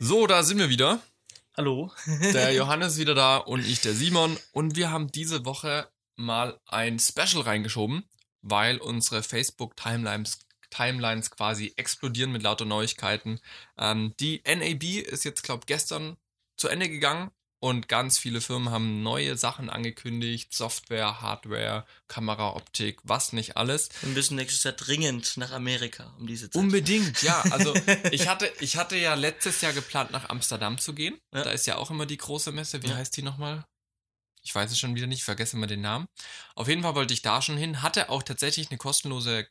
So, 0.00 0.26
da 0.26 0.42
sind 0.42 0.58
wir 0.58 0.68
wieder. 0.68 1.00
Hallo. 1.56 1.90
Der 2.06 2.52
Johannes 2.52 2.92
ist 2.94 2.98
wieder 2.98 3.14
da 3.14 3.38
und 3.38 3.66
ich, 3.66 3.80
der 3.80 3.92
Simon. 3.92 4.36
Und 4.52 4.76
wir 4.76 4.90
haben 4.90 5.10
diese 5.10 5.44
Woche 5.44 5.88
mal 6.14 6.60
ein 6.66 6.98
Special 7.00 7.42
reingeschoben, 7.42 8.04
weil 8.42 8.78
unsere 8.78 9.22
Facebook-Timelines 9.22 10.38
Timelines 10.70 11.30
quasi 11.30 11.72
explodieren 11.76 12.30
mit 12.30 12.42
lauter 12.42 12.64
Neuigkeiten. 12.64 13.40
Ähm, 13.78 14.14
die 14.20 14.42
NAB 14.46 15.06
ist 15.06 15.24
jetzt, 15.24 15.42
glaube 15.42 15.64
gestern 15.66 16.16
zu 16.56 16.68
Ende 16.68 16.88
gegangen 16.88 17.30
und 17.60 17.88
ganz 17.88 18.18
viele 18.18 18.40
Firmen 18.40 18.70
haben 18.70 19.02
neue 19.02 19.36
Sachen 19.36 19.68
angekündigt. 19.70 20.54
Software, 20.54 21.20
Hardware, 21.20 21.84
Kameraoptik, 22.06 23.00
was 23.02 23.32
nicht 23.32 23.56
alles. 23.56 23.88
Wir 24.02 24.10
müssen 24.10 24.36
nächstes 24.36 24.62
Jahr 24.64 24.74
dringend 24.74 25.36
nach 25.36 25.50
Amerika 25.52 26.14
um 26.18 26.26
diese 26.26 26.50
Zeit. 26.50 26.60
Unbedingt, 26.62 27.22
ja. 27.22 27.40
Also 27.50 27.74
ich 28.12 28.28
hatte, 28.28 28.52
ich 28.60 28.76
hatte 28.76 28.96
ja 28.96 29.14
letztes 29.14 29.60
Jahr 29.60 29.72
geplant, 29.72 30.10
nach 30.12 30.28
Amsterdam 30.28 30.78
zu 30.78 30.94
gehen. 30.94 31.18
Ja. 31.34 31.42
Da 31.42 31.50
ist 31.50 31.66
ja 31.66 31.76
auch 31.76 31.90
immer 31.90 32.06
die 32.06 32.16
große 32.18 32.52
Messe. 32.52 32.82
Wie 32.82 32.88
Ja. 32.88 32.96
heißt 32.96 33.16
die 33.16 33.22
nochmal? 33.22 33.64
Ich 34.42 34.54
weiß 34.54 34.70
es 34.70 34.78
schon 34.78 34.94
wieder 34.94 35.08
nicht, 35.08 35.24
vergesse 35.24 35.56
immer 35.56 35.66
den 35.66 35.80
Namen. 35.80 36.06
Auf 36.54 36.68
jeden 36.68 36.82
Fall 36.82 36.94
wollte 36.94 37.12
ich 37.12 37.22
da 37.22 37.42
schon 37.42 37.56
hin, 37.58 37.82
hatte 37.82 38.08
auch 38.08 38.22
tatsächlich 38.22 38.70
eine 38.70 38.78
kostenlose 38.78 39.48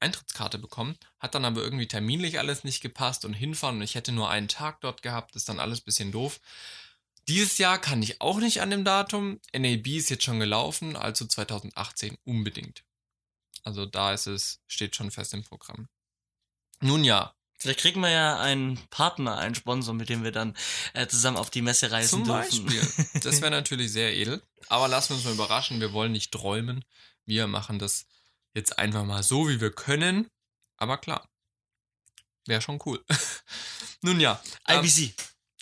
Eintrittskarte 0.00 0.58
bekommen, 0.58 0.96
hat 1.18 1.34
dann 1.34 1.44
aber 1.44 1.62
irgendwie 1.62 1.86
terminlich 1.88 2.38
alles 2.38 2.64
nicht 2.64 2.80
gepasst 2.80 3.24
und 3.24 3.34
hinfahren 3.34 3.76
und 3.76 3.82
ich 3.82 3.96
hätte 3.96 4.12
nur 4.12 4.30
einen 4.30 4.48
Tag 4.48 4.80
dort 4.80 5.02
gehabt, 5.02 5.36
ist 5.36 5.48
dann 5.48 5.60
alles 5.60 5.80
ein 5.80 5.84
bisschen 5.84 6.10
doof. 6.10 6.40
Dieses 7.28 7.58
Jahr 7.58 7.80
kann 7.80 8.02
ich 8.02 8.20
auch 8.20 8.38
nicht 8.38 8.60
an 8.60 8.70
dem 8.70 8.84
Datum. 8.84 9.40
NAB 9.52 9.86
ist 9.86 10.10
jetzt 10.10 10.24
schon 10.24 10.40
gelaufen, 10.40 10.96
also 10.96 11.26
2018 11.26 12.16
unbedingt. 12.24 12.84
Also 13.62 13.86
da 13.86 14.12
ist 14.12 14.26
es, 14.26 14.60
steht 14.66 14.96
schon 14.96 15.10
fest 15.10 15.34
im 15.34 15.44
Programm. 15.44 15.88
Nun 16.80 17.04
ja, 17.04 17.34
Vielleicht 17.60 17.80
kriegen 17.80 18.00
wir 18.00 18.08
ja 18.08 18.40
einen 18.40 18.78
Partner, 18.88 19.36
einen 19.36 19.54
Sponsor, 19.54 19.92
mit 19.92 20.08
dem 20.08 20.24
wir 20.24 20.32
dann 20.32 20.56
äh, 20.94 21.06
zusammen 21.06 21.36
auf 21.36 21.50
die 21.50 21.60
Messe 21.60 21.90
reisen 21.90 22.08
Zum 22.08 22.24
dürfen. 22.24 22.64
Beispiel. 22.64 23.20
Das 23.20 23.42
wäre 23.42 23.50
natürlich 23.50 23.92
sehr 23.92 24.16
edel. 24.16 24.42
Aber 24.68 24.88
lassen 24.88 25.10
wir 25.10 25.16
uns 25.16 25.26
mal 25.26 25.34
überraschen. 25.34 25.78
Wir 25.78 25.92
wollen 25.92 26.12
nicht 26.12 26.32
träumen. 26.32 26.86
Wir 27.26 27.46
machen 27.46 27.78
das 27.78 28.06
jetzt 28.54 28.78
einfach 28.78 29.04
mal 29.04 29.22
so, 29.22 29.46
wie 29.46 29.60
wir 29.60 29.72
können. 29.72 30.30
Aber 30.78 30.96
klar. 30.96 31.28
Wäre 32.46 32.62
schon 32.62 32.80
cool. 32.86 33.04
Nun 34.00 34.20
ja. 34.20 34.42
ähm, 34.66 34.82
IBC. 34.82 35.12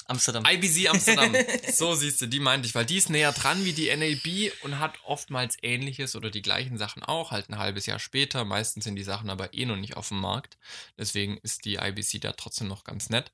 Amsterdam. 0.08 0.44
IBC 0.44 0.88
Amsterdam. 0.88 1.34
so 1.72 1.94
siehst 1.94 2.20
du, 2.20 2.26
die 2.26 2.40
meinte 2.40 2.66
ich, 2.66 2.74
weil 2.74 2.86
die 2.86 2.96
ist 2.96 3.10
näher 3.10 3.32
dran 3.32 3.64
wie 3.64 3.72
die 3.72 3.94
NAB 3.94 4.52
und 4.64 4.78
hat 4.78 4.98
oftmals 5.04 5.56
ähnliches 5.62 6.16
oder 6.16 6.30
die 6.30 6.42
gleichen 6.42 6.78
Sachen 6.78 7.02
auch, 7.04 7.30
halt 7.30 7.48
ein 7.50 7.58
halbes 7.58 7.86
Jahr 7.86 7.98
später. 7.98 8.44
Meistens 8.44 8.84
sind 8.84 8.96
die 8.96 9.04
Sachen 9.04 9.30
aber 9.30 9.54
eh 9.54 9.66
noch 9.66 9.76
nicht 9.76 9.96
auf 9.96 10.08
dem 10.08 10.20
Markt. 10.20 10.58
Deswegen 10.96 11.36
ist 11.38 11.64
die 11.64 11.74
IBC 11.76 12.20
da 12.20 12.32
trotzdem 12.32 12.68
noch 12.68 12.84
ganz 12.84 13.10
nett. 13.10 13.32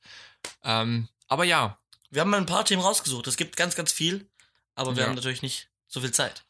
Ähm, 0.62 1.08
aber 1.28 1.44
ja, 1.44 1.78
wir 2.10 2.20
haben 2.20 2.30
mal 2.30 2.36
ein 2.38 2.46
paar 2.46 2.64
Themen 2.64 2.82
rausgesucht. 2.82 3.26
Es 3.26 3.36
gibt 3.36 3.56
ganz, 3.56 3.74
ganz 3.76 3.92
viel, 3.92 4.28
aber 4.74 4.94
wir 4.96 5.02
Ja. 5.04 5.08
haben 5.08 5.14
natürlich 5.14 5.42
nicht 5.42 5.70
so 5.86 6.00
viel 6.00 6.12
Zeit. 6.12 6.44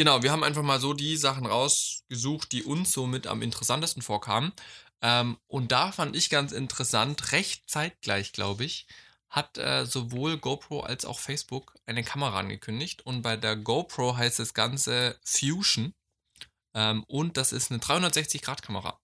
Genau, 0.00 0.22
wir 0.22 0.32
haben 0.32 0.44
einfach 0.44 0.62
mal 0.62 0.80
so 0.80 0.94
die 0.94 1.18
Sachen 1.18 1.44
rausgesucht, 1.44 2.52
die 2.52 2.64
uns 2.64 2.90
somit 2.90 3.26
am 3.26 3.42
interessantesten 3.42 4.00
vorkamen. 4.00 4.50
Ähm, 5.02 5.36
und 5.46 5.72
da 5.72 5.92
fand 5.92 6.16
ich 6.16 6.30
ganz 6.30 6.52
interessant, 6.52 7.32
recht 7.32 7.68
zeitgleich, 7.68 8.32
glaube 8.32 8.64
ich, 8.64 8.86
hat 9.28 9.58
äh, 9.58 9.84
sowohl 9.84 10.38
GoPro 10.38 10.80
als 10.80 11.04
auch 11.04 11.18
Facebook 11.18 11.74
eine 11.84 12.02
Kamera 12.02 12.38
angekündigt. 12.38 13.04
Und 13.04 13.20
bei 13.20 13.36
der 13.36 13.56
GoPro 13.56 14.16
heißt 14.16 14.38
das 14.38 14.54
Ganze 14.54 15.20
Fusion. 15.22 15.92
Ähm, 16.72 17.04
und 17.06 17.36
das 17.36 17.52
ist 17.52 17.70
eine 17.70 17.80
360-Grad-Kamera. 17.80 18.98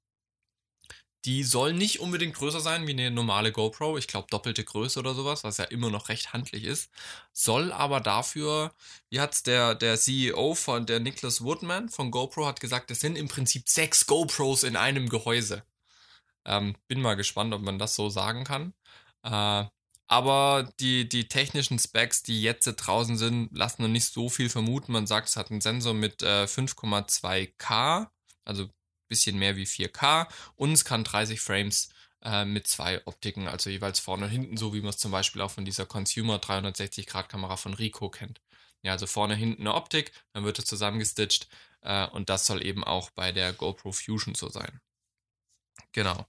Die 1.27 1.43
soll 1.43 1.73
nicht 1.73 2.01
unbedingt 2.01 2.37
größer 2.37 2.61
sein 2.61 2.87
wie 2.87 2.93
eine 2.93 3.11
normale 3.11 3.51
GoPro. 3.51 3.99
Ich 3.99 4.07
glaube, 4.07 4.29
doppelte 4.31 4.63
Größe 4.63 5.01
oder 5.01 5.13
sowas, 5.15 5.43
was 5.43 5.57
ja 5.59 5.65
immer 5.65 5.91
noch 5.91 6.09
recht 6.09 6.33
handlich 6.33 6.63
ist. 6.65 6.91
Soll 7.33 7.73
aber 7.73 8.01
dafür, 8.01 8.73
wie 9.11 9.21
hat's 9.21 9.43
der, 9.43 9.75
der 9.75 9.99
CEO 9.99 10.55
von 10.55 10.87
der 10.87 11.01
Nicholas 11.01 11.43
Woodman 11.43 11.89
von 11.89 12.13
GoPro 12.13 12.47
hat 12.47 12.61
gesagt, 12.61 12.93
es 12.93 13.01
sind 13.01 13.17
im 13.17 13.27
Prinzip 13.27 13.69
sechs 13.69 14.07
GoPros 14.07 14.63
in 14.63 14.77
einem 14.77 15.09
Gehäuse. 15.09 15.65
Ähm, 16.45 16.77
bin 16.89 17.03
mal 17.03 17.17
gespannt, 17.17 17.53
ob 17.55 17.63
man 17.63 17.81
das 17.81 17.97
so 17.97 18.09
sagen 18.09 18.45
kann. 18.45 18.73
Äh, 19.25 19.65
aber 20.09 20.73
die, 20.81 21.09
die 21.09 21.29
technischen 21.29 21.81
Specs, 21.81 22.23
die 22.23 22.41
jetzt 22.43 22.67
draußen 22.67 23.19
sind, 23.19 23.51
lassen 23.53 23.83
noch 23.83 23.89
nicht 23.89 24.13
so 24.13 24.29
viel 24.29 24.49
vermuten. 24.49 24.93
Man 24.93 25.09
sagt, 25.09 25.29
es 25.29 25.37
hat 25.37 25.51
einen 25.51 25.61
Sensor 25.61 25.95
mit 25.95 26.23
äh, 26.23 26.45
5,2K, 26.45 28.07
also 28.45 28.69
bisschen 29.09 29.39
mehr 29.39 29.57
wie 29.57 29.65
4K 29.67 30.29
und 30.57 30.73
es 30.73 30.85
kann 30.85 31.05
30 31.05 31.41
Frames 31.41 31.91
äh, 32.23 32.45
mit 32.45 32.67
zwei 32.67 33.07
Optiken, 33.07 33.49
also 33.49 33.71
jeweils 33.71 34.01
vorne 34.01 34.25
und 34.27 34.31
hinten, 34.31 34.57
so 34.57 34.75
wie 34.75 34.81
man 34.81 34.91
es 34.91 34.99
zum 34.99 35.13
Beispiel 35.13 35.43
auch 35.43 35.51
von 35.51 35.65
dieser 35.65 35.87
Consumer 35.87 36.39
360-Grad-Kamera 36.39 37.57
von 37.57 37.75
Ricoh 37.75 38.11
kennt. 38.11 38.41
Ja, 38.83 38.93
also 38.93 39.07
vorne, 39.07 39.35
hinten 39.35 39.63
eine 39.63 39.75
Optik, 39.75 40.13
dann 40.33 40.45
wird 40.45 40.59
es 40.59 40.65
zusammengestitcht 40.65 41.49
äh, 41.83 42.07
und 42.09 42.29
das 42.29 42.47
soll 42.47 42.65
eben 42.65 42.85
auch 42.85 43.11
bei 43.11 43.33
der 43.33 43.53
GoPro 43.53 43.93
Fusion 43.93 44.35
so 44.35 44.49
sein. 44.49 44.81
Genau. 45.93 46.27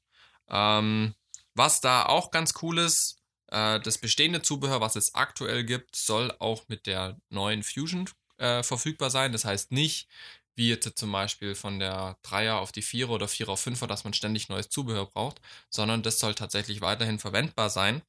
Ähm, 0.50 1.16
was 1.54 1.82
da 1.82 2.06
auch 2.06 2.32
ganz 2.32 2.54
cool 2.62 2.78
ist, 2.78 3.18
äh, 3.48 3.80
das 3.80 3.98
bestehende 3.98 4.42
Zubehör, 4.42 4.82
was 4.82 4.96
es 4.96 5.16
aktuell 5.16 5.64
gibt, 5.64 5.96
soll 5.96 6.32
auch 6.40 6.68
mit 6.68 6.86
der 6.86 7.20
neuen 7.30 7.64
Fusion 7.64 8.10
äh, 8.38 8.64
verfügbar 8.64 9.10
sein. 9.10 9.32
Das 9.32 9.46
heißt 9.46 9.72
nicht, 9.72 10.08
wie 10.58 10.70
jetzt 10.70 10.98
zum 10.98 11.12
Beispiel 11.12 11.56
von 11.56 11.80
der 11.80 12.18
3er 12.24 12.56
auf 12.56 12.72
die 12.72 12.84
4er 12.84 13.10
oder 13.10 13.28
4er 13.28 13.50
auf 13.50 13.66
5er, 13.66 13.88
dass 13.88 14.04
man 14.04 14.14
ständig 14.14 14.50
neues 14.50 14.70
Zubehör 14.70 15.06
braucht, 15.06 15.40
sondern 15.70 16.04
das 16.04 16.20
soll 16.20 16.36
tatsächlich 16.36 16.82
weiterhin 16.82 17.20
verwendbar 17.20 17.70
sein. 17.70 18.02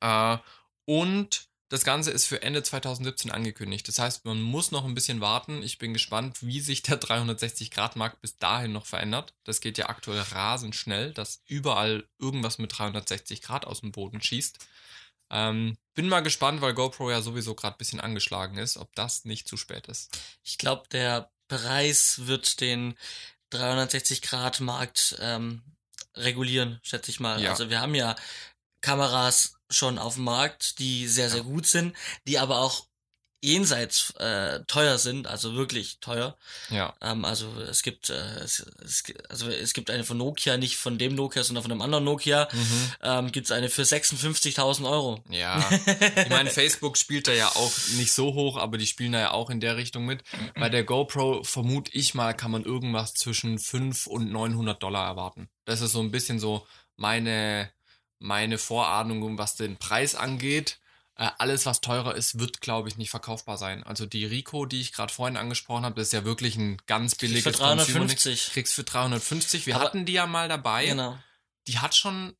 Äh, 0.00 0.38
und 0.86 1.48
das 1.70 1.84
Ganze 1.84 2.10
ist 2.10 2.24
für 2.24 2.40
Ende 2.40 2.62
2017 2.62 3.30
angekündigt. 3.30 3.86
Das 3.88 3.98
heißt, 3.98 4.24
man 4.24 4.40
muss 4.40 4.70
noch 4.70 4.86
ein 4.86 4.94
bisschen 4.94 5.20
warten. 5.20 5.62
Ich 5.62 5.76
bin 5.76 5.92
gespannt, 5.92 6.42
wie 6.42 6.60
sich 6.60 6.82
der 6.82 6.98
360-Grad-Markt 6.98 8.22
bis 8.22 8.38
dahin 8.38 8.72
noch 8.72 8.86
verändert. 8.86 9.34
Das 9.44 9.60
geht 9.60 9.76
ja 9.76 9.90
aktuell 9.90 10.22
rasend 10.32 10.74
schnell, 10.74 11.12
dass 11.12 11.42
überall 11.46 12.08
irgendwas 12.18 12.56
mit 12.56 12.76
360 12.78 13.42
Grad 13.42 13.66
aus 13.66 13.82
dem 13.82 13.92
Boden 13.92 14.22
schießt. 14.22 14.66
Ähm, 15.30 15.76
bin 15.94 16.08
mal 16.08 16.20
gespannt, 16.20 16.62
weil 16.62 16.72
GoPro 16.72 17.10
ja 17.10 17.20
sowieso 17.20 17.54
gerade 17.54 17.74
ein 17.74 17.78
bisschen 17.78 18.00
angeschlagen 18.00 18.56
ist, 18.56 18.78
ob 18.78 18.94
das 18.94 19.26
nicht 19.26 19.46
zu 19.46 19.58
spät 19.58 19.88
ist. 19.88 20.18
Ich 20.42 20.56
glaube, 20.56 20.88
der 20.90 21.30
Preis 21.48 22.26
wird 22.26 22.60
den 22.60 22.96
360-Grad-Markt 23.52 25.16
ähm, 25.20 25.62
regulieren, 26.14 26.80
schätze 26.82 27.10
ich 27.10 27.20
mal. 27.20 27.40
Ja. 27.42 27.50
Also 27.50 27.70
wir 27.70 27.80
haben 27.80 27.94
ja 27.94 28.16
Kameras 28.80 29.54
schon 29.70 29.98
auf 29.98 30.14
dem 30.14 30.24
Markt, 30.24 30.78
die 30.78 31.06
sehr, 31.08 31.28
sehr 31.30 31.38
Ja. 31.40 31.44
gut 31.44 31.66
sind, 31.66 31.96
die 32.26 32.38
aber 32.38 32.58
auch 32.60 32.87
jenseits 33.40 34.10
äh, 34.18 34.60
teuer 34.66 34.98
sind, 34.98 35.26
also 35.28 35.54
wirklich 35.54 35.98
teuer. 36.00 36.36
Ja, 36.70 36.94
Ähm, 37.00 37.24
also 37.24 37.48
es 37.60 37.82
gibt, 37.82 38.10
äh, 38.10 38.14
es, 38.14 38.66
es, 38.82 39.04
also 39.28 39.48
es 39.48 39.72
gibt 39.72 39.90
eine 39.90 40.04
von 40.04 40.18
Nokia, 40.18 40.56
nicht 40.56 40.76
von 40.76 40.98
dem 40.98 41.14
Nokia, 41.14 41.44
sondern 41.44 41.62
von 41.62 41.72
einem 41.72 41.82
anderen 41.82 42.04
Nokia. 42.04 42.48
mhm. 42.52 42.92
Ähm, 43.02 43.32
gibt 43.32 43.46
es 43.46 43.52
eine 43.52 43.68
für 43.68 43.82
56.000 43.82 44.88
Euro. 44.88 45.22
ja. 45.30 45.58
Ich 46.18 46.30
meine, 46.30 46.50
Facebook 46.50 46.96
spielt 46.98 47.28
da 47.28 47.32
ja 47.32 47.48
auch 47.48 47.72
nicht 47.96 48.12
so 48.12 48.34
hoch, 48.34 48.56
aber 48.56 48.78
die 48.78 48.86
spielen 48.86 49.12
da 49.12 49.20
ja 49.20 49.30
auch 49.30 49.50
in 49.50 49.60
der 49.60 49.76
Richtung 49.76 50.04
mit. 50.04 50.22
Bei 50.54 50.68
der 50.68 50.84
GoPro, 50.84 51.44
vermute 51.44 51.92
ich 51.94 52.14
mal, 52.14 52.34
kann 52.34 52.50
man 52.50 52.64
irgendwas 52.64 53.14
zwischen 53.14 53.58
5 53.58 54.06
und 54.06 54.30
900 54.30 54.82
Dollar 54.82 55.06
erwarten. 55.06 55.48
Das 55.64 55.80
ist 55.80 55.92
so 55.92 56.00
ein 56.00 56.10
bisschen 56.10 56.38
so 56.38 56.66
meine, 56.96 57.70
meine 58.18 58.58
Vorahnung, 58.58 59.38
was 59.38 59.54
den 59.56 59.76
Preis 59.76 60.14
angeht. 60.14 60.78
Äh, 61.20 61.30
alles, 61.38 61.66
was 61.66 61.80
teurer 61.80 62.14
ist, 62.14 62.38
wird, 62.38 62.60
glaube 62.60 62.88
ich, 62.88 62.96
nicht 62.96 63.10
verkaufbar 63.10 63.58
sein. 63.58 63.82
Also 63.82 64.06
die 64.06 64.24
Rico, 64.24 64.66
die 64.66 64.80
ich 64.80 64.92
gerade 64.92 65.12
vorhin 65.12 65.36
angesprochen 65.36 65.84
habe, 65.84 65.96
das 65.96 66.08
ist 66.08 66.12
ja 66.12 66.24
wirklich 66.24 66.56
ein 66.56 66.78
ganz 66.86 67.16
billiges 67.16 67.42
Für 67.42 67.50
Consumer- 67.52 67.76
350. 67.84 68.50
Kriegst 68.52 68.74
für 68.74 68.84
350. 68.84 69.66
Wir 69.66 69.74
Aber- 69.76 69.84
hatten 69.84 70.04
die 70.06 70.12
ja 70.12 70.26
mal 70.26 70.48
dabei. 70.48 70.86
Genau. 70.86 71.18
Die 71.66 71.78
hat 71.80 71.96
schon 71.96 72.34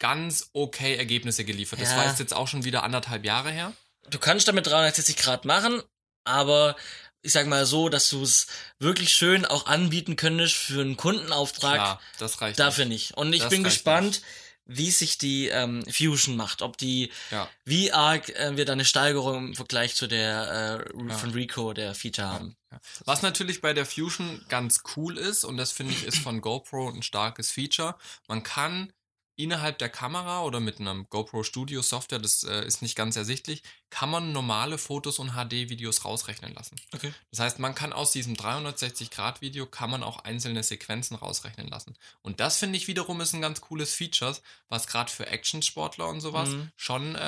ganz 0.00 0.50
okay 0.52 0.96
Ergebnisse 0.96 1.44
geliefert. 1.44 1.80
Das 1.80 1.90
Ja. 1.92 1.98
war 1.98 2.18
jetzt 2.18 2.34
auch 2.34 2.48
schon 2.48 2.64
wieder 2.64 2.82
anderthalb 2.82 3.24
Jahre 3.24 3.52
her. 3.52 3.72
Du 4.10 4.18
kannst 4.18 4.48
damit 4.48 4.66
360 4.66 5.16
Grad 5.16 5.44
machen, 5.44 5.80
aber 6.24 6.76
ich 7.22 7.32
sag 7.32 7.46
mal 7.46 7.64
so, 7.64 7.88
dass 7.88 8.08
du 8.10 8.22
es 8.22 8.48
wirklich 8.80 9.12
schön 9.12 9.46
auch 9.46 9.66
anbieten 9.66 10.16
könntest 10.16 10.56
für 10.56 10.80
einen 10.82 10.96
Kundenauftrag. 10.96 11.74
Klar, 11.76 12.00
das 12.18 12.40
reicht. 12.40 12.58
Dafür 12.58 12.84
nicht. 12.84 13.12
Und 13.16 13.32
ich 13.32 13.40
Das 13.42 13.48
bin 13.50 13.62
gespannt, 13.64 14.20
wie 14.66 14.90
sich 14.90 15.18
die 15.18 15.48
ähm, 15.48 15.84
Fusion 15.90 16.36
macht. 16.36 16.62
Ob 16.62 16.78
die, 16.78 17.10
Ja. 17.30 17.48
wie 17.64 17.92
arg 17.92 18.28
äh, 18.30 18.56
wir 18.56 18.64
da 18.64 18.72
eine 18.72 18.84
Steigerung 18.84 19.48
im 19.48 19.54
Vergleich 19.54 19.94
zu 19.94 20.06
der 20.06 20.86
äh, 20.88 21.08
Ja. 21.08 21.14
von 21.16 21.30
Rico, 21.32 21.72
der 21.72 21.94
Feature 21.94 22.28
haben. 22.28 22.56
Was 23.04 23.22
natürlich 23.22 23.60
bei 23.60 23.72
der 23.72 23.86
Fusion 23.86 24.44
ganz 24.48 24.82
cool 24.96 25.18
ist, 25.18 25.44
und 25.44 25.56
das 25.56 25.70
finde 25.72 25.92
ich 25.92 26.04
ist 26.04 26.18
von 26.18 26.40
GoPro 26.40 26.88
ein 26.90 27.02
starkes 27.02 27.50
Feature, 27.52 27.96
man 28.26 28.42
kann 28.42 28.92
innerhalb 29.36 29.78
der 29.78 29.88
Kamera 29.88 30.42
oder 30.44 30.60
mit 30.60 30.78
einem 30.80 31.06
GoPro 31.10 31.42
Studio 31.42 31.82
Software, 31.82 32.18
das 32.18 32.44
äh, 32.44 32.64
ist 32.64 32.82
nicht 32.82 32.94
ganz 32.96 33.16
ersichtlich, 33.16 33.62
kann 33.90 34.10
man 34.10 34.32
normale 34.32 34.78
Fotos 34.78 35.18
und 35.18 35.30
HD-Videos 35.32 36.04
rausrechnen 36.04 36.54
lassen. 36.54 36.76
Okay. 36.94 37.12
Das 37.30 37.40
heißt, 37.40 37.58
man 37.58 37.74
kann 37.74 37.92
aus 37.92 38.12
diesem 38.12 38.34
360-Grad-Video 38.34 39.66
kann 39.66 39.90
man 39.90 40.02
auch 40.02 40.18
einzelne 40.24 40.62
Sequenzen 40.62 41.16
rausrechnen 41.16 41.68
lassen. 41.68 41.94
Und 42.22 42.40
das 42.40 42.58
finde 42.58 42.76
ich 42.76 42.86
wiederum 42.88 43.20
ist 43.20 43.34
ein 43.34 43.40
ganz 43.40 43.60
cooles 43.60 43.94
Feature, 43.94 44.36
was 44.68 44.86
gerade 44.86 45.10
für 45.10 45.26
Actionsportler 45.26 46.08
und 46.08 46.20
sowas 46.20 46.50
Mhm. 46.50 46.70
schon 46.76 47.14
äh, 47.16 47.18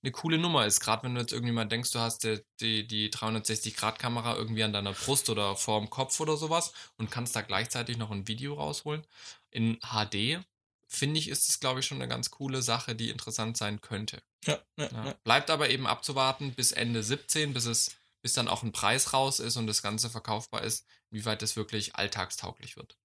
eine 0.00 0.12
coole 0.12 0.38
Nummer 0.38 0.64
ist. 0.66 0.78
Gerade 0.80 1.02
wenn 1.02 1.14
du 1.14 1.20
jetzt 1.20 1.32
irgendwie 1.32 1.52
mal 1.52 1.64
denkst, 1.64 1.90
du 1.90 1.98
hast 1.98 2.22
die, 2.22 2.38
die, 2.60 2.86
die 2.86 3.10
360-Grad-Kamera 3.10 4.36
irgendwie 4.36 4.62
an 4.62 4.72
deiner 4.72 4.92
Brust 4.92 5.28
oder 5.30 5.56
vorm 5.56 5.90
Kopf 5.90 6.20
oder 6.20 6.36
sowas 6.36 6.72
und 6.98 7.10
kannst 7.10 7.34
da 7.34 7.40
gleichzeitig 7.42 7.96
noch 7.98 8.10
ein 8.10 8.28
Video 8.28 8.54
rausholen. 8.54 9.04
In 9.50 9.78
HD 9.80 10.40
finde 10.88 11.20
ich, 11.20 11.28
ist 11.28 11.48
es, 11.48 11.60
glaube 11.60 11.80
ich, 11.80 11.86
schon 11.86 11.98
eine 11.98 12.08
ganz 12.08 12.30
coole 12.30 12.62
Sache, 12.62 12.94
die 12.94 13.10
interessant 13.10 13.56
sein 13.56 13.80
könnte. 13.80 14.22
Ja, 14.44 14.58
ja, 14.76 14.88
Ja. 14.90 15.14
Bleibt 15.22 15.50
aber 15.50 15.70
eben 15.70 15.86
abzuwarten 15.86 16.54
bis 16.54 16.72
Ende 16.72 17.02
17, 17.02 17.52
bis 17.52 17.66
es, 17.66 17.96
bis 18.22 18.32
dann 18.32 18.48
auch 18.48 18.62
ein 18.62 18.72
Preis 18.72 19.12
raus 19.12 19.38
ist 19.38 19.56
und 19.56 19.66
das 19.66 19.82
Ganze 19.82 20.08
verkaufbar 20.10 20.64
ist, 20.64 20.86
wie 21.10 21.24
weit 21.24 21.42
es 21.42 21.56
wirklich 21.56 21.94
alltagstauglich 21.96 22.76
wird. 22.76 22.96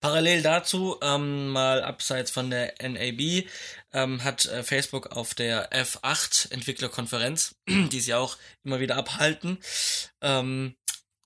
Parallel 0.00 0.42
dazu, 0.42 0.98
ähm, 1.02 1.48
mal 1.48 1.82
abseits 1.82 2.30
von 2.30 2.50
der 2.50 2.74
NAB, 2.80 3.46
ähm, 3.92 4.22
hat 4.24 4.46
äh, 4.46 4.62
Facebook 4.62 5.08
auf 5.08 5.34
der 5.34 5.70
F8 5.72 6.52
Entwicklerkonferenz, 6.52 7.56
die 7.68 8.00
sie 8.00 8.14
auch 8.14 8.36
immer 8.62 8.80
wieder 8.80 8.96
abhalten, 8.96 9.58
ähm, 10.20 10.76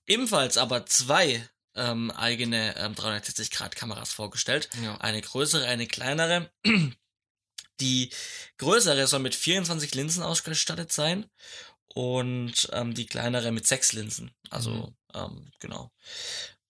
ebenfalls 0.07 0.57
aber 0.57 0.85
zwei 0.85 1.47
ähm, 1.75 2.11
eigene 2.11 2.75
ähm, 2.77 2.93
360-Grad-Kameras 2.93 4.11
vorgestellt. 4.13 4.69
Ja. 4.81 4.97
Eine 4.97 5.21
größere, 5.21 5.65
eine 5.65 5.87
kleinere. 5.87 6.49
Die 7.81 8.09
größere 8.57 9.05
soll 9.07 9.19
mit 9.19 9.35
24 9.35 9.93
Linsen 9.95 10.23
ausgestattet 10.23 10.93
sein 10.93 11.29
und 11.87 12.69
ähm, 12.71 12.93
die 12.93 13.05
kleinere 13.05 13.51
mit 13.51 13.67
sechs 13.67 13.91
Linsen. 13.93 14.31
Also, 14.49 14.71
Mhm. 14.71 14.95
ähm, 15.13 15.51
genau. 15.59 15.91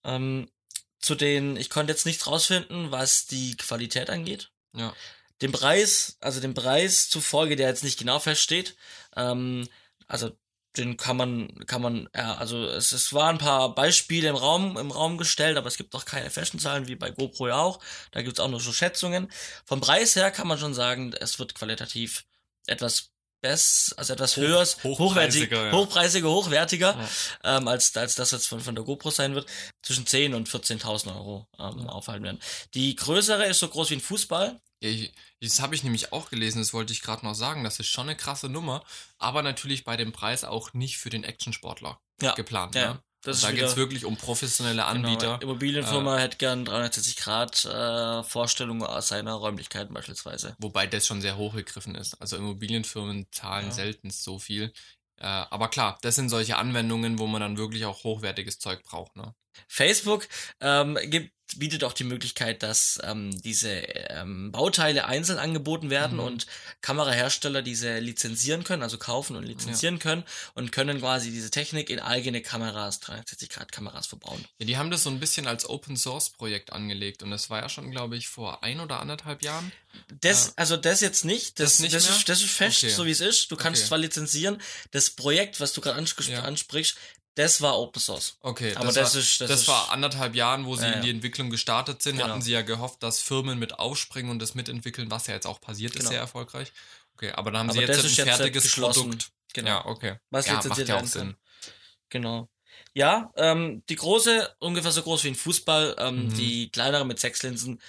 Ähm, 0.04 0.50
zu 0.98 1.14
den, 1.14 1.56
ich 1.56 1.70
konnte 1.70 1.92
jetzt 1.92 2.06
nicht 2.06 2.26
rausfinden, 2.26 2.90
was 2.90 3.26
die 3.26 3.56
Qualität 3.56 4.10
angeht. 4.10 4.50
Ja. 4.74 4.94
Den 5.42 5.52
Preis, 5.52 6.16
also 6.20 6.40
den 6.40 6.54
Preis 6.54 7.08
zufolge, 7.08 7.54
der 7.54 7.68
jetzt 7.68 7.84
nicht 7.84 7.98
genau 7.98 8.18
feststeht, 8.18 8.76
ähm, 9.14 9.68
also 10.08 10.36
den 10.76 10.96
kann 10.96 11.16
man, 11.16 11.48
kann 11.66 11.82
man, 11.82 12.08
ja, 12.14 12.34
also 12.36 12.64
es, 12.66 12.92
es 12.92 13.12
waren 13.12 13.36
ein 13.36 13.38
paar 13.38 13.74
Beispiele 13.74 14.28
im 14.28 14.36
Raum, 14.36 14.76
im 14.76 14.90
Raum 14.90 15.16
gestellt, 15.18 15.56
aber 15.56 15.68
es 15.68 15.76
gibt 15.76 15.92
noch 15.94 16.04
keine 16.04 16.30
festen 16.30 16.58
Zahlen, 16.58 16.86
wie 16.88 16.96
bei 16.96 17.10
GoPro 17.10 17.48
ja 17.48 17.56
auch. 17.58 17.78
Da 18.12 18.22
gibt's 18.22 18.40
auch 18.40 18.48
nur 18.48 18.60
so 18.60 18.72
Schätzungen. 18.72 19.30
Vom 19.64 19.80
Preis 19.80 20.16
her 20.16 20.30
kann 20.30 20.46
man 20.48 20.58
schon 20.58 20.74
sagen, 20.74 21.12
es 21.20 21.38
wird 21.38 21.54
qualitativ 21.54 22.24
etwas 22.66 23.10
bess, 23.42 23.94
also 23.96 24.14
etwas 24.14 24.36
Hoch- 24.36 24.42
höher, 24.42 24.58
hochwertig, 24.60 24.98
hochpreisiger, 24.98 25.66
ja. 25.66 25.72
hochpreisiger, 25.72 26.28
hochwertiger, 26.30 26.98
Ja. 27.44 27.56
ähm, 27.58 27.68
als, 27.68 27.96
als 27.96 28.14
das 28.14 28.30
jetzt 28.32 28.46
von, 28.48 28.60
von 28.60 28.74
der 28.74 28.84
GoPro 28.84 29.10
sein 29.10 29.34
wird. 29.34 29.46
Zwischen 29.82 30.06
10 30.06 30.34
und 30.34 30.48
14.000 30.48 31.14
Euro 31.14 31.46
ähm, 31.58 31.80
Ja. 31.80 31.86
aufhalten 31.90 32.24
werden. 32.24 32.40
Die 32.74 32.96
größere 32.96 33.46
ist 33.46 33.58
so 33.60 33.68
groß 33.68 33.90
wie 33.90 33.94
ein 33.96 34.00
Fußball. 34.00 34.60
Ich, 34.80 35.12
das 35.40 35.60
habe 35.60 35.74
ich 35.74 35.84
nämlich 35.84 36.12
auch 36.12 36.28
gelesen, 36.28 36.58
das 36.58 36.74
wollte 36.74 36.92
ich 36.92 37.02
gerade 37.02 37.24
noch 37.24 37.34
sagen. 37.34 37.64
Das 37.64 37.80
ist 37.80 37.86
schon 37.88 38.08
eine 38.08 38.16
krasse 38.16 38.48
Nummer, 38.48 38.84
aber 39.18 39.42
natürlich 39.42 39.84
bei 39.84 39.96
dem 39.96 40.12
Preis 40.12 40.44
auch 40.44 40.74
nicht 40.74 40.98
für 40.98 41.10
den 41.10 41.24
Actionsportler 41.24 42.00
Ja. 42.20 42.34
geplant. 42.34 42.74
Ja, 42.74 42.94
ne? 42.94 43.02
das 43.22 43.40
da 43.40 43.52
geht 43.52 43.64
es 43.64 43.76
wirklich 43.76 44.04
um 44.04 44.16
professionelle 44.16 44.84
Anbieter. 44.84 45.38
Genau, 45.38 45.52
Immobilienfirma 45.52 46.18
hätte 46.18 46.36
gern 46.36 46.64
360 46.64 47.16
Grad 47.16 47.64
äh, 47.64 48.22
Vorstellung 48.22 48.84
aus 48.84 49.08
seiner 49.08 49.32
Räumlichkeiten 49.34 49.92
beispielsweise. 49.94 50.54
Wobei 50.58 50.86
das 50.86 51.06
schon 51.06 51.20
sehr 51.20 51.36
hochgegriffen 51.36 51.94
ist. 51.94 52.14
Also 52.20 52.36
Immobilienfirmen 52.36 53.26
zahlen 53.32 53.66
Ja. 53.68 53.72
selten 53.72 54.10
so 54.10 54.38
viel. 54.38 54.72
Äh, 55.18 55.24
aber 55.26 55.68
klar, 55.68 55.98
das 56.02 56.14
sind 56.14 56.28
solche 56.28 56.56
Anwendungen, 56.58 57.18
wo 57.18 57.26
man 57.26 57.40
dann 57.40 57.56
wirklich 57.56 57.86
auch 57.86 58.04
hochwertiges 58.04 58.58
Zeug 58.58 58.82
braucht. 58.84 59.16
Ne? 59.16 59.34
Facebook 59.68 60.28
ähm, 60.60 60.98
gibt, 61.04 61.32
bietet 61.56 61.84
auch 61.84 61.92
die 61.92 62.04
Möglichkeit, 62.04 62.62
dass 62.62 62.98
ähm, 63.04 63.40
diese 63.42 63.70
ähm, 63.70 64.50
Bauteile 64.52 65.06
einzeln 65.06 65.38
angeboten 65.38 65.90
werden 65.90 66.18
Mhm. 66.18 66.24
und 66.24 66.46
Kamerahersteller 66.82 67.62
diese 67.62 67.98
lizenzieren 67.98 68.64
können, 68.64 68.82
also 68.82 68.98
kaufen 68.98 69.36
und 69.36 69.44
lizenzieren 69.44 69.98
können 69.98 70.24
und 70.54 70.72
können 70.72 70.98
quasi 71.00 71.30
diese 71.30 71.50
Technik 71.50 71.90
in 71.90 72.00
eigene 72.00 72.42
Kameras, 72.42 73.00
360 73.00 73.48
Grad 73.48 73.72
Kameras 73.72 74.06
verbauen. 74.06 74.44
Ja, 74.58 74.66
die 74.66 74.76
haben 74.76 74.90
das 74.90 75.02
so 75.02 75.10
ein 75.10 75.20
bisschen 75.20 75.46
als 75.46 75.68
Open 75.68 75.96
Source 75.96 76.30
Projekt 76.30 76.72
angelegt 76.72 77.22
und 77.22 77.30
das 77.30 77.50
war 77.50 77.60
ja 77.62 77.68
schon, 77.68 77.90
glaube 77.90 78.16
ich, 78.16 78.28
vor 78.28 78.62
ein 78.62 78.80
oder 78.80 79.00
anderthalb 79.00 79.42
Jahren. 79.42 79.72
Das, 80.20 80.48
Ja. 80.48 80.52
also 80.56 80.76
das 80.76 81.00
jetzt 81.00 81.24
nicht, 81.24 81.58
das, 81.58 81.72
Das 81.72 81.80
nicht 81.80 81.94
das, 81.94 82.08
ist, 82.08 82.28
das 82.28 82.42
ist 82.42 82.50
fest, 82.50 82.84
Okay. 82.84 82.92
so 82.92 83.06
wie 83.06 83.10
es 83.12 83.20
ist. 83.20 83.50
Du 83.50 83.56
kannst 83.56 83.80
Okay. 83.82 83.88
zwar 83.88 83.98
lizenzieren, 83.98 84.60
das 84.90 85.10
Projekt, 85.10 85.58
was 85.60 85.72
du 85.72 85.80
gerade 85.80 85.96
anspr 85.96 86.22
Ja. 86.30 86.42
ansprichst, 86.42 86.96
das 87.36 87.60
war 87.62 87.78
Open 87.78 88.00
Source. 88.02 88.36
Okay, 88.40 88.74
Aber 88.74 88.86
das, 88.86 88.94
das 88.96 89.14
war, 89.14 89.20
ist- 89.20 89.40
das 89.40 89.48
das 89.48 89.60
ist- 89.62 89.68
war 89.68 89.92
anderthalb 89.92 90.34
Jahren, 90.34 90.66
wo 90.66 90.74
sie 90.76 90.84
Ja, 90.86 90.92
in 90.94 91.02
die. 91.02 91.10
Entwicklung 91.10 91.48
gestartet 91.50 92.02
sind, 92.02 92.16
Genau. 92.16 92.28
hatten 92.30 92.42
sie 92.42 92.52
ja 92.52 92.62
gehofft, 92.62 93.02
dass 93.04 93.20
Firmen 93.20 93.58
mit 93.58 93.78
aufspringen 93.78 94.30
und 94.30 94.40
das 94.40 94.54
mitentwickeln, 94.54 95.10
was 95.10 95.28
ja 95.28 95.34
jetzt 95.34 95.46
auch 95.46 95.60
passiert 95.60 95.92
ist, 95.92 95.98
Genau. 96.00 96.10
sehr 96.10 96.20
erfolgreich. 96.20 96.72
Okay, 97.14 97.30
aber 97.32 97.50
dann 97.52 97.60
haben 97.60 97.70
Aber 97.70 97.78
sie 97.78 97.84
jetzt 97.84 97.98
ist 98.04 98.18
ein 98.18 98.26
jetzt 98.26 98.36
fertiges 98.36 98.62
geschlossen. 98.64 99.02
Produkt. 99.04 99.30
Genau. 99.54 99.68
Ja, 99.70 99.86
okay. 99.86 100.18
Was 100.30 100.46
ja, 100.46 100.54
lizenziert 100.56 100.88
macht 100.88 100.88
ja 100.88 100.94
auch 100.96 100.98
werden 101.00 101.10
kann. 101.12 101.28
Sinn. 101.28 101.72
Genau. 102.10 102.48
Ja, 102.92 103.30
ähm, 103.36 103.82
die 103.88 103.96
große, 103.96 104.54
ungefähr 104.58 104.90
so 104.92 105.02
groß 105.02 105.24
wie 105.24 105.28
ein 105.28 105.34
Fußball, 105.34 105.96
ähm, 105.98 106.26
Mhm. 106.28 106.34
die 106.34 106.70
kleinere 106.70 107.04
mit 107.06 107.18
sechs 107.20 107.42
Linsen. 107.42 107.80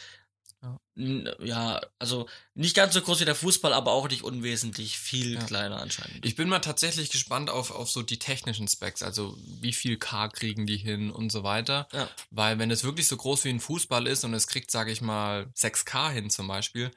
Ja. 1.40 1.80
Also 2.00 2.28
nicht 2.56 2.76
ganz 2.76 2.94
so 2.94 3.02
groß 3.02 3.20
wie 3.22 3.26
der 3.26 3.36
Fußball, 3.36 3.72
aber 3.74 3.92
auch 3.92 4.10
nicht 4.10 4.24
unwesentlich 4.24 4.98
viel 4.98 5.36
Ja. 5.36 5.44
kleiner 5.44 5.80
anscheinend. 5.80 6.26
Ich 6.26 6.36
bin 6.36 6.50
mal 6.50 6.60
tatsächlich 6.60 7.10
gespannt 7.12 7.50
auf, 7.50 7.70
auf 7.72 7.90
so 7.90 8.02
die 8.02 8.18
technischen 8.20 8.68
Specs, 8.68 9.04
also 9.04 9.38
wie 9.62 9.74
viel 9.74 9.98
K 9.98 10.28
kriegen 10.30 10.66
die 10.66 10.78
hin 10.78 11.12
und 11.12 11.32
so 11.32 11.44
weiter. 11.44 11.88
Ja. 11.94 12.10
Weil 12.32 12.58
wenn 12.60 12.72
es 12.72 12.84
wirklich 12.84 13.08
so 13.08 13.16
groß 13.18 13.44
wie 13.46 13.50
ein 13.50 13.60
Fußball 13.60 14.08
ist 14.08 14.24
und 14.24 14.34
es 14.34 14.48
kriegt, 14.48 14.72
sage 14.72 14.92
ich 14.92 15.02
mal, 15.02 15.48
6K 15.56 16.10
hin 16.12 16.30
zum 16.30 16.48
Beispiel, 16.48 16.92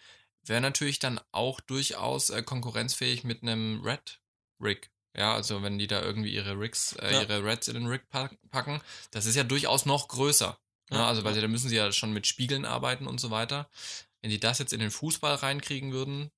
wäre 0.44 0.62
natürlich 0.62 0.98
dann 0.98 1.20
auch 1.32 1.60
durchaus 1.60 2.30
äh, 2.30 2.42
konkurrenzfähig 2.42 3.24
mit 3.24 3.42
einem 3.42 3.82
Red 3.84 4.20
Rig. 4.60 4.90
Ja, 5.16 5.34
also 5.34 5.62
wenn 5.62 5.76
die 5.78 5.88
da 5.88 6.00
irgendwie 6.00 6.32
ihre 6.32 6.58
Rigs, 6.58 6.94
äh, 6.94 7.12
Ja. 7.12 7.20
ihre 7.22 7.44
Reds 7.44 7.68
in 7.68 7.74
den 7.74 7.86
Rig 7.86 8.08
pack- 8.08 8.38
packen, 8.50 8.80
das 9.10 9.26
ist 9.26 9.34
ja 9.36 9.42
durchaus 9.44 9.84
noch 9.84 10.08
größer. 10.08 10.56
Ja, 10.90 10.98
Ja, 10.98 11.08
also 11.08 11.22
weil 11.24 11.30
ja. 11.32 11.36
sie, 11.36 11.40
da 11.42 11.48
müssen 11.48 11.68
sie 11.68 11.76
ja 11.76 11.92
schon 11.92 12.12
mit 12.12 12.26
Spiegeln 12.26 12.64
arbeiten 12.64 13.06
und 13.06 13.20
so 13.20 13.30
weiter. 13.30 13.68
Wenn 14.22 14.30
die 14.30 14.40
das 14.40 14.58
jetzt 14.58 14.72
in 14.72 14.80
den 14.80 14.90
Fußball 14.90 15.34
reinkriegen 15.36 15.92
würden, 15.92 16.30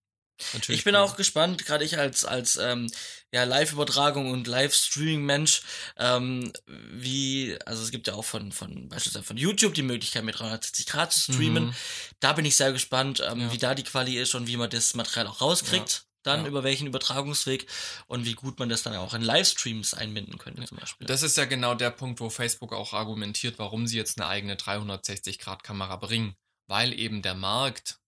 natürlich. 0.55 0.81
Ich 0.81 0.85
bin 0.85 0.95
auch 0.97 1.17
gespannt, 1.17 1.65
gerade 1.67 1.85
ich 1.85 1.99
als 1.99 2.25
als 2.25 2.57
ähm, 2.57 2.91
ja 3.33 3.45
Live-Übertragung 3.45 4.31
und 4.31 4.47
Live-Streaming-Mensch, 4.47 5.63
ähm, 5.99 6.53
wie 6.67 7.57
also 7.67 7.83
es 7.83 7.91
gibt 7.91 8.07
ja 8.07 8.15
auch 8.15 8.25
von 8.25 8.53
von 8.53 8.89
beispielsweise 8.89 9.25
von 9.25 9.37
YouTube 9.37 9.75
die 9.75 9.83
Möglichkeit 9.83 10.25
mit 10.25 10.39
360 10.39 10.87
Grad 10.87 11.13
zu 11.13 11.33
streamen. 11.33 11.67
Mhm. 11.67 11.75
Da 12.21 12.33
bin 12.35 12.45
ich 12.45 12.57
sehr 12.57 12.73
gespannt, 12.73 13.21
ähm, 13.27 13.41
Ja. 13.41 13.53
wie 13.53 13.59
da 13.59 13.75
die 13.75 13.85
Quali 13.85 14.19
ist 14.19 14.35
und 14.35 14.47
wie 14.47 14.57
man 14.57 14.71
das 14.71 14.95
Material 14.95 15.27
auch 15.27 15.41
rauskriegt. 15.41 16.05
Dann 16.23 16.43
Ja. 16.43 16.47
über 16.49 16.63
welchen 16.63 16.87
Übertragungsweg 16.87 17.67
und 18.07 18.25
wie 18.25 18.35
gut 18.35 18.59
man 18.59 18.69
das 18.69 18.83
dann 18.83 18.95
auch 18.97 19.15
in 19.15 19.23
Livestreams 19.23 19.95
einbinden 19.95 20.39
könnte 20.39 20.65
zum 20.65 20.79
Beispiel. 20.79 21.07
Das 21.07 21.23
ist 21.23 21.37
ja 21.37 21.45
genau 21.45 21.75
der 21.75 21.91
Punkt, 21.91 22.21
wo 22.21 22.31
Facebook 22.31 22.73
auch 22.73 22.93
argumentiert, 22.93 23.59
warum 23.59 23.87
sie 23.87 23.97
jetzt 23.97 24.19
eine 24.21 24.29
eigene 24.29 24.55
360-Grad-Kamera 24.57 25.97
bringen. 25.97 26.37
Weil 26.69 26.93
eben 26.99 27.23
der 27.23 27.35
Markt, 27.35 27.99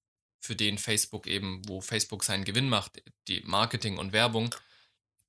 für 0.40 0.54
den 0.54 0.78
Facebook 0.78 1.26
eben, 1.26 1.66
wo 1.68 1.80
Facebook 1.80 2.22
seinen 2.22 2.44
Gewinn 2.44 2.68
macht, 2.68 3.02
die 3.28 3.40
Marketing 3.46 3.96
und 3.98 4.12
Werbung, 4.12 4.54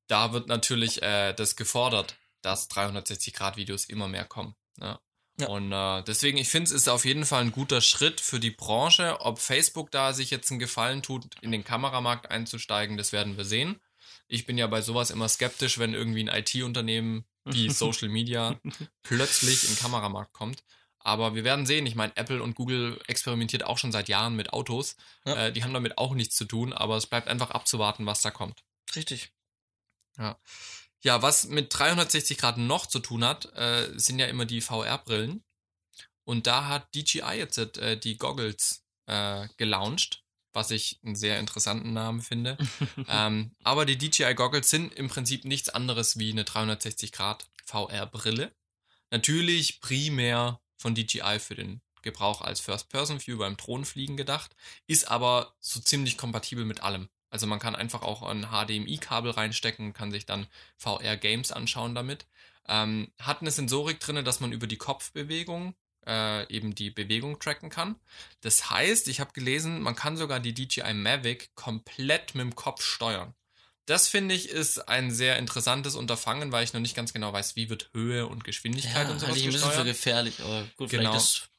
da 0.08 0.34
wird 0.34 0.48
natürlich 0.50 1.02
äh, 1.02 1.34
das 1.34 1.56
gefordert, 1.56 2.16
dass 2.42 2.70
360-Grad-Videos 2.70 3.86
immer 3.86 4.08
mehr 4.08 4.26
kommen. 4.26 4.56
Ja. 4.80 5.00
Ja. 5.40 5.48
Und 5.48 5.72
äh, 5.72 6.04
deswegen, 6.04 6.38
ich 6.38 6.50
finde, 6.50 6.70
es 6.70 6.72
ist 6.72 6.88
auf 6.88 7.04
jeden 7.04 7.26
Fall 7.26 7.42
ein 7.42 7.52
guter 7.52 7.82
Schritt 7.82 8.22
für 8.22 8.40
die 8.40 8.52
Branche. 8.52 9.20
Ob 9.20 9.40
Facebook 9.40 9.92
da 9.92 10.14
sich 10.14 10.32
jetzt 10.32 10.50
einen 10.50 10.60
Gefallen 10.60 11.02
tut, 11.02 11.26
in 11.42 11.52
den 11.52 11.64
Kameramarkt 11.64 12.32
einzusteigen, 12.32 12.98
das 12.98 13.12
werden 13.12 13.36
wir 13.36 13.44
sehen. 13.44 13.82
Ich 14.28 14.46
bin 14.46 14.58
ja 14.58 14.68
bei 14.68 14.82
sowas 14.82 15.12
immer 15.12 15.28
skeptisch, 15.28 15.78
wenn 15.78 15.94
irgendwie 15.94 16.28
ein 16.28 16.40
IT-Unternehmen 16.40 17.26
wie 17.44 17.70
Social 17.70 18.10
Media 18.10 18.60
plötzlich 19.04 19.64
in 19.64 19.72
den 19.72 19.80
Kameramarkt 19.80 20.34
kommt. 20.34 20.64
Aber 21.00 21.36
wir 21.36 21.44
werden 21.44 21.66
sehen. 21.68 21.86
Ich 21.86 21.96
meine, 21.96 22.16
Apple 22.16 22.42
und 22.42 22.56
Google 22.56 23.00
experimentiert 23.08 23.64
auch 23.64 23.78
schon 23.78 23.92
seit 23.92 24.08
Jahren 24.08 24.36
mit 24.36 24.54
Autos. 24.54 24.96
Ja. 25.26 25.48
Äh, 25.48 25.52
die 25.54 25.64
haben 25.64 25.74
damit 25.74 25.98
auch 25.98 26.16
nichts 26.16 26.36
zu 26.36 26.46
tun, 26.46 26.74
aber 26.74 26.96
es 26.98 27.06
bleibt 27.06 27.28
einfach 27.28 27.52
abzuwarten, 27.52 28.06
was 28.06 28.22
da 28.22 28.32
kommt. 28.32 28.64
Richtig. 28.96 29.32
Ja, 30.18 30.40
was 31.22 31.48
mit 31.48 31.68
360 31.72 32.38
Grad 32.38 32.58
noch 32.58 32.88
zu 32.88 33.00
tun 33.00 33.24
hat, 33.24 33.54
äh, 33.56 33.92
sind 33.96 34.20
ja 34.20 34.26
immer 34.26 34.46
die 34.46 34.62
VR-Brillen. 34.62 35.44
Und 36.24 36.48
da 36.48 36.68
hat 36.68 36.94
DJI 36.96 37.38
jetzt 37.38 37.58
äh, 37.78 37.98
die 37.98 38.18
Goggles 38.18 38.84
äh, 39.06 39.48
gelauncht, 39.58 40.24
was 40.54 40.72
ich 40.72 41.00
einen 41.04 41.16
sehr 41.16 41.40
interessanten 41.40 41.94
Namen 41.94 42.22
finde. 42.22 42.58
ähm, 43.08 43.56
aber 43.64 43.86
die 43.86 43.98
DJI 43.98 44.34
Goggles 44.34 44.70
sind 44.70 44.94
im 44.94 45.08
Prinzip 45.08 45.46
nichts 45.46 45.70
anderes 45.70 46.18
wie 46.18 46.32
eine 46.32 46.44
360 46.44 47.12
Grad 47.12 47.48
VR-Brille. 47.66 48.52
Natürlich 49.12 49.82
primär 49.82 50.60
von 50.78 50.96
DJI 50.96 51.40
für 51.40 51.56
den 51.56 51.82
Gebrauch 52.02 52.42
als 52.42 52.60
First-Person-View 52.60 53.38
beim 53.38 53.58
Drohnenfliegen 53.58 54.18
gedacht, 54.18 54.56
ist 54.88 55.10
aber 55.10 55.56
so 55.60 55.80
ziemlich 55.80 56.18
kompatibel 56.18 56.66
mit 56.66 56.82
allem. 56.82 57.10
Also 57.36 57.48
man 57.48 57.60
kann 57.60 57.76
einfach 57.76 58.02
auch 58.02 58.22
ein 58.24 58.48
HDMI-Kabel 58.50 59.32
reinstecken, 59.32 59.92
kann 59.92 60.10
sich 60.10 60.26
dann 60.26 60.48
VR-Games 60.78 61.52
anschauen 61.52 61.94
damit. 61.94 62.28
Ähm, 62.66 63.12
hat 63.20 63.42
eine 63.42 63.52
Sensorik 63.52 64.00
drin, 64.00 64.24
dass 64.24 64.40
man 64.40 64.54
über 64.54 64.68
die 64.68 64.78
Kopfbewegung 64.78 65.76
äh, 66.08 66.48
eben 66.48 66.76
die 66.76 66.92
Bewegung 66.92 67.38
tracken 67.38 67.70
kann. 67.70 67.98
Das 68.40 68.70
heißt, 68.70 69.10
ich 69.10 69.20
habe 69.20 69.34
gelesen, 69.34 69.82
man 69.82 69.96
kann 69.98 70.16
sogar 70.16 70.40
die 70.40 70.54
DJI 70.54 70.94
Mavic 70.94 71.54
komplett 71.56 72.36
mit 72.36 72.44
dem 72.46 72.56
Kopf 72.56 72.82
steuern. 72.82 73.34
Das 73.86 74.08
finde 74.08 74.34
ich 74.34 74.48
ist 74.48 74.88
ein 74.88 75.12
sehr 75.12 75.38
interessantes 75.38 75.96
Unterfangen, 75.96 76.54
weil 76.54 76.64
ich 76.64 76.72
noch 76.72 76.80
nicht 76.80 76.96
ganz 76.96 77.12
genau 77.12 77.34
weiß, 77.34 77.58
wie 77.58 77.70
wird 77.70 77.90
Höhe 77.94 78.28
und 78.28 78.46
Geschwindigkeit 78.46 79.08
Ja, 79.08 79.12
und 79.12 79.20
sowas 79.20 79.36
ich 79.36 79.44
ein 79.44 79.48
bisschen 79.52 79.60
für 79.72 79.84
gesteuert. 79.84 79.88
gefährlich, 79.88 80.40
aber 80.40 80.64
gut, 80.78 80.90
Genau. 80.90 81.12
vielleicht 81.12 81.18
ist. 81.18 81.50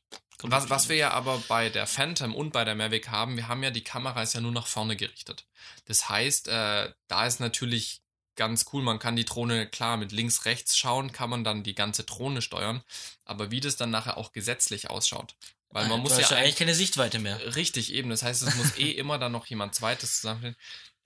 Was, 0.43 0.69
was 0.71 0.89
wir 0.89 0.97
ja 0.97 1.11
aber 1.13 1.43
bei 1.49 1.71
der 1.71 1.87
Phantom 1.87 2.35
und 2.35 2.53
bei 2.53 2.65
der 2.65 2.75
Mavic 2.75 3.09
haben, 3.09 3.37
wir 3.37 3.49
haben 3.49 3.63
ja 3.63 3.71
die 3.71 3.85
Kamera 3.85 4.23
ist 4.23 4.35
ja 4.35 4.41
nur 4.41 4.53
nach 4.53 4.67
vorne 4.67 4.97
gerichtet. 4.97 5.47
Das 5.87 6.09
heißt, 6.09 6.49
äh, 6.49 6.93
da 7.09 7.27
ist 7.27 7.41
natürlich 7.41 8.03
ganz 8.37 8.67
cool, 8.73 8.83
man 8.83 8.99
kann 8.99 9.17
die 9.17 9.25
Drohne 9.25 9.67
klar 9.67 9.97
mit 9.97 10.13
links, 10.13 10.45
rechts 10.45 10.77
schauen, 10.77 11.11
kann 11.13 11.31
man 11.31 11.43
dann 11.43 11.63
die 11.63 11.75
ganze 11.75 12.05
Drohne 12.05 12.43
steuern, 12.43 12.83
aber 13.25 13.51
wie 13.51 13.61
das 13.61 13.77
dann 13.77 13.91
nachher 13.91 14.19
auch 14.19 14.33
gesetzlich 14.33 14.91
ausschaut. 14.91 15.37
Weil 15.71 15.89
man 15.89 16.01
Ah, 16.01 16.03
muss 16.03 16.15
du 16.15 16.21
ja 16.21 16.25
hast 16.25 16.33
eigentlich 16.33 16.57
keine 16.57 16.75
Sichtweite 16.75 17.19
mehr. 17.19 17.57
Richtig, 17.57 17.93
eben. 17.93 18.11
Das 18.11 18.23
heißt, 18.23 18.43
es 18.43 18.55
muss 18.55 18.77
eh 18.79 18.91
immer 18.93 19.19
dann 19.19 19.33
noch 19.33 19.47
jemand 19.47 19.75
zweites 19.75 20.21
zusammenstellen. 20.21 20.57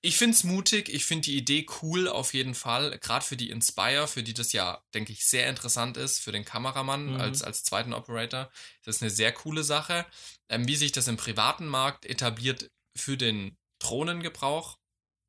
Ich 0.02 0.16
finde 0.16 0.35
es 0.35 0.45
mutig, 0.45 0.88
ich 0.88 1.04
finde 1.04 1.26
die 1.26 1.37
Idee 1.37 1.66
cool 1.83 2.09
auf 2.09 2.33
jeden 2.33 2.54
Fall, 2.54 2.99
gerade 3.00 3.25
für 3.25 3.37
die 3.37 3.50
Inspire, 3.50 4.09
für 4.09 4.23
die 4.23 4.33
das 4.33 4.52
ja, 4.52 4.83
denke 4.95 5.12
ich, 5.12 5.26
sehr 5.26 5.49
interessant 5.49 5.99
ist, 5.99 6.21
für 6.21 6.33
den 6.33 6.45
Kameramann 6.47 7.14
Mhm. 7.14 7.21
als, 7.21 7.42
als 7.42 7.64
zweiten 7.64 7.92
Operator. 7.92 8.50
Das 8.85 8.97
ist 8.97 9.02
eine 9.02 9.11
sehr 9.11 9.33
coole 9.33 9.62
Sache. 9.62 10.07
Ähm, 10.49 10.66
wie 10.66 10.76
sich 10.76 10.92
das 10.92 11.07
im 11.09 11.19
privaten 11.19 11.66
Markt 11.66 12.07
etabliert 12.07 12.71
für 12.97 13.19
den 13.19 13.59
Drohnengebrauch, 13.78 14.78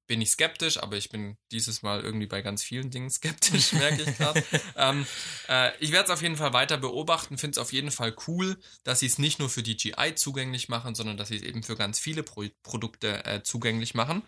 bin 0.08 0.22
ich 0.22 0.32
skeptisch, 0.32 0.78
aber 0.78 0.98
ich 0.98 1.10
bin 1.10 1.38
dieses 1.52 1.84
Mal 1.84 2.02
irgendwie 2.02 2.28
bei 2.28 2.42
ganz 2.42 2.64
vielen 2.64 2.92
Dingen 2.92 3.10
skeptisch, 3.12 3.74
merke 3.74 4.04
ich 4.04 4.18
gerade. 4.18 4.44
ähm, 4.78 5.06
äh, 5.50 5.72
ich 5.80 5.92
werde 5.92 6.06
es 6.06 6.12
auf 6.12 6.22
jeden 6.22 6.38
Fall 6.38 6.54
weiter 6.54 6.78
beobachten, 6.78 7.38
finde 7.38 7.56
es 7.56 7.58
auf 7.58 7.74
jeden 7.74 7.92
Fall 7.92 8.16
cool, 8.28 8.58
dass 8.84 9.00
sie 9.00 9.06
es 9.08 9.20
nicht 9.20 9.40
nur 9.40 9.50
für 9.50 9.64
die 9.64 9.76
GI 9.78 10.16
zugänglich 10.16 10.70
machen, 10.70 10.96
sondern 10.96 11.18
dass 11.18 11.28
sie 11.30 11.38
es 11.38 11.44
eben 11.44 11.64
für 11.64 11.76
ganz 11.76 12.00
viele 12.00 12.24
Pro 12.24 12.46
Produkte 12.64 13.26
äh, 13.26 13.44
zugänglich 13.44 13.94
machen. 13.96 14.24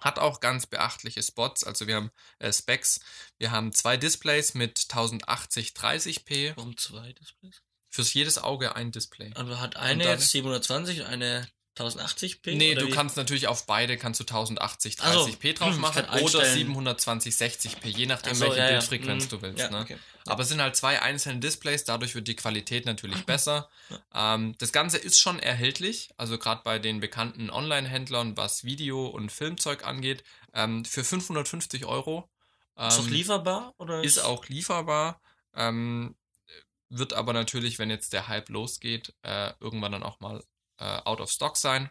Hat 0.00 0.18
auch 0.18 0.40
ganz 0.40 0.66
beachtliche 0.66 1.22
Spots, 1.22 1.64
also 1.64 1.86
wir 1.86 1.96
haben 1.96 2.10
äh, 2.38 2.52
Specs, 2.52 3.00
wir 3.38 3.50
haben 3.50 3.72
zwei 3.72 3.96
Displays 3.96 4.54
mit 4.54 4.86
1080 4.90 5.70
30p, 5.70 6.56
Warum 6.56 6.76
zwei 6.76 7.12
Displays? 7.12 7.62
fürs 7.88 8.12
jedes 8.12 8.38
Auge 8.38 8.76
ein 8.76 8.92
Display. 8.92 9.32
Also 9.34 9.58
hat 9.58 9.76
eine 9.76 10.04
jetzt 10.04 10.28
720 10.30 11.00
und 11.00 11.06
eine 11.06 11.48
1080p? 11.76 12.56
Nee, 12.56 12.74
du 12.74 12.86
wie? 12.86 12.90
kannst 12.90 13.16
natürlich 13.16 13.48
auf 13.48 13.66
beide 13.66 13.96
kannst 13.96 14.20
du 14.20 14.24
1080 14.24 14.96
Ach 15.00 15.12
so, 15.12 15.26
30p 15.26 15.54
drauf 15.54 15.74
hm, 15.74 15.80
machen 15.80 16.04
oder 16.04 16.12
einstellen. 16.12 16.54
720 16.54 17.34
60p, 17.34 17.86
je 17.88 18.06
nachdem 18.06 18.32
Ach 18.32 18.36
so, 18.36 18.44
welche 18.44 18.58
ja, 18.58 18.64
ja. 18.64 18.70
Bildfrequenz 18.72 19.24
Hm, 19.24 19.30
du 19.30 19.42
willst. 19.42 19.58
ja, 19.58 19.70
ne? 19.70 19.80
okay. 19.80 19.98
Aber 20.26 20.42
es 20.42 20.48
sind 20.48 20.60
halt 20.60 20.74
zwei 20.74 21.02
einzelne 21.02 21.38
Displays, 21.40 21.84
dadurch 21.84 22.14
wird 22.14 22.28
die 22.28 22.36
Qualität 22.36 22.86
natürlich 22.86 23.24
besser. 23.26 23.68
Ähm, 24.14 24.54
das 24.58 24.72
Ganze 24.72 24.98
ist 24.98 25.20
schon 25.20 25.38
erhältlich, 25.38 26.10
also 26.16 26.38
gerade 26.38 26.62
bei 26.64 26.78
den 26.78 27.00
bekannten 27.00 27.50
Online-Händlern, 27.50 28.36
was 28.36 28.64
Video- 28.64 29.06
und 29.06 29.30
Filmzeug 29.30 29.86
angeht, 29.86 30.24
ähm, 30.54 30.84
für 30.84 31.04
550 31.04 31.84
Euro. 31.84 32.28
Ähm, 32.76 32.88
Ist 32.88 32.98
doch 32.98 33.08
lieferbar? 33.08 33.74
Oder 33.78 34.02
ist 34.02 34.18
auch 34.18 34.48
lieferbar. 34.48 35.20
Ähm, 35.54 36.16
wird 36.88 37.12
aber 37.14 37.32
natürlich, 37.32 37.78
wenn 37.78 37.90
jetzt 37.90 38.12
der 38.12 38.28
Hype 38.28 38.48
losgeht, 38.48 39.14
äh, 39.22 39.52
irgendwann 39.60 39.92
dann 39.92 40.02
auch 40.02 40.20
mal 40.20 40.42
äh, 40.78 40.98
out 41.04 41.20
of 41.20 41.30
stock 41.30 41.56
sein. 41.56 41.90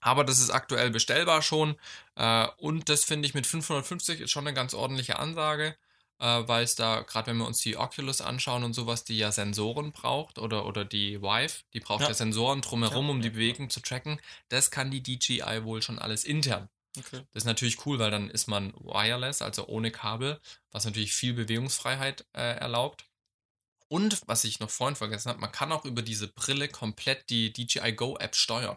Aber 0.00 0.24
das 0.24 0.38
ist 0.38 0.50
aktuell 0.50 0.90
bestellbar 0.90 1.42
schon. 1.42 1.76
Äh, 2.16 2.46
und 2.56 2.88
das 2.88 3.04
finde 3.04 3.26
ich 3.26 3.34
mit 3.34 3.46
550 3.46 4.20
ist 4.20 4.30
schon 4.30 4.46
eine 4.46 4.54
ganz 4.54 4.72
ordentliche 4.72 5.18
Ansage, 5.18 5.76
äh, 6.18 6.24
weil 6.24 6.64
es 6.64 6.74
da, 6.74 7.02
gerade 7.02 7.28
wenn 7.28 7.38
wir 7.38 7.46
uns 7.46 7.60
die 7.60 7.76
Oculus 7.76 8.20
anschauen 8.20 8.64
und 8.64 8.72
sowas, 8.72 9.04
die 9.04 9.18
ja 9.18 9.30
Sensoren 9.32 9.92
braucht 9.92 10.38
oder, 10.38 10.64
oder 10.66 10.84
die 10.84 11.20
Vive, 11.20 11.64
die 11.74 11.80
braucht 11.80 12.02
ja, 12.02 12.08
Ja. 12.08 12.14
Sensoren 12.14 12.62
drumherum, 12.62 13.06
Ja, 13.06 13.10
um 13.12 13.20
die 13.20 13.28
ja. 13.28 13.34
Bewegung 13.34 13.68
zu 13.68 13.80
tracken. 13.80 14.20
Das 14.48 14.70
kann 14.70 14.90
die 14.90 15.02
DJI 15.02 15.64
wohl 15.64 15.82
schon 15.82 15.98
alles 15.98 16.24
intern. 16.24 16.68
Okay. 16.98 17.22
Das 17.32 17.42
ist 17.42 17.46
natürlich 17.46 17.86
cool, 17.86 17.98
weil 17.98 18.10
dann 18.10 18.30
ist 18.30 18.48
man 18.48 18.72
wireless, 18.74 19.42
also 19.42 19.66
ohne 19.68 19.90
Kabel, 19.90 20.40
was 20.72 20.84
natürlich 20.84 21.12
viel 21.12 21.34
Bewegungsfreiheit 21.34 22.24
äh, 22.32 22.56
erlaubt. 22.56 23.04
Und 23.90 24.22
was 24.26 24.44
ich 24.44 24.60
noch 24.60 24.70
vorhin 24.70 24.94
vergessen 24.94 25.30
habe, 25.30 25.40
man 25.40 25.50
kann 25.50 25.72
auch 25.72 25.84
über 25.84 26.00
diese 26.02 26.28
Brille 26.28 26.68
komplett 26.68 27.28
die 27.28 27.52
DJI 27.52 27.92
Go 27.92 28.16
App 28.18 28.36
steuern. 28.36 28.76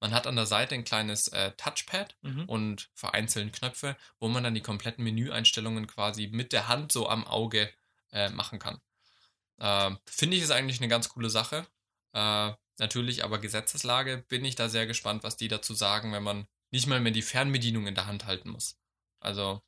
Man 0.00 0.12
hat 0.12 0.26
an 0.26 0.36
der 0.36 0.46
Seite 0.46 0.74
ein 0.74 0.84
kleines 0.84 1.28
äh, 1.28 1.52
Touchpad 1.58 2.16
Mhm. 2.22 2.44
und 2.48 2.88
vereinzelt 2.94 3.52
Knöpfe, 3.52 3.96
wo 4.20 4.28
man 4.28 4.44
dann 4.44 4.54
die 4.54 4.62
kompletten 4.62 5.04
Menüeinstellungen 5.04 5.86
quasi 5.86 6.28
mit 6.28 6.52
der 6.52 6.66
Hand 6.68 6.92
so 6.92 7.08
am 7.08 7.26
Auge 7.26 7.70
äh, 8.12 8.30
machen 8.30 8.58
kann. 8.58 8.80
Äh, 9.58 9.90
Finde 10.06 10.36
ich 10.36 10.42
ist 10.44 10.50
eigentlich 10.50 10.78
eine 10.80 10.88
ganz 10.88 11.10
coole 11.10 11.28
Sache. 11.28 11.66
Äh, 12.14 12.52
natürlich, 12.78 13.24
aber 13.24 13.38
Gesetzeslage 13.40 14.24
bin 14.28 14.44
ich 14.46 14.54
da 14.54 14.68
sehr 14.70 14.86
gespannt, 14.86 15.24
was 15.24 15.36
die 15.36 15.48
dazu 15.48 15.74
sagen, 15.74 16.12
wenn 16.12 16.22
man 16.22 16.46
nicht 16.70 16.86
mal 16.86 17.00
mehr 17.00 17.12
die 17.12 17.22
Fernbedienung 17.22 17.86
in 17.86 17.94
der 17.94 18.06
Hand 18.06 18.24
halten 18.24 18.48
muss. 18.50 18.78
Also, 19.20 19.62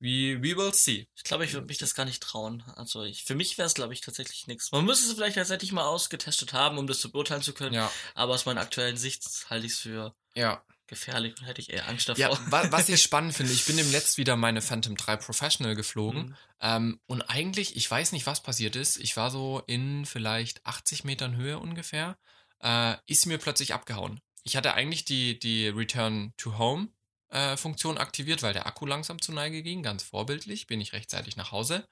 we, 0.00 0.40
we 0.40 0.56
will 0.56 0.72
see. 0.72 1.08
Ich 1.16 1.24
glaube, 1.24 1.44
ich 1.44 1.52
würde 1.52 1.66
mich 1.66 1.78
das 1.78 1.94
gar 1.94 2.04
nicht 2.04 2.22
trauen. 2.22 2.62
Also 2.76 3.02
ich, 3.02 3.24
für 3.24 3.34
mich 3.34 3.58
wäre 3.58 3.66
es, 3.66 3.74
glaube 3.74 3.92
ich, 3.92 4.00
tatsächlich 4.00 4.46
nichts. 4.46 4.70
Man 4.72 4.84
müsste 4.84 5.08
es 5.08 5.14
vielleicht 5.14 5.36
tatsächlich 5.36 5.72
mal 5.72 5.86
ausgetestet 5.86 6.52
haben, 6.52 6.78
um 6.78 6.86
das 6.86 7.00
zu 7.00 7.10
beurteilen 7.10 7.42
zu 7.42 7.52
können. 7.52 7.74
Ja, 7.74 7.90
Aber 8.14 8.34
aus 8.34 8.46
meiner 8.46 8.60
aktuellen 8.60 8.96
Sicht 8.96 9.24
halte 9.50 9.66
ich 9.66 9.72
es 9.72 9.78
für 9.80 10.14
ja. 10.34 10.62
gefährlich 10.86 11.34
und 11.38 11.46
hätte 11.46 11.60
ich 11.60 11.72
eher 11.72 11.88
Angst 11.88 12.08
davor. 12.08 12.20
Ja, 12.20 12.38
wa 12.50 12.70
was 12.70 12.88
ich 12.88 13.02
spannend 13.02 13.34
finde, 13.34 13.52
ich 13.52 13.64
bin 13.64 13.76
dem 13.76 13.90
letzt 13.90 14.18
wieder 14.18 14.36
meine 14.36 14.62
Phantom 14.62 14.96
3 14.96 15.16
Professional 15.16 15.74
geflogen. 15.74 16.26
Mhm. 16.26 16.36
Ähm, 16.60 17.00
und 17.06 17.22
eigentlich, 17.22 17.76
ich 17.76 17.90
weiß 17.90 18.12
nicht, 18.12 18.26
was 18.26 18.42
passiert 18.42 18.76
ist. 18.76 18.98
Ich 18.98 19.16
war 19.16 19.30
so 19.30 19.62
in 19.66 20.06
vielleicht 20.06 20.64
80 20.64 21.04
Metern 21.04 21.36
Höhe 21.36 21.58
ungefähr. 21.58 22.16
Äh, 22.60 22.96
ist 23.06 23.26
mir 23.26 23.38
plötzlich 23.38 23.74
abgehauen. 23.74 24.20
Ich 24.44 24.56
hatte 24.56 24.74
eigentlich 24.74 25.04
die, 25.04 25.38
die 25.38 25.68
Return 25.68 26.32
to 26.36 26.56
Home 26.58 26.88
äh, 27.30 27.56
Funktion 27.56 27.98
aktiviert, 27.98 28.42
weil 28.42 28.52
der 28.52 28.66
Akku 28.66 28.86
langsam 28.86 29.20
zur 29.20 29.34
Neige 29.34 29.62
ging. 29.62 29.82
Ganz 29.82 30.02
vorbildlich. 30.02 30.66
Bin 30.66 30.80
ich 30.80 30.92
rechtzeitig 30.92 31.36
nach 31.36 31.52
Hause. 31.52 31.86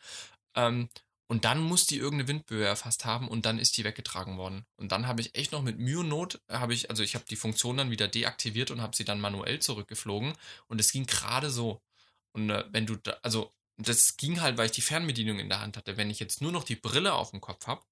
Ähm, 0.54 0.88
und 1.28 1.44
dann 1.44 1.60
muss 1.60 1.86
die 1.86 1.98
irgendeine 1.98 2.28
Windböe 2.28 2.64
erfasst 2.64 3.04
haben 3.04 3.26
und 3.26 3.46
dann 3.46 3.58
ist 3.58 3.76
die 3.76 3.84
weggetragen 3.84 4.38
worden. 4.38 4.64
Und 4.76 4.92
dann 4.92 5.08
habe 5.08 5.20
ich 5.20 5.34
echt 5.34 5.50
noch 5.50 5.62
mit 5.62 5.78
Mühe 5.78 5.98
und 5.98 6.08
Not, 6.08 6.40
habe 6.48 6.72
ich, 6.72 6.88
also 6.88 7.02
ich 7.02 7.16
habe 7.16 7.24
die 7.28 7.34
Funktion 7.34 7.76
dann 7.76 7.90
wieder 7.90 8.06
deaktiviert 8.06 8.70
und 8.70 8.80
habe 8.80 8.94
sie 8.94 9.04
dann 9.04 9.20
manuell 9.20 9.58
zurückgeflogen. 9.58 10.34
Und 10.68 10.80
es 10.80 10.92
ging 10.92 11.06
gerade 11.06 11.50
so. 11.50 11.80
Und 12.32 12.50
äh, 12.50 12.64
wenn 12.70 12.86
du 12.86 12.96
da, 12.96 13.16
also 13.22 13.52
das 13.76 14.16
ging 14.16 14.40
halt, 14.40 14.56
weil 14.56 14.66
ich 14.66 14.72
die 14.72 14.82
Fernbedienung 14.82 15.38
in 15.38 15.48
der 15.48 15.60
Hand 15.60 15.76
hatte. 15.76 15.96
Wenn 15.96 16.10
ich 16.10 16.20
jetzt 16.20 16.40
nur 16.40 16.52
noch 16.52 16.64
die 16.64 16.76
Brille 16.76 17.14
auf 17.14 17.30
dem 17.30 17.40
Kopf 17.40 17.66
habe, 17.66 17.82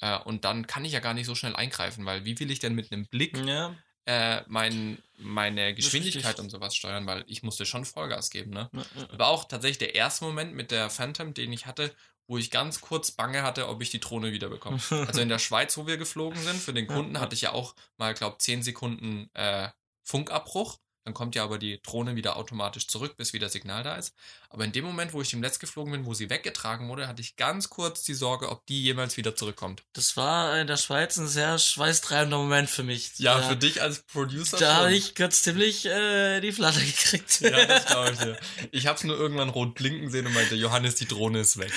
äh, 0.00 0.18
und 0.20 0.44
dann 0.44 0.66
kann 0.66 0.84
ich 0.84 0.92
ja 0.92 1.00
gar 1.00 1.14
nicht 1.14 1.26
so 1.26 1.34
schnell 1.34 1.56
eingreifen, 1.56 2.06
weil 2.06 2.24
wie 2.24 2.38
will 2.38 2.50
ich 2.50 2.60
denn 2.60 2.74
mit 2.74 2.92
einem 2.92 3.06
Blick 3.06 3.36
Ja, 3.36 3.74
äh, 4.08 4.42
mein, 4.46 4.96
meine 5.18 5.74
Geschwindigkeit 5.74 6.40
und 6.40 6.48
sowas 6.48 6.74
steuern, 6.74 7.06
weil 7.06 7.24
ich 7.26 7.42
musste 7.42 7.66
schon 7.66 7.84
Vollgas 7.84 8.30
geben, 8.30 8.52
ne? 8.52 8.70
ja, 8.72 8.84
ja. 8.96 9.18
War 9.18 9.28
auch 9.28 9.44
tatsächlich 9.44 9.76
der 9.76 9.94
erste 9.94 10.24
Moment 10.24 10.54
mit 10.54 10.70
der 10.70 10.88
Phantom, 10.88 11.34
den 11.34 11.52
ich 11.52 11.66
hatte, 11.66 11.94
wo 12.26 12.38
ich 12.38 12.50
ganz 12.50 12.80
kurz 12.80 13.10
Bange 13.10 13.42
hatte, 13.42 13.68
ob 13.68 13.82
ich 13.82 13.90
die 13.90 14.00
Drohne 14.00 14.32
wieder 14.32 14.48
bekomme. 14.48 14.80
Also 15.06 15.20
in 15.20 15.28
der 15.28 15.38
Schweiz, 15.38 15.76
wo 15.76 15.86
wir 15.86 15.98
geflogen 15.98 16.42
sind, 16.42 16.58
für 16.58 16.72
den 16.72 16.86
Kunden 16.86 17.20
hatte 17.20 17.34
ich 17.34 17.42
ja 17.42 17.52
auch 17.52 17.74
mal, 17.98 18.14
glaube 18.14 18.38
10 18.38 18.62
Sekunden 18.62 19.28
äh, 19.34 19.68
Funkabbruch. 20.04 20.78
Dann 21.08 21.14
kommt 21.14 21.34
ja 21.34 21.42
aber 21.42 21.56
die 21.56 21.80
Drohne 21.80 22.16
wieder 22.16 22.36
automatisch 22.36 22.86
zurück, 22.86 23.16
bis 23.16 23.32
wieder 23.32 23.48
Signal 23.48 23.82
da 23.82 23.96
ist. 23.96 24.14
Aber 24.50 24.64
in 24.64 24.72
dem 24.72 24.84
Moment, 24.84 25.14
wo 25.14 25.22
ich 25.22 25.30
dem 25.30 25.40
Netz 25.40 25.58
geflogen 25.58 25.92
bin, 25.92 26.04
wo 26.04 26.12
sie 26.12 26.28
weggetragen 26.28 26.86
wurde, 26.88 27.08
hatte 27.08 27.22
ich 27.22 27.36
ganz 27.36 27.70
kurz 27.70 28.02
die 28.02 28.12
Sorge, 28.12 28.50
ob 28.50 28.66
die 28.66 28.82
jemals 28.82 29.16
wieder 29.16 29.34
zurückkommt. 29.34 29.84
Das 29.94 30.18
war 30.18 30.58
in 30.58 30.66
der 30.66 30.76
Schweiz 30.76 31.16
ein 31.16 31.26
sehr 31.26 31.58
schweißtreibender 31.58 32.36
Moment 32.36 32.68
für 32.68 32.82
mich. 32.82 33.18
Ja, 33.18 33.38
da, 33.38 33.48
für 33.48 33.56
dich 33.56 33.80
als 33.80 34.02
Producer 34.02 34.58
Da 34.58 34.74
habe 34.76 34.94
ich 34.94 35.14
kurz 35.14 35.42
ziemlich 35.42 35.86
äh, 35.86 36.40
die 36.40 36.52
Flatter 36.52 36.80
gekriegt. 36.80 37.40
Ja, 37.40 37.64
das 37.64 37.86
glaube 37.86 38.10
ich 38.12 38.18
dir. 38.18 38.38
Ich 38.70 38.86
habe 38.86 38.98
es 38.98 39.04
nur 39.04 39.16
irgendwann 39.18 39.48
rot 39.48 39.74
blinken 39.74 40.10
sehen 40.10 40.26
und 40.26 40.34
meinte, 40.34 40.56
Johannes, 40.56 40.96
die 40.96 41.06
Drohne 41.08 41.40
ist 41.40 41.56
weg. 41.58 41.72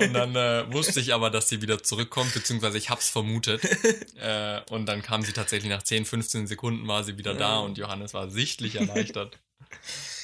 Und 0.00 0.12
dann 0.12 0.36
äh, 0.36 0.70
wusste 0.72 1.00
ich 1.00 1.14
aber, 1.14 1.30
dass 1.30 1.48
sie 1.48 1.62
wieder 1.62 1.82
zurückkommt, 1.82 2.34
beziehungsweise 2.34 2.76
ich 2.76 2.90
hab's 2.90 3.08
vermutet. 3.08 3.62
Äh, 4.16 4.62
und 4.70 4.86
dann 4.86 5.02
kam 5.02 5.22
sie 5.22 5.32
tatsächlich 5.32 5.70
nach 5.70 5.82
10, 5.82 6.04
15 6.06 6.46
Sekunden 6.46 6.88
war 6.88 7.04
sie 7.04 7.18
wieder 7.18 7.34
da 7.34 7.56
Ja. 7.56 7.58
und 7.58 7.76
Johannes 7.78 8.14
war 8.14 8.25
sichtlich 8.30 8.76
erleichtert. 8.76 9.38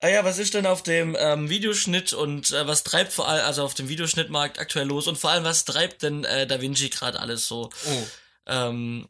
Ah 0.00 0.08
ja, 0.08 0.24
was 0.24 0.38
ist 0.38 0.52
denn 0.52 0.66
auf 0.66 0.82
dem 0.82 1.16
ähm, 1.18 1.48
Videoschnitt 1.48 2.12
und 2.12 2.52
äh, 2.52 2.66
was 2.66 2.84
treibt 2.84 3.14
vor 3.14 3.28
allem, 3.28 3.46
also 3.46 3.64
auf 3.64 3.72
dem 3.72 3.88
Videoschnittmarkt 3.88 4.58
aktuell 4.58 4.86
los 4.86 5.06
und 5.06 5.16
vor 5.16 5.30
allem, 5.30 5.42
was 5.42 5.64
treibt 5.64 6.02
denn 6.02 6.22
äh, 6.24 6.46
Da 6.46 6.60
Vinci 6.60 6.90
gerade 6.90 7.18
alles 7.18 7.48
so? 7.48 7.70
Oh, 7.86 8.06
Ähm, 8.46 9.08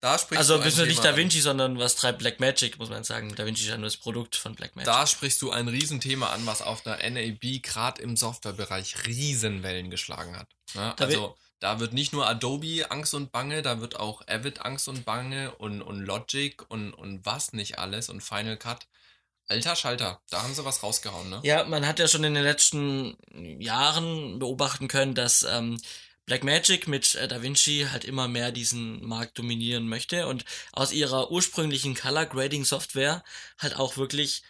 da 0.00 0.18
sprichst 0.18 0.38
also 0.38 0.54
du 0.54 0.60
ein 0.60 0.64
bist 0.64 0.78
du 0.78 0.86
nicht 0.86 1.02
Thema 1.02 1.10
Da 1.10 1.16
Vinci, 1.16 1.40
sondern 1.40 1.78
was 1.78 1.96
treibt 1.96 2.20
Blackmagic, 2.20 2.78
muss 2.78 2.88
man 2.88 3.04
sagen. 3.04 3.34
Da 3.34 3.44
Vinci 3.44 3.64
ist 3.64 3.68
ja 3.68 3.76
nur 3.76 3.86
das 3.86 3.98
Produkt 3.98 4.36
von 4.36 4.52
an. 4.52 4.56
Blackmagic. 4.56 4.86
Da 4.86 5.06
sprichst 5.06 5.42
du 5.42 5.50
ein 5.50 5.68
Riesenthema 5.68 6.28
an, 6.30 6.46
was 6.46 6.62
auf 6.62 6.82
der 6.82 6.98
NAB 7.10 7.60
gerade 7.62 8.00
im 8.00 8.16
Softwarebereich 8.16 9.06
Riesenwellen 9.06 9.90
geschlagen 9.90 10.38
hat. 10.38 10.48
Ne? 10.74 10.94
Da 10.96 11.04
Also 11.04 11.36
da 11.60 11.78
wird 11.78 11.92
nicht 11.92 12.12
nur 12.12 12.26
Adobe 12.26 12.90
Angst 12.90 13.14
und 13.14 13.32
Bange, 13.32 13.62
da 13.62 13.80
wird 13.80 13.96
auch 13.96 14.26
Avid 14.26 14.62
Angst 14.62 14.88
und 14.88 15.04
Bange 15.04 15.54
und, 15.56 15.82
und 15.82 16.00
Logic 16.00 16.62
und, 16.68 16.92
und 16.92 17.24
was 17.24 17.52
nicht 17.52 17.78
alles 17.78 18.08
und 18.08 18.22
Final 18.22 18.56
Cut. 18.56 18.86
Alter 19.46 19.74
Schalter, 19.74 20.20
da 20.30 20.42
haben 20.42 20.54
sie 20.54 20.64
was 20.64 20.82
rausgehauen, 20.82 21.28
ne? 21.28 21.40
Ja, 21.42 21.64
man 21.64 21.86
hat 21.86 21.98
ja 21.98 22.06
schon 22.06 22.22
in 22.22 22.34
den 22.34 22.44
letzten 22.44 23.16
Jahren 23.60 24.38
beobachten 24.38 24.86
können, 24.86 25.14
dass 25.14 25.42
ähm, 25.42 25.80
Blackmagic 26.24 26.86
mit 26.86 27.16
äh, 27.16 27.26
DaVinci 27.26 27.88
halt 27.90 28.04
immer 28.04 28.28
mehr 28.28 28.52
diesen 28.52 29.04
Markt 29.04 29.36
dominieren 29.38 29.88
möchte 29.88 30.28
und 30.28 30.44
aus 30.72 30.92
ihrer 30.92 31.32
ursprünglichen 31.32 31.96
Color 31.96 32.26
Grading 32.26 32.64
Software 32.64 33.24
halt 33.58 33.74
auch 33.74 33.96
wirklich 33.96 34.44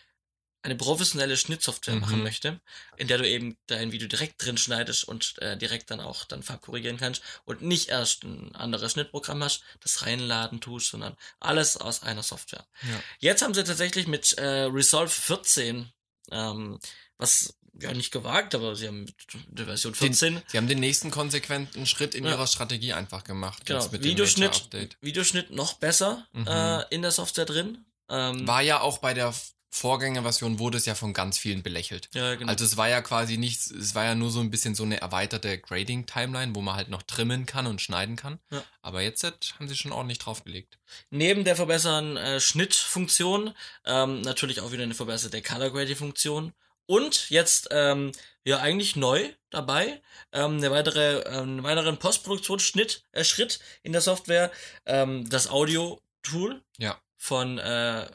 eine 0.62 0.76
professionelle 0.76 1.36
Schnittsoftware 1.36 1.94
Mhm. 1.94 2.00
machen 2.00 2.22
möchte, 2.22 2.60
in 2.96 3.08
der 3.08 3.18
du 3.18 3.26
eben 3.28 3.56
dein 3.66 3.92
Video 3.92 4.08
direkt 4.08 4.44
drin 4.44 4.58
schneidest 4.58 5.04
und 5.04 5.34
äh, 5.38 5.56
direkt 5.56 5.90
dann 5.90 6.00
auch 6.00 6.24
dann 6.24 6.42
farbkorrigieren 6.42 6.98
kannst 6.98 7.22
und 7.46 7.62
nicht 7.62 7.88
erst 7.88 8.24
ein 8.24 8.54
anderes 8.54 8.92
Schnittprogramm 8.92 9.42
hast, 9.42 9.62
das 9.80 10.02
reinladen 10.02 10.60
tust, 10.60 10.88
sondern 10.90 11.16
alles 11.38 11.76
aus 11.78 12.02
einer 12.02 12.22
Software. 12.22 12.66
Ja. 12.82 13.02
Jetzt 13.20 13.42
haben 13.42 13.54
sie 13.54 13.64
tatsächlich 13.64 14.06
mit 14.06 14.34
äh, 14.34 14.44
Resolve 14.64 15.08
14, 15.10 15.90
ähm, 16.30 16.78
was 17.16 17.54
ja 17.80 17.92
nicht 17.94 18.10
gewagt, 18.10 18.54
aber 18.54 18.76
sie 18.76 18.86
haben 18.88 19.04
mit 19.04 19.14
der 19.48 19.64
Version 19.64 19.94
14 19.94 20.42
Sie 20.48 20.58
haben 20.58 20.68
den 20.68 20.80
nächsten 20.80 21.10
konsequenten 21.10 21.86
Schritt 21.86 22.14
in 22.14 22.24
Ja. 22.24 22.32
ihrer 22.32 22.46
Strategie 22.46 22.92
einfach 22.92 23.24
gemacht. 23.24 23.64
Genau, 23.64 23.80
jetzt 23.80 23.92
mit 23.92 24.04
dem 24.04 24.10
Videoschnitt. 24.10 24.68
Videoschnitt 25.00 25.50
noch 25.52 25.74
besser 25.74 26.26
Mhm. 26.32 26.46
äh, 26.46 26.82
in 26.94 27.00
der 27.00 27.12
Software 27.12 27.46
drin. 27.46 27.86
Ähm, 28.10 28.46
War 28.46 28.60
ja 28.60 28.80
auch 28.80 28.98
bei 28.98 29.14
der 29.14 29.32
Vorgängerversion 29.72 30.58
wurde 30.58 30.78
es 30.78 30.86
ja 30.86 30.94
von 30.94 31.12
ganz 31.14 31.38
vielen 31.38 31.62
belächelt. 31.62 32.08
ja, 32.12 32.34
genau. 32.34 32.50
Also 32.50 32.64
es 32.64 32.76
war 32.76 32.88
ja 32.88 33.00
quasi 33.02 33.38
nichts, 33.38 33.70
es 33.70 33.94
war 33.94 34.04
ja 34.04 34.14
nur 34.14 34.30
so 34.30 34.40
ein 34.40 34.50
bisschen 34.50 34.74
so 34.74 34.82
eine 34.82 35.00
erweiterte 35.00 35.58
Grading-Timeline, 35.58 36.54
wo 36.54 36.60
man 36.60 36.74
halt 36.76 36.88
noch 36.88 37.02
trimmen 37.02 37.46
kann 37.46 37.66
und 37.66 37.80
schneiden 37.80 38.16
kann. 38.16 38.40
Ja. 38.50 38.62
Aber 38.82 39.00
jetzt 39.00 39.22
hat- 39.24 39.54
haben 39.58 39.68
sie 39.68 39.76
schon 39.76 39.92
ordentlich 39.92 40.18
draufgelegt. 40.18 40.78
Neben 41.10 41.44
der 41.44 41.56
verbesserten 41.56 42.16
äh, 42.16 42.40
Schnittfunktion 42.40 43.54
ähm, 43.86 44.20
natürlich 44.22 44.60
auch 44.60 44.72
wieder 44.72 44.82
eine 44.82 44.94
verbesserte 44.94 45.40
Color 45.40 45.70
Grading 45.70 45.96
Funktion. 45.96 46.52
Und 46.86 47.30
jetzt 47.30 47.68
ähm, 47.70 48.10
ja 48.44 48.58
eigentlich 48.58 48.96
neu 48.96 49.32
dabei 49.50 50.02
ähm, 50.32 50.56
eine 50.56 50.72
weitere, 50.72 51.20
ähm, 51.20 51.34
einen 51.42 51.62
weiteren 51.62 51.98
Postproduktionsschnitt 51.98 53.04
äh, 53.12 53.22
Schritt 53.22 53.60
in 53.84 53.92
der 53.92 54.00
Software, 54.00 54.50
ähm, 54.86 55.28
das 55.30 55.48
Audio 55.48 56.00
Tool 56.22 56.60
Ja. 56.78 57.00
von 57.16 57.58
äh, 57.58 58.10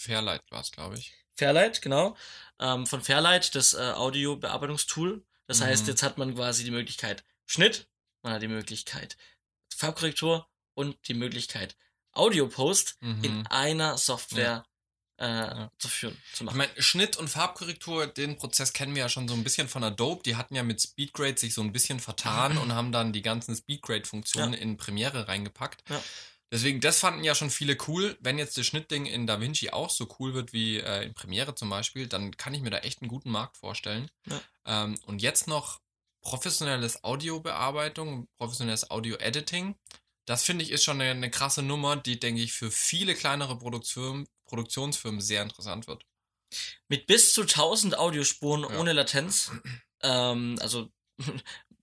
Fairlight 0.00 0.42
war 0.50 0.60
es, 0.62 0.70
glaube 0.72 0.98
ich. 0.98 1.12
Fairlight, 1.36 1.82
genau. 1.82 2.16
Ähm, 2.58 2.86
von 2.86 3.00
Fairlight, 3.02 3.54
das 3.54 3.74
äh, 3.74 3.78
Audio-Bearbeitungstool. 3.94 5.24
Das 5.46 5.60
Mhm. 5.60 5.64
heißt, 5.64 5.86
jetzt 5.88 6.02
hat 6.02 6.18
man 6.18 6.34
quasi 6.34 6.64
die 6.64 6.70
Möglichkeit 6.70 7.24
Schnitt, 7.46 7.88
man 8.22 8.32
hat 8.34 8.42
die 8.42 8.48
Möglichkeit 8.48 9.16
Farbkorrektur 9.74 10.48
und 10.74 10.96
die 11.08 11.14
Möglichkeit 11.14 11.76
Audio-Post 12.12 12.96
Mhm. 13.00 13.24
in 13.24 13.46
einer 13.48 13.96
Software 13.98 14.64
äh, 15.18 15.26
Ja. 15.26 15.70
zu 15.78 15.88
führen, 15.88 16.14
zu 16.32 16.44
Ich 16.44 16.46
machen. 16.46 16.56
meine, 16.56 16.82
Schnitt 16.82 17.18
und 17.18 17.28
Farbkorrektur, 17.28 18.06
den 18.06 18.38
Prozess 18.38 18.72
kennen 18.72 18.94
wir 18.94 19.02
ja 19.02 19.08
schon 19.10 19.28
so 19.28 19.34
ein 19.34 19.44
bisschen 19.44 19.68
von 19.68 19.84
Adobe. 19.84 20.22
Die 20.22 20.34
hatten 20.36 20.54
ja 20.54 20.62
mit 20.62 20.80
Speedgrade 20.80 21.38
sich 21.38 21.52
so 21.52 21.60
ein 21.60 21.72
bisschen 21.72 22.00
vertan 22.00 22.56
und 22.58 22.72
haben 22.74 22.90
dann 22.90 23.12
die 23.12 23.20
ganzen 23.20 23.54
Speedgrade-Funktionen 23.54 24.54
in 24.54 24.78
Premiere 24.78 25.28
reingepackt. 25.28 25.82
Deswegen, 26.52 26.80
das 26.80 26.98
fanden 26.98 27.22
ja 27.22 27.34
schon 27.34 27.50
viele 27.50 27.76
cool. 27.86 28.16
Wenn 28.20 28.38
jetzt 28.38 28.58
das 28.58 28.66
Schnittding 28.66 29.06
in 29.06 29.26
DaVinci 29.26 29.70
auch 29.70 29.90
so 29.90 30.08
cool 30.18 30.34
wird 30.34 30.52
wie 30.52 30.78
äh, 30.78 31.04
in 31.04 31.14
Premiere 31.14 31.54
zum 31.54 31.70
Beispiel, 31.70 32.08
dann 32.08 32.36
kann 32.36 32.54
ich 32.54 32.60
mir 32.60 32.70
da 32.70 32.78
echt 32.78 33.02
einen 33.02 33.08
guten 33.08 33.30
Markt 33.30 33.56
vorstellen. 33.56 34.10
Ja. 34.26 34.40
Ähm, 34.66 34.98
und 35.06 35.22
jetzt 35.22 35.46
noch 35.46 35.80
professionelles 36.22 37.04
Audiobearbeitung, 37.04 38.28
professionelles 38.36 38.90
Audio-Editing. 38.90 39.76
Das 40.26 40.44
finde 40.44 40.64
ich 40.64 40.70
ist 40.70 40.84
schon 40.84 41.00
eine, 41.00 41.10
eine 41.10 41.30
krasse 41.30 41.62
Nummer, 41.62 41.96
die, 41.96 42.18
denke 42.20 42.42
ich, 42.42 42.52
für 42.52 42.70
viele 42.70 43.14
kleinere 43.14 43.56
Produktionsfirmen, 43.56 44.26
Produktionsfirmen 44.46 45.20
sehr 45.20 45.42
interessant 45.42 45.86
wird. 45.86 46.04
Mit 46.88 47.06
bis 47.06 47.32
zu 47.32 47.42
1000 47.42 47.96
Audiospuren 47.96 48.62
Ja. 48.62 48.78
ohne 48.78 48.92
Latenz. 48.92 49.52
Ähm, 50.02 50.56
also, 50.60 50.90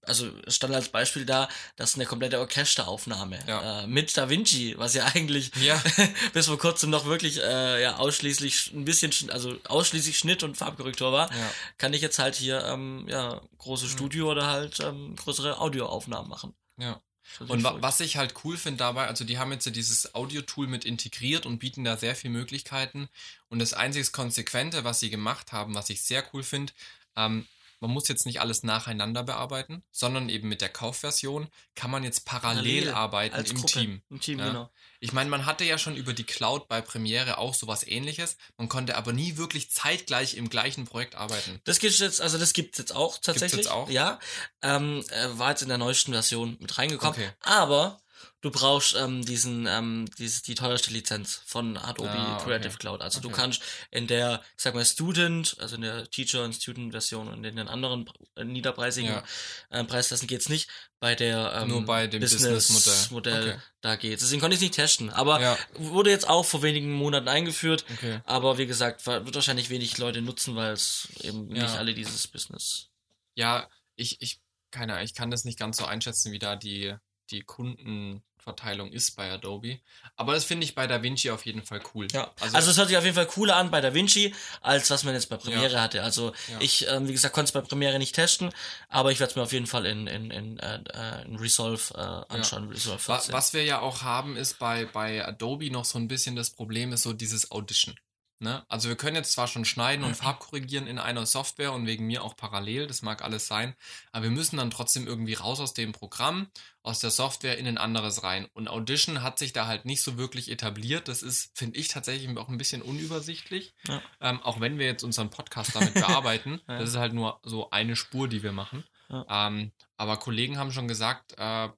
also 0.08 0.32
es 0.46 0.56
stand 0.56 0.74
als 0.74 0.90
Beispiel 0.90 1.26
da, 1.26 1.48
dass 1.76 1.96
eine 1.96 2.06
komplette 2.06 2.40
Orchesteraufnahme 2.40 3.40
Ja. 3.48 3.82
äh, 3.84 3.88
mit 3.88 4.16
Da 4.18 4.30
Vinci, 4.30 4.76
was 4.78 4.94
ja 4.94 5.06
eigentlich 5.06 5.52
Ja. 5.62 5.82
bis 6.34 6.48
vor 6.48 6.58
kurzem 6.58 6.90
noch 6.90 7.05
wirklich 7.05 7.38
äh, 7.40 7.81
ja 7.81 7.98
ausschließlich 7.98 8.55
sch- 8.55 8.74
ein 8.75 8.86
bisschen, 8.86 9.12
sch- 9.12 9.29
also 9.31 9.55
ausschließlich 9.66 10.18
Schnitt 10.18 10.44
und 10.44 10.58
Farbkorrektur 10.58 11.12
war, 11.12 11.31
Ja. 11.31 11.51
kann 11.77 11.94
ich 11.94 12.01
jetzt 12.01 12.20
halt 12.20 12.36
hier 12.36 12.64
ähm, 12.66 13.05
ja 13.10 13.42
große 13.58 13.88
Studio 13.88 14.31
oder 14.31 14.48
halt 14.48 14.79
ähm, 14.79 15.16
größere 15.16 15.60
Audioaufnahmen 15.60 16.29
machen. 16.29 16.53
Ja. 16.77 17.01
Und 17.48 17.62
wa 17.64 17.75
was 17.81 18.00
ich 18.00 18.16
halt 18.16 18.36
cool 18.46 18.55
finde 18.58 18.77
dabei, 18.77 19.08
also 19.08 19.25
die 19.25 19.38
haben 19.38 19.51
jetzt 19.51 19.66
ja 19.66 19.72
dieses 19.74 20.16
Audio-Tool 20.16 20.66
mit 20.68 20.86
integriert 20.86 21.46
und 21.46 21.60
bieten 21.60 21.84
da 21.84 21.98
sehr 21.98 22.16
viele 22.16 22.31
Möglichkeiten. 22.31 23.10
Und 23.50 23.60
das 23.60 23.74
einzig 23.74 24.14
Konsequente, 24.14 24.86
was 24.86 25.01
sie 25.01 25.10
gemacht 25.10 25.51
haben, 25.51 25.75
was 25.75 25.90
ich 25.90 26.01
sehr 26.01 26.24
cool 26.34 26.42
finde, 26.44 26.72
ähm, 27.18 27.46
man 27.79 27.92
muss 27.92 28.07
jetzt 28.07 28.25
nicht 28.25 28.42
alles 28.42 28.63
nacheinander 28.63 29.24
bearbeiten, 29.24 29.83
sondern 29.92 30.29
eben 30.29 30.48
mit 30.50 30.61
der 30.61 30.70
Kaufversion 30.70 31.48
kann 31.75 31.92
man 31.92 32.03
jetzt 32.03 32.25
parallel, 32.25 32.85
Parallel, 32.85 32.94
arbeiten 32.94 33.46
im 33.46 33.55
Gruppe. 33.55 33.72
Team. 33.72 34.01
Im 34.09 34.20
Team, 34.20 34.40
Ja. 34.40 34.48
genau. 34.48 34.70
Ich 35.00 35.13
meine, 35.13 35.29
man 35.29 35.46
hatte 35.46 35.63
ja 35.63 35.77
schon 35.77 35.96
über 35.96 36.13
die 36.13 36.24
Cloud 36.24 36.68
bei 36.68 36.81
Premiere 36.81 37.37
auch 37.37 37.53
sowas 37.53 37.85
ähnliches. 37.85 38.37
Man 38.57 38.68
konnte 38.68 38.98
aber 38.98 39.13
nie 39.13 39.37
wirklich 39.37 39.70
zeitgleich 39.70 40.35
im 40.35 40.50
gleichen 40.50 40.85
Projekt 40.85 41.13
arbeiten. 41.16 41.61
Das 41.66 41.77
gibt's 41.79 42.00
jetzt, 42.00 42.20
also 42.20 42.37
das 42.40 42.53
gibt's 42.53 42.79
jetzt 42.79 42.96
auch 42.96 43.20
tatsächlich. 43.20 43.66
jetzt 43.66 43.72
auch? 43.72 43.90
Ja. 43.90 44.20
Ähm, 44.63 45.03
äh, 45.09 45.37
war 45.37 45.51
jetzt 45.51 45.61
in 45.61 45.70
der 45.70 45.77
neuesten 45.77 46.13
Version 46.13 46.57
mit 46.59 46.77
reingekommen. 46.77 47.13
Okay. 47.13 47.29
Aber 47.42 48.00
du 48.42 48.52
brauchst 48.52 48.96
ähm, 48.96 49.26
diesen, 49.26 49.66
ähm, 49.68 50.06
diese, 50.18 50.44
die 50.44 50.56
teuerste 50.56 50.92
Lizenz 50.92 51.42
von 51.46 51.76
Adobe 51.78 52.10
Ah, 52.12 52.36
okay. 52.36 52.44
Creative 52.46 52.78
Cloud. 52.78 53.02
Also 53.02 53.20
du 53.20 53.30
Okay. 53.30 53.38
kannst 53.38 53.62
in 53.92 54.08
der, 54.08 54.42
ich 54.56 54.64
sag 54.64 54.76
mal, 54.76 54.86
Student, 54.86 55.56
also 55.60 55.76
in 55.76 55.82
der 55.82 56.10
Teacher- 56.10 56.44
und 56.44 56.54
Student-Version 56.54 57.28
und 57.28 57.44
in 57.44 57.56
den 57.56 57.68
anderen 57.68 58.10
äh, 58.36 58.44
niederpreisigen 58.44 59.10
Ja. 59.12 59.24
äh, 59.70 59.84
Preisklassen 59.84 60.28
geht's 60.28 60.50
nicht. 60.50 60.70
Bei 61.00 61.14
der 61.16 61.54
ähm, 61.62 61.68
Nur 61.70 61.86
bei 61.86 62.08
dem 62.08 62.22
Business-Modell, 62.22 62.56
Business-Modell. 62.56 63.50
Okay. 63.54 63.60
da 63.82 63.96
geht's. 63.96 64.22
Deswegen 64.24 64.42
konnte 64.42 64.56
ich 64.56 64.62
nicht 64.62 64.74
testen. 64.76 65.10
Aber 65.12 65.40
Ja. 65.42 65.58
wurde 65.76 66.10
jetzt 66.10 66.28
auch 66.28 66.44
vor 66.46 66.62
wenigen 66.64 66.92
Monaten 66.92 67.28
eingeführt. 67.28 67.86
Okay. 67.94 68.22
Aber 68.26 68.58
wie 68.58 68.66
gesagt, 68.68 69.06
wird 69.06 69.34
wahrscheinlich 69.36 69.70
wenig 69.70 69.98
Leute 69.98 70.22
nutzen, 70.22 70.56
weil 70.56 70.74
es 70.74 71.08
eben 71.22 71.54
Ja. 71.56 71.64
nicht 71.64 71.76
alle 71.76 71.94
dieses 71.94 72.28
Business. 72.28 72.88
Ja, 73.36 73.68
ich, 73.96 74.22
ich, 74.22 74.40
keine 74.72 74.94
Ahnung, 74.94 75.06
ich 75.06 75.14
kann 75.14 75.30
das 75.32 75.44
nicht 75.46 75.60
ganz 75.60 75.78
so 75.78 75.86
einschätzen, 75.86 76.32
wie 76.32 76.40
da 76.40 76.56
die, 76.56 76.96
die 77.31 77.42
Kundenverteilung 77.42 78.92
ist 78.92 79.16
bei 79.16 79.31
Adobe. 79.31 79.79
Aber 80.16 80.33
das 80.33 80.46
finde 80.46 80.63
ich 80.66 80.75
bei 80.75 80.87
DaVinci 80.87 81.29
auf 81.31 81.46
jeden 81.46 81.61
Fall 81.63 81.81
cool. 81.94 82.07
Ja, 82.11 82.31
also, 82.40 82.55
Also, 82.55 82.72
es 82.72 82.77
hört 82.77 82.87
sich 82.87 82.98
auf 82.98 83.03
jeden 83.03 83.16
Fall 83.16 83.25
cooler 83.27 83.55
an 83.57 83.72
bei 83.72 83.81
DaVinci, 83.81 84.33
als 84.61 84.90
was 84.90 85.03
man 85.03 85.13
jetzt 85.13 85.27
bei 85.29 85.37
Premiere 85.37 85.74
Ja. 85.74 85.81
hatte. 85.81 86.03
Also 86.03 86.33
Ja. 86.51 86.59
ich, 86.59 86.87
ähm, 86.87 87.07
wie 87.07 87.11
gesagt, 87.11 87.33
konnte 87.33 87.50
es 87.50 87.51
bei 87.53 87.61
Premiere 87.61 88.00
nicht 88.00 88.16
testen, 88.16 88.51
aber 88.90 89.11
ich 89.11 89.20
werde 89.20 89.31
es 89.31 89.35
mir 89.35 89.44
auf 89.44 89.51
jeden 89.53 89.68
Fall 89.68 89.85
in, 89.85 90.07
in, 90.07 90.31
in, 90.31 90.59
äh, 90.59 90.79
äh, 90.94 91.25
in 91.25 91.35
Resolve 91.37 91.94
äh, 91.94 92.33
anschauen, 92.33 92.70
Resolve 92.70 93.05
wa- 93.07 93.16
14. 93.20 93.33
was 93.33 93.53
wir 93.53 93.63
ja 93.63 93.79
auch 93.79 94.01
haben, 94.01 94.37
ist 94.37 94.59
bei, 94.59 94.85
bei 94.85 95.25
Adobe 95.25 95.70
noch 95.72 95.85
so 95.85 95.98
ein 96.00 96.07
bisschen 96.07 96.35
das 96.35 96.50
Problem, 96.51 96.94
ist 96.94 97.03
so 97.03 97.13
dieses 97.13 97.51
Audition. 97.51 97.96
Ne? 98.40 98.64
Also 98.70 98.88
wir 98.88 98.96
können 98.96 99.16
jetzt 99.16 99.32
zwar 99.32 99.48
schon 99.48 99.66
schneiden 99.66 100.06
und 100.06 100.16
Farbkorrigieren 100.16 100.86
in 100.86 101.00
einer 101.00 101.26
Software 101.26 101.74
und 101.74 101.88
wegen 101.88 102.06
mir 102.06 102.24
auch 102.24 102.36
parallel, 102.38 102.86
das 102.86 103.02
mag 103.02 103.24
alles 103.24 103.48
sein, 103.48 103.76
aber 104.12 104.26
wir 104.26 104.32
müssen 104.32 104.58
dann 104.58 104.70
trotzdem 104.70 105.08
irgendwie 105.08 105.34
raus 105.34 105.60
aus 105.60 105.74
dem 105.74 105.92
Programm, 105.92 106.48
aus 106.84 107.00
der 107.00 107.10
Software 107.10 107.58
in 107.58 107.66
ein 107.66 107.80
anderes 107.80 108.24
rein. 108.24 108.48
Und 108.54 108.68
Audition 108.68 109.24
hat 109.24 109.40
sich 109.40 109.54
da 109.54 109.66
halt 109.66 109.86
nicht 109.86 110.04
so 110.04 110.18
wirklich 110.18 110.52
etabliert. 110.52 111.08
Das 111.08 111.24
ist, 111.24 111.58
finde 111.58 111.80
ich, 111.80 111.88
tatsächlich 111.88 112.38
auch 112.38 112.48
ein 112.48 112.60
bisschen 112.60 112.84
unübersichtlich. 112.84 113.74
Ja. 113.88 114.02
Ähm, 114.22 114.42
auch 114.44 114.60
wenn 114.60 114.78
wir 114.78 114.86
jetzt 114.86 115.04
unseren 115.04 115.30
Podcast 115.30 115.76
damit 115.76 115.94
bearbeiten. 115.96 116.62
Ja. 116.68 116.80
Das 116.80 116.90
ist 116.90 116.96
halt 116.98 117.14
nur 117.14 117.40
so 117.44 117.70
eine 117.70 117.96
Spur, 117.96 118.28
die 118.28 118.44
wir 118.44 118.52
machen. 118.52 118.84
Ja. 119.10 119.48
Ähm, 119.48 119.72
aber 119.96 120.18
Kollegen 120.18 120.58
haben 120.58 120.72
schon 120.72 120.88
gesagt, 120.88 121.34
äh, 121.38 121.70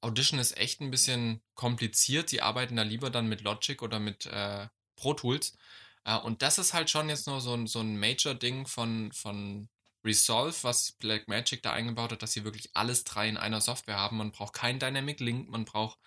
Audition 0.00 0.38
ist 0.38 0.56
echt 0.56 0.80
ein 0.80 0.90
bisschen 0.90 1.42
kompliziert. 1.54 2.28
Sie 2.28 2.40
arbeiten 2.40 2.76
da 2.76 2.82
lieber 2.82 3.10
dann 3.10 3.28
mit 3.28 3.42
Logic 3.42 3.82
oder 3.82 3.98
mit 3.98 4.26
äh, 4.26 4.68
Pro 4.96 5.14
Tools. 5.14 5.56
Äh, 6.04 6.18
und 6.18 6.42
das 6.42 6.58
ist 6.58 6.74
halt 6.74 6.90
schon 6.90 7.08
jetzt 7.08 7.26
nur 7.26 7.40
so 7.40 7.54
ein, 7.54 7.66
so 7.66 7.80
ein 7.80 7.98
Major-Ding 7.98 8.66
von, 8.66 9.12
von 9.12 9.68
Resolve, 10.04 10.56
was 10.62 10.92
Blackmagic 10.92 11.62
da 11.62 11.72
eingebaut 11.72 12.12
hat, 12.12 12.22
dass 12.22 12.32
sie 12.32 12.44
wirklich 12.44 12.70
alles 12.74 13.04
drei 13.04 13.28
in 13.28 13.36
einer 13.36 13.60
Software 13.60 13.96
haben. 13.98 14.18
Man 14.18 14.32
braucht 14.32 14.54
kein 14.54 14.78
Dynamic 14.78 15.20
Link, 15.20 15.48
man 15.48 15.64
braucht 15.64 15.98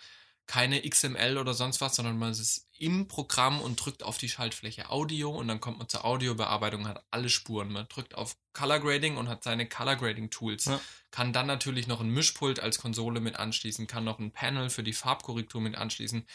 keine 0.47 0.81
XML 0.81 1.37
oder 1.37 1.53
sonst 1.53 1.79
was, 1.79 1.95
sondern 1.95 2.17
man 2.17 2.31
ist 2.31 2.67
im 2.77 3.07
Programm 3.07 3.61
und 3.61 3.77
drückt 3.77 4.03
auf 4.03 4.17
die 4.17 4.27
Schaltfläche 4.27 4.89
Audio 4.89 5.29
und 5.29 5.47
dann 5.47 5.61
kommt 5.61 5.77
man 5.77 5.87
zur 5.87 6.03
Audiobearbeitung 6.03 6.81
und 6.81 6.89
hat 6.89 7.05
alle 7.09 7.29
Spuren. 7.29 7.71
Man 7.71 7.87
drückt 7.87 8.15
auf 8.15 8.35
Color 8.51 8.79
Grading 8.79 9.15
und 9.15 9.29
hat 9.29 9.45
seine 9.45 9.69
Color 9.69 9.95
Grading 9.95 10.29
Tools. 10.29 10.65
Ja. 10.65 10.81
Kann 11.11 11.31
dann 11.31 11.47
natürlich 11.47 11.87
noch 11.87 12.01
ein 12.01 12.09
Mischpult 12.09 12.59
als 12.59 12.79
Konsole 12.79 13.21
mit 13.21 13.37
anschließen, 13.37 13.87
kann 13.87 14.03
noch 14.03 14.19
ein 14.19 14.33
Panel 14.33 14.69
für 14.69 14.83
die 14.83 14.93
Farbkorrektur 14.93 15.61
mit 15.61 15.75
anschließen. 15.75 16.25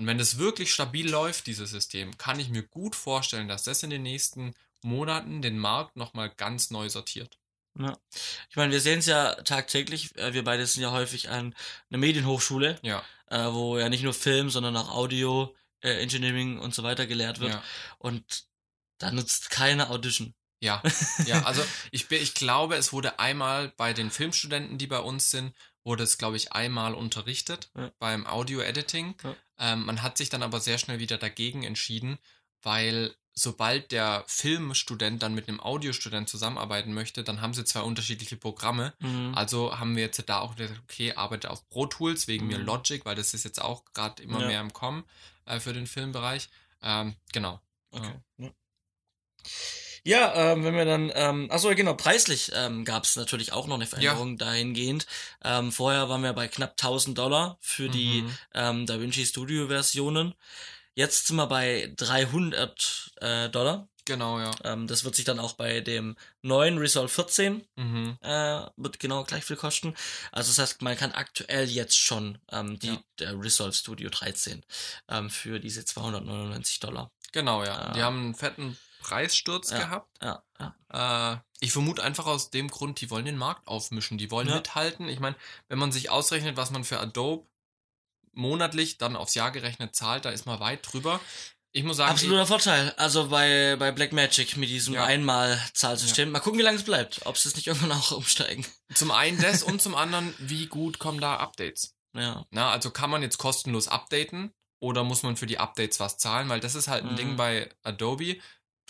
Und 0.00 0.06
wenn 0.06 0.16
das 0.16 0.38
wirklich 0.38 0.72
stabil 0.72 1.10
läuft, 1.10 1.46
dieses 1.46 1.70
System, 1.70 2.16
kann 2.16 2.40
ich 2.40 2.48
mir 2.48 2.62
gut 2.62 2.96
vorstellen, 2.96 3.48
dass 3.48 3.64
das 3.64 3.82
in 3.82 3.90
den 3.90 4.02
nächsten 4.02 4.54
Monaten 4.82 5.42
den 5.42 5.58
Markt 5.58 5.94
nochmal 5.96 6.30
ganz 6.30 6.70
neu 6.70 6.88
sortiert. 6.88 7.38
Ja. 7.78 7.98
Ich 8.48 8.56
meine, 8.56 8.72
wir 8.72 8.80
sehen 8.80 9.00
es 9.00 9.06
ja 9.06 9.34
tagtäglich. 9.42 10.16
äh, 10.16 10.32
Wir 10.32 10.42
beide 10.42 10.64
sind 10.64 10.82
ja 10.82 10.90
häufig 10.90 11.28
an 11.28 11.54
einer 11.90 11.98
Medienhochschule, 11.98 12.78
Ja, 12.82 13.04
äh, 13.26 13.52
wo 13.52 13.78
ja 13.78 13.90
nicht 13.90 14.02
nur 14.02 14.14
Film, 14.14 14.48
sondern 14.48 14.74
auch 14.74 14.90
Audio, 14.90 15.54
äh, 15.82 16.00
Engineering 16.02 16.58
und 16.58 16.74
so 16.74 16.82
weiter 16.82 17.06
gelehrt 17.06 17.40
wird. 17.40 17.52
ja. 17.52 17.62
Und 17.98 18.46
da 18.96 19.12
nutzt 19.12 19.50
keine 19.50 19.90
Audition. 19.90 20.34
Ja, 20.62 20.82
ja, 21.26 21.42
also 21.44 21.62
ich, 21.90 22.08
bin, 22.08 22.22
ich 22.22 22.32
glaube, 22.32 22.76
es 22.76 22.94
wurde 22.94 23.18
einmal 23.18 23.68
bei 23.76 23.92
den 23.92 24.10
Filmstudenten, 24.10 24.78
die 24.78 24.86
bei 24.86 24.98
uns 24.98 25.30
sind, 25.30 25.54
wurde 25.84 26.04
es, 26.04 26.18
glaube 26.18 26.36
ich, 26.36 26.52
einmal 26.52 26.94
unterrichtet 26.94 27.70
Ja. 27.76 27.90
beim 27.98 28.26
Audio-Editing. 28.26 29.14
Ja. 29.22 29.36
Ähm, 29.58 29.84
man 29.86 30.02
hat 30.02 30.18
sich 30.18 30.28
dann 30.28 30.42
aber 30.42 30.60
sehr 30.60 30.78
schnell 30.78 30.98
wieder 30.98 31.18
dagegen 31.18 31.62
entschieden, 31.64 32.18
weil 32.62 33.14
sobald 33.32 33.92
der 33.92 34.24
Filmstudent 34.26 35.22
dann 35.22 35.34
mit 35.34 35.48
einem 35.48 35.60
Audiostudent 35.60 36.28
zusammenarbeiten 36.28 36.92
möchte, 36.92 37.24
dann 37.24 37.40
haben 37.40 37.54
sie 37.54 37.64
zwei 37.64 37.80
unterschiedliche 37.80 38.36
Programme. 38.36 38.92
Mhm. 38.98 39.32
Also 39.34 39.78
haben 39.78 39.96
wir 39.96 40.02
jetzt 40.02 40.22
da 40.28 40.40
auch 40.40 40.56
gesagt, 40.56 40.80
okay, 40.84 41.14
arbeite 41.14 41.50
auf 41.50 41.66
Pro 41.70 41.86
Tools, 41.86 42.26
wegen 42.28 42.46
mir 42.48 42.58
Mhm. 42.58 42.66
Logic, 42.66 43.04
weil 43.06 43.14
das 43.16 43.32
ist 43.32 43.44
jetzt 43.44 43.62
auch 43.62 43.84
gerade 43.94 44.22
immer 44.22 44.40
Ja. 44.40 44.46
mehr 44.48 44.60
im 44.60 44.72
Kommen 44.72 45.04
äh, 45.46 45.60
für 45.60 45.72
den 45.72 45.86
Filmbereich. 45.86 46.50
Ähm, 46.82 47.14
genau. 47.32 47.60
Okay. 47.92 48.14
Ja, 48.38 48.50
ja 50.04 50.52
ähm, 50.52 50.64
wenn 50.64 50.74
wir 50.74 50.84
dann, 50.84 51.10
ähm, 51.14 51.50
achso, 51.50 51.68
genau, 51.74 51.94
preislich 51.94 52.52
ähm, 52.54 52.84
gab 52.84 53.04
es 53.04 53.16
natürlich 53.16 53.52
auch 53.52 53.66
noch 53.66 53.76
eine 53.76 53.86
Veränderung 53.86 54.38
dahingehend. 54.38 55.06
Ähm, 55.44 55.72
vorher 55.72 56.08
waren 56.08 56.22
wir 56.22 56.32
bei 56.32 56.48
knapp 56.48 56.72
1000 56.72 57.16
Dollar 57.18 57.58
für 57.60 57.88
die 57.88 58.22
Mhm. 58.22 58.38
ähm, 58.54 58.86
DaVinci 58.86 59.26
Studio 59.26 59.68
Versionen. 59.68 60.34
Jetzt 60.94 61.28
sind 61.28 61.36
wir 61.36 61.46
bei 61.46 61.92
300 61.96 63.10
äh, 63.20 63.48
Dollar. 63.48 63.86
Genau, 64.06 64.40
ja. 64.40 64.50
Ähm, 64.64 64.86
das 64.88 65.04
wird 65.04 65.14
sich 65.14 65.24
dann 65.24 65.38
auch 65.38 65.52
bei 65.52 65.80
dem 65.80 66.16
neuen 66.42 66.78
Resolve 66.78 67.08
14 67.08 67.64
Mhm. 67.76 68.18
äh, 68.22 68.62
wird 68.76 68.98
genau 68.98 69.22
gleich 69.24 69.44
viel 69.44 69.56
kosten. 69.56 69.94
Also 70.32 70.50
das 70.50 70.58
heißt, 70.58 70.82
man 70.82 70.96
kann 70.96 71.12
aktuell 71.12 71.68
jetzt 71.68 71.96
schon 71.96 72.38
ähm, 72.50 72.78
die 72.80 72.88
Ja. 72.88 73.02
der 73.18 73.38
Resolve 73.40 73.72
Studio 73.74 74.10
13 74.10 74.64
ähm, 75.08 75.30
für 75.30 75.60
diese 75.60 75.84
299 75.84 76.80
Dollar. 76.80 77.12
Genau, 77.32 77.62
ja. 77.62 77.92
Die 77.92 78.00
Ah. 78.00 78.04
haben 78.06 78.18
einen 78.20 78.34
fetten 78.34 78.76
Preissturz 79.00 79.70
Ja. 79.70 79.78
gehabt. 79.78 80.16
Ja, 80.22 80.42
ja. 80.90 81.34
Äh, 81.34 81.38
ich 81.60 81.72
vermute 81.72 82.02
einfach 82.02 82.26
aus 82.26 82.50
dem 82.50 82.68
Grund, 82.70 83.00
die 83.00 83.10
wollen 83.10 83.24
den 83.24 83.36
Markt 83.36 83.66
aufmischen, 83.68 84.18
die 84.18 84.30
wollen 84.30 84.48
Ja. 84.48 84.56
mithalten. 84.56 85.08
Ich 85.08 85.20
meine, 85.20 85.36
wenn 85.68 85.78
man 85.78 85.92
sich 85.92 86.10
ausrechnet, 86.10 86.56
was 86.56 86.70
man 86.70 86.84
für 86.84 87.00
Adobe 87.00 87.46
monatlich 88.32 88.98
dann 88.98 89.16
aufs 89.16 89.34
Jahr 89.34 89.50
gerechnet 89.50 89.94
zahlt, 89.94 90.24
da 90.24 90.30
ist 90.30 90.46
man 90.46 90.60
weit 90.60 90.80
drüber. 90.90 91.20
Ich 91.72 91.84
muss 91.84 91.98
sagen, 91.98 92.10
Absoluter 92.12 92.46
Vorteil. 92.46 92.92
Also 92.96 93.28
bei, 93.28 93.76
bei 93.78 93.92
Blackmagic 93.92 94.56
mit 94.56 94.68
diesem 94.68 94.94
Ja. 94.94 95.04
Einmal-Zahlsystem. 95.04 96.30
Mal 96.30 96.40
gucken, 96.40 96.58
wie 96.58 96.64
lange 96.64 96.78
es 96.78 96.84
bleibt. 96.84 97.24
Ob 97.26 97.38
sie 97.38 97.48
es 97.48 97.54
nicht 97.54 97.68
irgendwann 97.68 97.92
auch 97.92 98.10
umsteigen. 98.12 98.66
zum 98.94 99.10
einen 99.12 99.40
das 99.40 99.62
und 99.62 99.80
zum 99.80 99.94
anderen, 99.94 100.34
wie 100.38 100.66
gut 100.66 100.98
kommen 100.98 101.20
da 101.20 101.36
Updates? 101.36 101.94
Ja. 102.16 102.44
Na, 102.50 102.70
also 102.72 102.90
kann 102.90 103.10
man 103.10 103.22
jetzt 103.22 103.38
kostenlos 103.38 103.86
updaten 103.86 104.52
oder 104.80 105.04
muss 105.04 105.22
man 105.22 105.36
für 105.36 105.46
die 105.46 105.58
Updates 105.58 106.00
was 106.00 106.18
zahlen? 106.18 106.48
Weil 106.48 106.58
das 106.58 106.74
ist 106.74 106.88
halt 106.88 107.04
ein 107.04 107.12
Mhm. 107.12 107.16
Ding 107.16 107.36
bei 107.36 107.68
Adobe. 107.84 108.38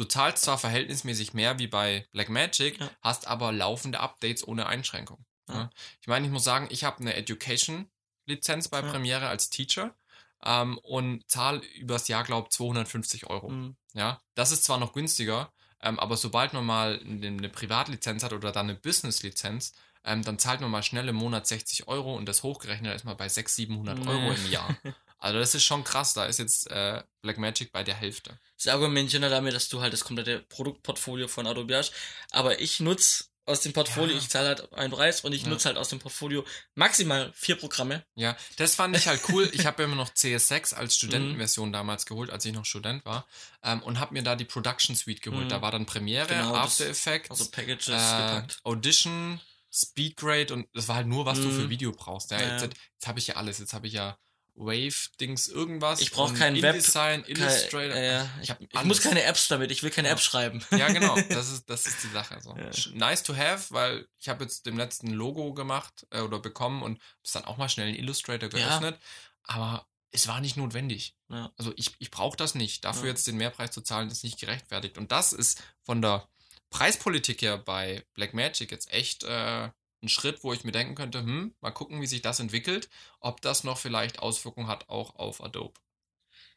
Du 0.00 0.06
zahlst 0.06 0.44
zwar 0.44 0.56
verhältnismäßig 0.56 1.34
mehr 1.34 1.58
wie 1.58 1.66
bei 1.66 2.06
Blackmagic, 2.12 2.80
Ja. 2.80 2.90
hast 3.02 3.26
aber 3.26 3.52
laufende 3.52 4.00
Updates 4.00 4.48
ohne 4.48 4.64
Einschränkung. 4.64 5.26
Ja. 5.46 5.54
Ja. 5.54 5.70
Ich 6.00 6.06
meine, 6.08 6.24
ich 6.24 6.32
muss 6.32 6.42
sagen, 6.42 6.68
ich 6.70 6.84
habe 6.84 7.00
eine 7.00 7.12
Education-Lizenz 7.16 8.68
bei 8.68 8.80
Ja. 8.80 8.90
Premiere 8.90 9.28
als 9.28 9.50
Teacher 9.50 9.94
ähm, 10.42 10.78
und 10.78 11.28
zahle 11.30 11.58
übers 11.76 12.08
Jahr, 12.08 12.24
glaube 12.24 12.46
ich, 12.50 12.56
250 12.56 13.26
Euro. 13.28 13.50
Mhm. 13.50 13.76
Ja, 13.92 14.22
das 14.34 14.52
ist 14.52 14.64
zwar 14.64 14.78
noch 14.78 14.94
günstiger, 14.94 15.52
ähm, 15.82 15.98
aber 15.98 16.16
sobald 16.16 16.54
man 16.54 16.64
mal 16.64 16.98
eine, 17.04 17.26
eine 17.26 17.48
Privatlizenz 17.50 18.22
hat 18.22 18.32
oder 18.32 18.52
dann 18.52 18.70
eine 18.70 18.78
Business-Lizenz, 18.78 19.74
ähm, 20.04 20.24
dann 20.24 20.38
zahlt 20.38 20.62
man 20.62 20.70
mal 20.70 20.82
schnell 20.82 21.08
im 21.08 21.16
Monat 21.16 21.46
60 21.46 21.88
Euro 21.88 22.16
und 22.16 22.24
das 22.26 22.42
hochgerechnet 22.42 22.94
ist 22.96 23.04
man 23.04 23.18
bei 23.18 23.28
600, 23.28 23.50
700 23.98 24.06
Euro 24.08 24.32
im 24.32 24.50
Jahr. 24.50 24.74
Also 25.20 25.38
das 25.38 25.54
ist 25.54 25.64
schon 25.64 25.84
krass, 25.84 26.14
da 26.14 26.24
ist 26.26 26.38
jetzt 26.38 26.70
äh, 26.70 27.02
Blackmagic 27.22 27.72
bei 27.72 27.84
der 27.84 27.94
Hälfte. 27.94 28.38
Das 28.56 28.66
Argumentchen 28.72 29.22
ja 29.22 29.28
damit, 29.28 29.54
dass 29.54 29.68
du 29.68 29.80
halt 29.80 29.92
das 29.92 30.02
komplette 30.04 30.40
Produktportfolio 30.48 31.28
von 31.28 31.46
Adobe 31.46 31.76
hast. 31.76 31.92
Aber 32.30 32.58
ich 32.60 32.80
nutze 32.80 33.24
aus 33.46 33.60
dem 33.62 33.72
Portfolio, 33.72 34.14
Ja. 34.14 34.18
ich 34.20 34.28
zahle 34.28 34.48
halt 34.48 34.72
einen 34.74 34.92
Preis 34.92 35.22
und 35.22 35.32
ich 35.32 35.42
Ja. 35.42 35.48
nutze 35.48 35.66
halt 35.68 35.76
aus 35.76 35.88
dem 35.88 35.98
Portfolio 35.98 36.44
maximal 36.74 37.32
vier 37.34 37.56
Programme. 37.56 38.04
Ja, 38.14 38.36
das 38.56 38.74
fand 38.76 38.96
ich 38.96 39.08
halt 39.08 39.20
cool. 39.28 39.50
Ich 39.52 39.66
habe 39.66 39.82
ja 39.82 39.86
immer 39.88 39.96
noch 39.96 40.10
CS6 40.10 40.72
als 40.74 40.92
Mhm. 40.94 40.96
Studentenversion 40.96 41.72
damals 41.72 42.06
geholt, 42.06 42.30
als 42.30 42.44
ich 42.44 42.52
noch 42.52 42.64
Student 42.64 43.04
war 43.04 43.26
ähm, 43.62 43.82
und 43.82 43.98
habe 43.98 44.12
mir 44.14 44.22
da 44.22 44.36
die 44.36 44.44
Production 44.44 44.94
Suite 44.96 45.20
geholt. 45.22 45.44
Mhm. 45.46 45.48
Da 45.50 45.62
war 45.62 45.70
dann 45.72 45.84
Premiere, 45.84 46.28
Genau, 46.28 46.54
After 46.54 46.86
Effects, 46.86 47.30
Also 47.30 47.50
Packages 47.50 47.88
äh. 47.88 48.42
Audition, 48.62 49.40
Speedgrade 49.72 50.52
und 50.54 50.66
das 50.74 50.88
war 50.88 50.96
halt 50.96 51.06
nur, 51.06 51.26
was 51.26 51.38
du 51.40 51.48
Mhm. 51.48 51.60
für 51.62 51.70
Video 51.70 51.92
brauchst. 51.92 52.30
Ja, 52.30 52.40
jetzt 52.40 52.62
jetzt 52.62 53.06
habe 53.06 53.18
ich 53.18 53.26
ja 53.26 53.36
alles. 53.36 53.58
Jetzt 53.58 53.72
habe 53.72 53.86
ich 53.86 53.92
ja 53.94 54.16
Wave-Dings, 54.60 55.48
irgendwas. 55.48 56.00
Ich 56.00 56.10
brauch 56.10 56.28
und 56.30 56.38
kein 56.38 56.54
Web- 56.60 56.74
InDesign, 56.76 57.22
Kein- 57.22 57.30
Illustrator. 57.36 57.96
äh, 57.96 58.06
ja. 58.12 58.30
Ich 58.42 58.50
hab 58.50 58.60
ich 58.60 58.84
muss 58.84 59.00
keine 59.00 59.22
Apps 59.22 59.48
damit, 59.48 59.70
ich 59.70 59.82
will 59.82 59.90
keine 59.90 60.08
Ja. 60.08 60.14
Apps 60.14 60.22
schreiben. 60.24 60.64
Ja, 60.70 60.88
genau. 60.92 61.18
Das 61.30 61.50
ist, 61.50 61.68
das 61.68 61.86
ist 61.86 62.02
die 62.04 62.08
Sache. 62.08 62.38
So. 62.40 62.54
Ja. 62.56 62.70
Nice 62.94 63.22
to 63.22 63.34
have, 63.36 63.72
weil 63.74 64.06
ich 64.18 64.28
habe 64.28 64.44
jetzt 64.44 64.66
dem 64.66 64.76
letzten 64.76 65.08
Logo 65.08 65.54
gemacht 65.54 66.06
äh, 66.10 66.20
oder 66.20 66.38
bekommen 66.38 66.82
und 66.82 67.00
es 67.24 67.32
dann 67.32 67.44
auch 67.44 67.56
mal 67.56 67.68
schnell 67.68 67.88
in 67.88 67.94
Illustrator 67.96 68.48
Ja. 68.50 68.68
geöffnet. 68.68 68.98
Aber 69.44 69.86
es 70.12 70.28
war 70.28 70.40
nicht 70.40 70.56
notwendig. 70.56 71.16
Ja. 71.28 71.52
Also 71.56 71.72
ich, 71.76 71.94
ich 71.98 72.10
brauche 72.10 72.36
das 72.36 72.54
nicht. 72.54 72.84
Dafür 72.84 73.04
Ja. 73.04 73.10
jetzt 73.10 73.26
den 73.26 73.36
Mehrpreis 73.36 73.70
zu 73.70 73.80
zahlen, 73.80 74.10
ist 74.10 74.24
nicht 74.24 74.38
gerechtfertigt. 74.40 74.98
Und 74.98 75.12
das 75.12 75.32
ist 75.32 75.62
von 75.84 76.02
der 76.02 76.28
Preispolitik 76.70 77.42
her 77.42 77.58
bei 77.58 78.04
Blackmagic 78.14 78.70
jetzt 78.70 78.92
echt 78.92 79.24
äh, 79.24 79.70
ein 80.02 80.08
Schritt, 80.08 80.42
wo 80.44 80.52
ich 80.52 80.64
mir 80.64 80.72
denken 80.72 80.94
könnte, 80.94 81.20
hm, 81.20 81.54
mal 81.60 81.70
gucken, 81.72 82.00
wie 82.00 82.06
sich 82.06 82.22
das 82.22 82.40
entwickelt, 82.40 82.88
ob 83.20 83.40
das 83.42 83.64
noch 83.64 83.78
vielleicht 83.78 84.18
Auswirkungen 84.20 84.68
hat 84.68 84.88
auch 84.88 85.16
auf 85.16 85.42
Adobe. 85.42 85.78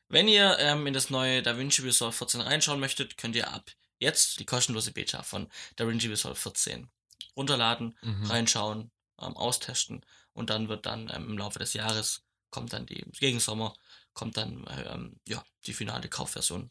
Wenn 0.10 0.28
ihr 0.28 0.58
ähm, 0.60 0.86
in 0.88 0.94
das 0.94 1.10
neue 1.10 1.42
DaVinci 1.42 1.82
Resolve 1.82 2.14
14 2.16 2.42
reinschauen 2.42 2.80
möchtet, 2.80 3.18
könnt 3.18 3.36
ihr 3.36 3.52
ab 3.52 3.72
jetzt 4.00 4.40
die 4.40 4.46
kostenlose 4.46 4.92
Beta 4.92 5.24
von 5.24 5.50
DaVinci 5.78 6.08
Resolve 6.08 6.36
14 6.36 6.90
runterladen, 7.36 7.98
Mhm. 8.02 8.26
reinschauen, 8.26 8.92
ähm, 9.22 9.36
austesten 9.38 10.06
und 10.34 10.50
dann 10.50 10.70
wird 10.70 10.86
dann 10.86 11.10
ähm, 11.14 11.30
im 11.30 11.38
Laufe 11.38 11.60
des 11.60 11.74
Jahres 11.74 12.24
kommt 12.52 12.74
dann 12.74 12.86
die 12.86 13.04
gegen 13.20 13.40
Sommer 13.40 13.74
kommt 14.14 14.38
dann 14.38 14.66
ähm, 14.88 15.20
ja 15.28 15.44
die 15.66 15.74
finale 15.74 16.08
Kaufversion 16.10 16.70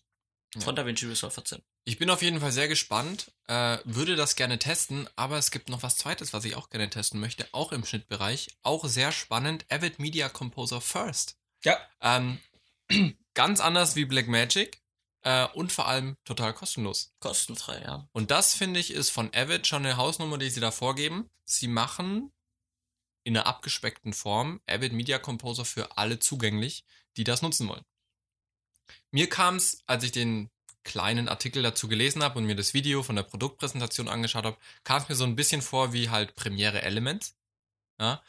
von 0.60 0.76
DaVinci 0.76 1.06
Resolve 1.06 1.34
14. 1.34 1.62
Ich 1.84 1.98
bin 1.98 2.10
auf 2.10 2.22
jeden 2.22 2.40
Fall 2.40 2.52
sehr 2.52 2.68
gespannt, 2.68 3.32
äh, 3.48 3.78
würde 3.84 4.14
das 4.14 4.36
gerne 4.36 4.58
testen, 4.60 5.08
aber 5.16 5.36
es 5.38 5.50
gibt 5.50 5.68
noch 5.68 5.82
was 5.82 5.96
zweites, 5.96 6.32
was 6.32 6.44
ich 6.44 6.54
auch 6.54 6.70
gerne 6.70 6.88
testen 6.88 7.18
möchte, 7.18 7.48
auch 7.50 7.72
im 7.72 7.84
Schnittbereich. 7.84 8.56
Auch 8.62 8.84
sehr 8.84 9.10
spannend, 9.10 9.66
Avid 9.68 9.98
Media 9.98 10.28
Composer 10.28 10.80
First. 10.80 11.38
Ja. 11.64 11.76
Ähm, 12.00 12.38
ganz 13.34 13.58
anders 13.58 13.96
wie 13.96 14.04
Blackmagic 14.04 14.80
äh, 15.22 15.48
und 15.48 15.72
vor 15.72 15.88
allem 15.88 16.16
total 16.24 16.54
kostenlos. 16.54 17.14
Kostenfrei, 17.18 17.82
ja. 17.82 18.08
Und 18.12 18.30
das 18.30 18.54
finde 18.54 18.78
ich 18.78 18.92
ist 18.92 19.10
von 19.10 19.34
Avid 19.34 19.66
schon 19.66 19.84
eine 19.84 19.96
Hausnummer, 19.96 20.38
die 20.38 20.50
sie 20.50 20.60
da 20.60 20.70
vorgeben. 20.70 21.30
Sie 21.44 21.66
machen 21.66 22.32
in 23.24 23.36
einer 23.36 23.46
abgespeckten 23.46 24.12
Form 24.12 24.60
Avid 24.68 24.92
Media 24.92 25.18
Composer 25.18 25.64
für 25.64 25.96
alle 25.98 26.20
zugänglich, 26.20 26.84
die 27.16 27.24
das 27.24 27.42
nutzen 27.42 27.68
wollen. 27.68 27.84
Mir 29.10 29.28
kam 29.28 29.56
es, 29.56 29.82
als 29.86 30.04
ich 30.04 30.12
den 30.12 30.51
kleinen 30.84 31.28
Artikel 31.28 31.62
dazu 31.62 31.88
gelesen 31.88 32.22
habe 32.22 32.38
und 32.38 32.44
mir 32.46 32.56
das 32.56 32.74
Video 32.74 33.02
von 33.02 33.16
der 33.16 33.22
Produktpräsentation 33.22 34.08
angeschaut 34.08 34.44
habe, 34.44 34.56
kam 34.84 35.02
es 35.02 35.08
mir 35.08 35.14
so 35.14 35.24
ein 35.24 35.36
bisschen 35.36 35.62
vor 35.62 35.92
wie 35.92 36.10
halt 36.10 36.34
Premiere 36.34 36.82
Elements. 36.82 37.34
Ja, 38.00 38.20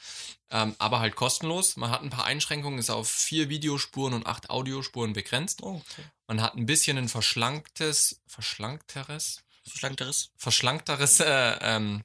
ähm, 0.51 0.75
aber 0.77 0.99
halt 0.99 1.15
kostenlos. 1.15 1.77
Man 1.77 1.89
hat 1.89 2.01
ein 2.03 2.09
paar 2.11 2.25
Einschränkungen, 2.25 2.77
ist 2.77 2.91
auf 2.91 3.09
vier 3.09 3.49
Videospuren 3.49 4.13
und 4.13 4.27
acht 4.27 4.49
Audiospuren 4.51 5.13
begrenzt. 5.13 5.63
Oh, 5.63 5.81
okay. 5.89 6.03
Man 6.27 6.41
hat 6.41 6.55
ein 6.55 6.65
bisschen 6.67 6.97
ein 6.97 7.09
verschlanktes, 7.09 8.21
verschlankteres, 8.27 9.43
Verschlankteres. 9.65 10.31
verschlankteres, 10.37 11.19
äh, 11.21 11.57
ähm, 11.61 12.03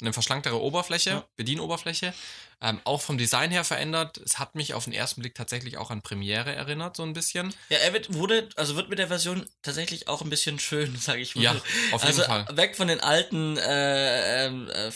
eine 0.00 0.12
verschlanktere 0.14 0.60
Oberfläche, 0.60 1.10
Ja. 1.10 1.28
Bedienoberfläche. 1.36 2.14
Ähm, 2.62 2.80
auch 2.84 3.00
vom 3.00 3.16
Design 3.16 3.50
her 3.50 3.64
verändert. 3.64 4.18
Es 4.18 4.38
hat 4.38 4.54
mich 4.54 4.74
auf 4.74 4.84
den 4.84 4.92
ersten 4.92 5.22
Blick 5.22 5.34
tatsächlich 5.34 5.78
auch 5.78 5.90
an 5.90 6.02
Premiere 6.02 6.54
erinnert, 6.54 6.94
so 6.96 7.02
ein 7.02 7.14
bisschen. 7.14 7.54
Ja, 7.70 7.78
er 7.78 7.94
wird, 7.94 8.12
wurde, 8.12 8.48
also 8.56 8.76
wird 8.76 8.90
mit 8.90 8.98
der 8.98 9.08
Version 9.08 9.46
tatsächlich 9.62 10.08
auch 10.08 10.20
ein 10.20 10.28
bisschen 10.28 10.58
schön, 10.58 10.94
sage 11.00 11.20
ich 11.22 11.36
mal. 11.36 11.42
Ja, 11.42 11.52
auf 11.92 12.02
jeden 12.02 12.18
also 12.18 12.22
Fall. 12.24 12.46
weg 12.52 12.76
von 12.76 12.88
den 12.88 13.00
alten, 13.00 13.56
äh, 13.56 14.46
ähm, 14.46 14.68
äh, 14.68 14.90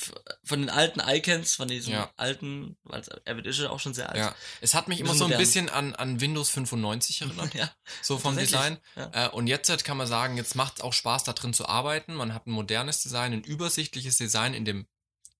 von 0.44 0.61
den 0.61 0.68
alten 0.68 1.00
Icons, 1.00 1.55
von 1.55 1.68
diesen 1.68 1.92
Ja. 1.94 2.11
alten, 2.16 2.77
weil 2.85 3.03
Avid 3.27 3.46
ist 3.46 3.59
ja 3.59 3.70
auch 3.70 3.81
schon 3.81 3.94
sehr 3.94 4.11
alt. 4.11 4.18
Ja, 4.18 4.35
es 4.61 4.74
hat 4.74 4.88
mich 4.88 5.00
immer 5.00 5.14
so 5.14 5.24
ein 5.24 5.37
bisschen 5.37 5.70
an, 5.70 5.94
an 5.94 6.20
Windows 6.20 6.50
95 6.50 7.22
erinnert, 7.22 7.55
ja. 7.55 7.70
so 8.03 8.18
vom 8.18 8.37
Design. 8.37 8.79
ja. 8.94 9.27
Äh, 9.27 9.29
und 9.31 9.46
jetzt 9.46 9.70
halt 9.70 9.85
kann 9.85 9.96
man 9.96 10.07
sagen, 10.07 10.37
jetzt 10.37 10.55
macht 10.55 10.74
es 10.77 10.81
auch 10.83 10.92
Spaß, 10.92 11.24
da 11.24 11.33
drin 11.33 11.55
zu 11.55 11.66
arbeiten. 11.66 12.14
Man 12.14 12.35
hat 12.35 12.46
ein 12.46 12.50
modernes 12.50 13.03
Design, 13.03 13.33
ein 13.33 13.42
übersichtliches 13.42 14.16
Design 14.16 14.53
in 14.53 14.64
dem 14.66 14.87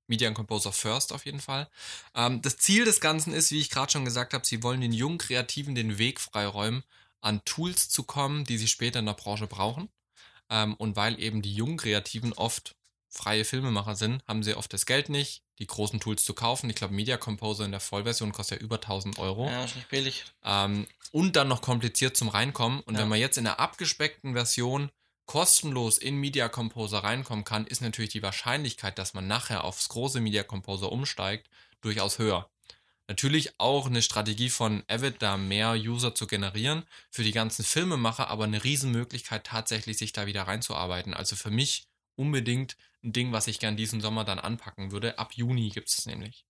Media 0.07 0.31
Composer 0.33 0.73
First 0.73 1.13
auf 1.13 1.25
jeden 1.25 1.41
Fall. 1.41 1.69
Ähm, 2.15 2.43
das 2.43 2.57
Ziel 2.59 2.85
des 2.85 3.01
Ganzen 3.01 3.33
ist, 3.33 3.51
wie 3.51 3.61
ich 3.61 3.71
gerade 3.71 3.91
schon 3.93 4.05
gesagt 4.05 4.35
habe, 4.35 4.47
sie 4.47 4.63
wollen 4.63 4.81
den 4.81 4.93
jungen 4.93 5.19
Kreativen 5.19 5.75
den 5.75 5.99
Weg 5.99 6.21
freiräumen, 6.21 6.83
an 7.21 7.43
Tools 7.45 7.89
zu 7.89 8.03
kommen, 8.03 8.45
die 8.45 8.59
sie 8.59 8.69
später 8.69 8.99
in 8.99 9.07
der 9.07 9.15
Branche 9.15 9.47
brauchen. 9.47 9.89
Ähm, 10.51 10.75
und 10.75 10.95
weil 10.97 11.19
eben 11.21 11.41
die 11.41 11.55
jungen 11.55 11.79
Kreativen 11.79 12.33
oft 12.35 12.77
freie 13.09 13.45
Filmemacher 13.45 13.95
sind, 13.97 14.23
haben 14.27 14.43
sie 14.43 14.55
oft 14.57 14.73
das 14.73 14.87
Geld 14.87 15.09
nicht, 15.09 15.43
die 15.59 15.67
großen 15.67 16.01
Tools 16.01 16.25
zu 16.25 16.35
kaufen. 16.35 16.69
Ich 16.69 16.77
glaube, 16.77 16.93
Media 16.95 17.17
Composer 17.17 17.65
in 17.65 17.71
der 17.71 17.81
Vollversion 17.81 18.33
kostet 18.33 18.59
ja 18.61 18.65
über 18.65 18.77
1000 18.77 19.19
Euro. 19.19 19.49
Ja, 19.49 19.65
ist 19.65 19.77
nicht 19.77 19.89
billig. 19.89 20.25
Ähm, 20.45 20.87
und 21.13 21.37
dann 21.37 21.49
noch 21.49 21.63
kompliziert 21.63 22.17
zum 22.17 22.29
Reinkommen. 22.29 22.81
Und 22.81 22.95
Ja. 22.95 23.01
wenn 23.01 23.09
man 23.09 23.21
jetzt 23.21 23.39
in 23.39 23.45
der 23.45 23.61
abgespeckten 23.61 24.35
Version 24.35 24.91
kostenlos 25.27 25.99
in 25.99 26.17
Media 26.17 26.49
Composer 26.49 26.99
reinkommen 26.99 27.45
kann, 27.45 27.67
ist 27.67 27.81
natürlich 27.81 28.11
die 28.11 28.23
Wahrscheinlichkeit, 28.23 28.99
dass 28.99 29.15
man 29.15 29.27
nachher 29.27 29.65
aufs 29.65 29.89
große 29.89 30.21
Media 30.21 30.43
Composer 30.43 30.93
umsteigt, 30.93 31.49
durchaus 31.81 32.19
höher. 32.19 32.51
Natürlich 33.07 33.61
auch 33.61 33.87
eine 33.87 34.01
Strategie 34.01 34.49
von 34.49 34.83
Avid, 34.89 35.17
da 35.21 35.37
mehr 35.37 35.75
User 35.75 36.15
zu 36.15 36.27
generieren, 36.27 36.85
für 37.11 37.23
die 37.23 37.33
ganzen 37.33 37.65
Filmemacher 37.65 38.29
aber 38.29 38.45
eine 38.45 38.65
Riesenmöglichkeit 38.65 39.45
tatsächlich 39.45 39.99
sich 39.99 40.13
da 40.13 40.27
wieder 40.27 40.45
reinzuarbeiten. 40.45 41.13
Also 41.13 41.37
für 41.37 41.51
mich 41.51 41.87
unbedingt 42.17 42.77
ein 43.03 43.13
Ding, 43.13 43.33
was 43.33 43.47
ich 43.47 43.61
gern 43.61 43.77
diesen 43.77 44.01
Sommer 44.01 44.25
dann 44.25 44.39
anpacken 44.39 44.91
würde. 44.91 45.19
Ab 45.19 45.35
Juni 45.35 45.69
gibt 45.69 45.91
es 45.91 46.07
nämlich. 46.07 46.47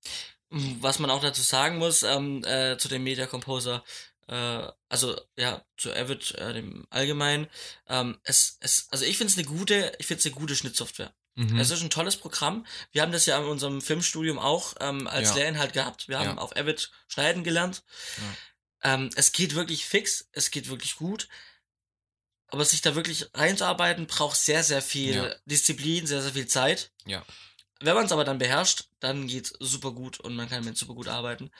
Was 0.50 1.00
man 1.00 1.10
auch 1.10 1.20
dazu 1.20 1.42
sagen 1.42 1.78
muss, 1.78 2.04
ähm, 2.04 2.44
äh, 2.44 2.78
zu 2.78 2.88
dem 2.88 3.02
Media 3.02 3.26
Composer, 3.26 3.82
äh, 4.28 4.68
also 4.88 5.20
ja, 5.36 5.64
zu 5.76 5.92
Avid, 5.92 6.32
äh, 6.36 6.54
dem 6.54 6.86
Allgemeinen, 6.90 7.48
ähm, 7.88 8.18
es, 8.24 8.58
es, 8.60 8.88
also 8.90 9.04
ich 9.04 9.16
finde 9.18 9.32
es 9.32 9.38
eine 9.38 9.46
gute, 9.46 9.92
ich 9.98 10.06
finde 10.06 10.20
es 10.20 10.26
eine 10.26 10.34
gute 10.34 10.56
Schnittsoftware. 10.56 11.14
Mhm. 11.36 11.58
Es 11.58 11.70
ist 11.70 11.82
ein 11.82 11.90
tolles 11.90 12.16
Programm. 12.16 12.64
Wir 12.92 13.02
haben 13.02 13.10
das 13.12 13.26
ja 13.26 13.38
in 13.38 13.44
unserem 13.46 13.82
Filmstudium 13.82 14.38
auch 14.38 14.74
ähm, 14.80 15.06
als 15.08 15.30
Ja. 15.30 15.34
Lehrinhalt 15.36 15.72
gehabt. 15.72 16.08
Wir 16.08 16.18
haben 16.18 16.36
Ja. 16.36 16.38
auf 16.38 16.56
Avid 16.56 16.90
schneiden 17.08 17.42
gelernt. 17.42 17.82
Ähm, 18.82 19.10
es 19.16 19.32
geht 19.32 19.54
wirklich 19.54 19.84
fix, 19.84 20.28
es 20.32 20.50
geht 20.50 20.68
wirklich 20.68 20.94
gut. 20.96 21.28
Aber 22.48 22.64
sich 22.64 22.82
da 22.82 22.94
wirklich 22.94 23.28
reinzuarbeiten, 23.34 24.06
braucht 24.06 24.36
sehr, 24.36 24.62
sehr 24.62 24.80
viel 24.82 25.14
Ja. 25.16 25.34
Disziplin, 25.44 26.06
sehr, 26.06 26.22
sehr 26.22 26.34
viel 26.34 26.46
Zeit. 26.46 26.92
Ja. 27.04 27.24
Wenn 27.80 27.94
man 27.94 28.06
es 28.06 28.12
aber 28.12 28.24
dann 28.24 28.38
beherrscht, 28.38 28.84
dann 29.00 29.26
geht's 29.26 29.52
super 29.58 29.90
gut 29.90 30.20
und 30.20 30.36
man 30.36 30.48
kann 30.48 30.64
mit 30.64 30.78
super 30.78 30.94
gut 30.94 31.08
arbeiten. 31.08 31.50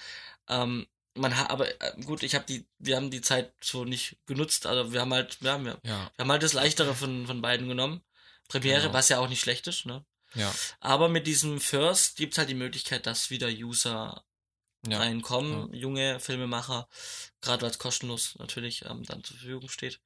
Ähm, 0.49 0.87
man 1.15 1.37
hat, 1.37 1.51
aber 1.51 1.69
äh, 1.81 2.01
gut, 2.05 2.23
ich 2.23 2.35
habe 2.35 2.45
die, 2.47 2.67
wir 2.79 2.97
haben 2.97 3.11
die 3.11 3.21
Zeit 3.21 3.53
so 3.63 3.85
nicht 3.85 4.17
genutzt. 4.27 4.67
Also 4.67 4.93
wir 4.93 5.01
haben 5.01 5.13
halt, 5.15 5.41
wir 5.43 5.53
haben, 5.53 5.67
ja, 5.67 5.79
wir 5.83 5.91
Ja, 5.91 6.11
haben 6.19 6.31
halt 6.31 6.43
das 6.43 6.53
Leichtere 6.53 6.95
von, 6.95 7.27
von 7.27 7.41
beiden 7.41 7.69
genommen. 7.69 8.03
Premiere, 8.49 8.83
Genau. 8.83 8.93
was 8.95 9.09
ja 9.09 9.19
auch 9.21 9.29
nicht 9.29 9.41
schlecht 9.41 9.67
ist, 9.69 9.87
ne? 9.87 10.05
ja, 10.35 10.53
Aber 10.81 11.09
mit 11.09 11.27
diesem 11.27 11.61
First 11.61 12.17
gibt's 12.17 12.37
halt 12.39 12.49
die 12.51 12.55
Möglichkeit, 12.55 13.07
dass 13.07 13.31
wieder 13.31 13.49
User 13.49 14.25
ja. 14.87 14.99
reinkommen, 14.99 15.73
junge 15.73 16.21
Filmemacher, 16.21 16.89
gerade 17.41 17.63
weil 17.63 17.71
es 17.71 17.79
kostenlos 17.79 18.35
natürlich 18.39 18.85
ähm, 18.85 19.03
dann 19.05 19.25
zur 19.25 19.37
Verfügung 19.39 19.69
steht. 19.71 20.01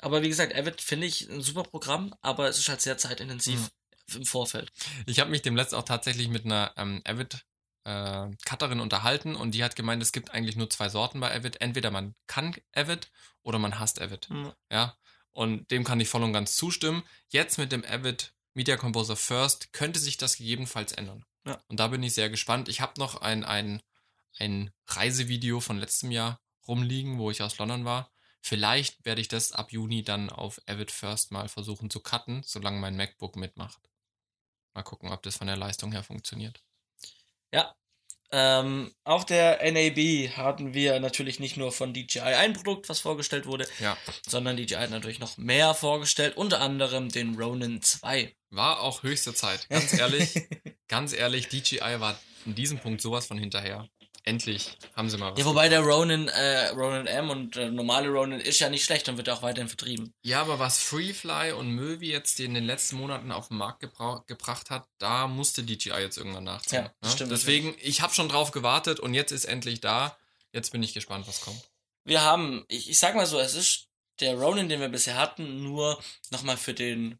Aber 0.00 0.22
wie 0.22 0.28
gesagt, 0.28 0.54
Avid 0.54 0.80
finde 0.82 1.06
ich 1.06 1.28
ein 1.30 1.40
super 1.40 1.62
Programm, 1.62 2.14
aber 2.20 2.48
es 2.48 2.58
ist 2.58 2.68
halt 2.68 2.80
sehr 2.82 2.98
zeitintensiv 2.98 3.60
Mhm. 4.08 4.16
im 4.16 4.26
Vorfeld. 4.26 4.70
Ich 5.06 5.20
habe 5.20 5.30
mich 5.30 5.40
dem 5.42 5.56
letzten 5.56 5.76
auch 5.76 5.84
tatsächlich 5.84 6.28
mit 6.28 6.44
einer 6.44 6.72
ähm, 6.76 7.00
Avid 7.06 7.46
äh, 7.84 8.28
Cutterin 8.44 8.80
unterhalten 8.80 9.34
und 9.34 9.52
die 9.52 9.64
hat 9.64 9.76
gemeint, 9.76 10.02
es 10.02 10.12
gibt 10.12 10.30
eigentlich 10.30 10.56
nur 10.56 10.70
zwei 10.70 10.88
Sorten 10.88 11.20
bei 11.20 11.34
Avid. 11.34 11.60
Entweder 11.60 11.90
man 11.90 12.14
kann 12.26 12.54
Avid 12.74 13.10
oder 13.42 13.58
man 13.58 13.78
hasst 13.78 14.00
Avid. 14.00 14.28
Mhm. 14.30 14.52
Ja. 14.70 14.96
Und 15.32 15.70
dem 15.70 15.84
kann 15.84 16.00
ich 16.00 16.08
voll 16.08 16.22
und 16.22 16.32
ganz 16.32 16.56
zustimmen. 16.56 17.02
Jetzt 17.28 17.58
mit 17.58 17.72
dem 17.72 17.84
Avid 17.84 18.34
Media 18.54 18.76
Composer 18.76 19.16
First 19.16 19.72
könnte 19.72 20.00
sich 20.00 20.16
das 20.16 20.36
gegebenenfalls 20.36 20.92
ändern. 20.92 21.24
Ja. 21.46 21.58
Und 21.68 21.80
da 21.80 21.88
bin 21.88 22.02
ich 22.02 22.14
sehr 22.14 22.30
gespannt. 22.30 22.68
Ich 22.68 22.80
habe 22.80 22.98
noch 22.98 23.20
ein, 23.22 23.44
ein, 23.44 23.80
ein 24.38 24.70
Reisevideo 24.86 25.60
von 25.60 25.78
letztem 25.78 26.10
Jahr 26.10 26.40
rumliegen, 26.66 27.18
wo 27.18 27.30
ich 27.30 27.42
aus 27.42 27.58
London 27.58 27.84
war. 27.84 28.10
Vielleicht 28.42 29.04
werde 29.04 29.20
ich 29.20 29.28
das 29.28 29.52
ab 29.52 29.72
Juni 29.72 30.02
dann 30.02 30.30
auf 30.30 30.60
Avid 30.66 30.90
First 30.90 31.30
mal 31.30 31.48
versuchen 31.48 31.90
zu 31.90 32.00
cutten, 32.00 32.42
solange 32.44 32.80
mein 32.80 32.96
MacBook 32.96 33.36
mitmacht. 33.36 33.80
Mal 34.74 34.82
gucken, 34.82 35.10
ob 35.10 35.22
das 35.22 35.36
von 35.36 35.46
der 35.46 35.56
Leistung 35.56 35.92
her 35.92 36.02
funktioniert. 36.02 36.62
Ja. 37.52 37.74
Ähm, 38.32 38.92
auf 39.02 39.26
der 39.26 39.58
NAB 39.72 40.30
hatten 40.36 40.72
wir 40.72 41.00
natürlich 41.00 41.40
nicht 41.40 41.56
nur 41.56 41.72
von 41.72 41.92
DJI 41.92 42.20
ein 42.20 42.52
Produkt, 42.52 42.88
was 42.88 43.00
vorgestellt 43.00 43.46
wurde, 43.46 43.66
Ja. 43.80 43.96
sondern 44.24 44.56
DJI 44.56 44.76
hat 44.76 44.90
natürlich 44.90 45.18
noch 45.18 45.36
mehr 45.36 45.74
vorgestellt, 45.74 46.36
unter 46.36 46.60
anderem 46.60 47.08
den 47.08 47.34
Ronin 47.34 47.82
2. 47.82 48.32
War 48.50 48.80
auch 48.82 49.02
höchste 49.02 49.34
Zeit. 49.34 49.68
Ganz 49.68 49.92
ehrlich, 49.94 50.34
ganz 50.88 51.12
ehrlich, 51.12 51.48
DJI 51.48 51.80
war 51.98 52.16
in 52.46 52.54
diesem 52.54 52.78
Punkt 52.78 53.00
sowas 53.00 53.26
von 53.26 53.36
hinterher. 53.36 53.88
Endlich 54.24 54.76
haben 54.94 55.08
sie 55.08 55.16
mal 55.16 55.32
was. 55.32 55.38
Ja, 55.38 55.44
wobei 55.46 55.68
der 55.68 55.80
Ronin, 55.80 56.28
äh, 56.28 56.68
Ronin 56.68 57.06
M 57.06 57.30
und 57.30 57.56
der 57.56 57.70
normale 57.70 58.08
Ronin 58.08 58.38
ist 58.38 58.60
ja 58.60 58.68
nicht 58.68 58.84
schlecht 58.84 59.08
und 59.08 59.16
wird 59.16 59.30
auch 59.30 59.42
weiterhin 59.42 59.68
vertrieben. 59.68 60.12
Ja, 60.22 60.42
aber 60.42 60.58
was 60.58 60.78
Freefly 60.78 61.52
und 61.52 61.70
Möwi 61.70 62.10
jetzt 62.10 62.38
in 62.38 62.52
den 62.54 62.64
letzten 62.64 62.96
Monaten 62.96 63.32
auf 63.32 63.48
den 63.48 63.56
Markt 63.56 63.82
gebra- 63.82 64.24
gebracht 64.26 64.68
hat, 64.70 64.86
da 64.98 65.26
musste 65.26 65.62
DJI 65.62 66.00
jetzt 66.00 66.18
irgendwann 66.18 66.44
nachziehen. 66.44 66.84
Ja, 66.84 66.92
das 67.00 67.12
stimmt 67.14 67.30
Deswegen, 67.32 67.74
ich 67.80 68.02
habe 68.02 68.12
schon 68.12 68.28
drauf 68.28 68.50
gewartet 68.50 69.00
und 69.00 69.14
jetzt 69.14 69.32
ist 69.32 69.46
endlich 69.46 69.80
da. 69.80 70.16
Jetzt 70.52 70.70
bin 70.72 70.82
ich 70.82 70.92
gespannt, 70.92 71.26
was 71.26 71.40
kommt. 71.40 71.70
Wir 72.04 72.20
haben, 72.22 72.64
ich, 72.68 72.90
ich 72.90 72.98
sag 72.98 73.14
mal 73.14 73.26
so, 73.26 73.38
es 73.38 73.54
ist 73.54 73.86
der 74.20 74.34
Ronin, 74.34 74.68
den 74.68 74.80
wir 74.80 74.88
bisher 74.88 75.16
hatten, 75.16 75.62
nur 75.62 75.98
nochmal 76.30 76.56
für 76.58 76.74
den, 76.74 77.18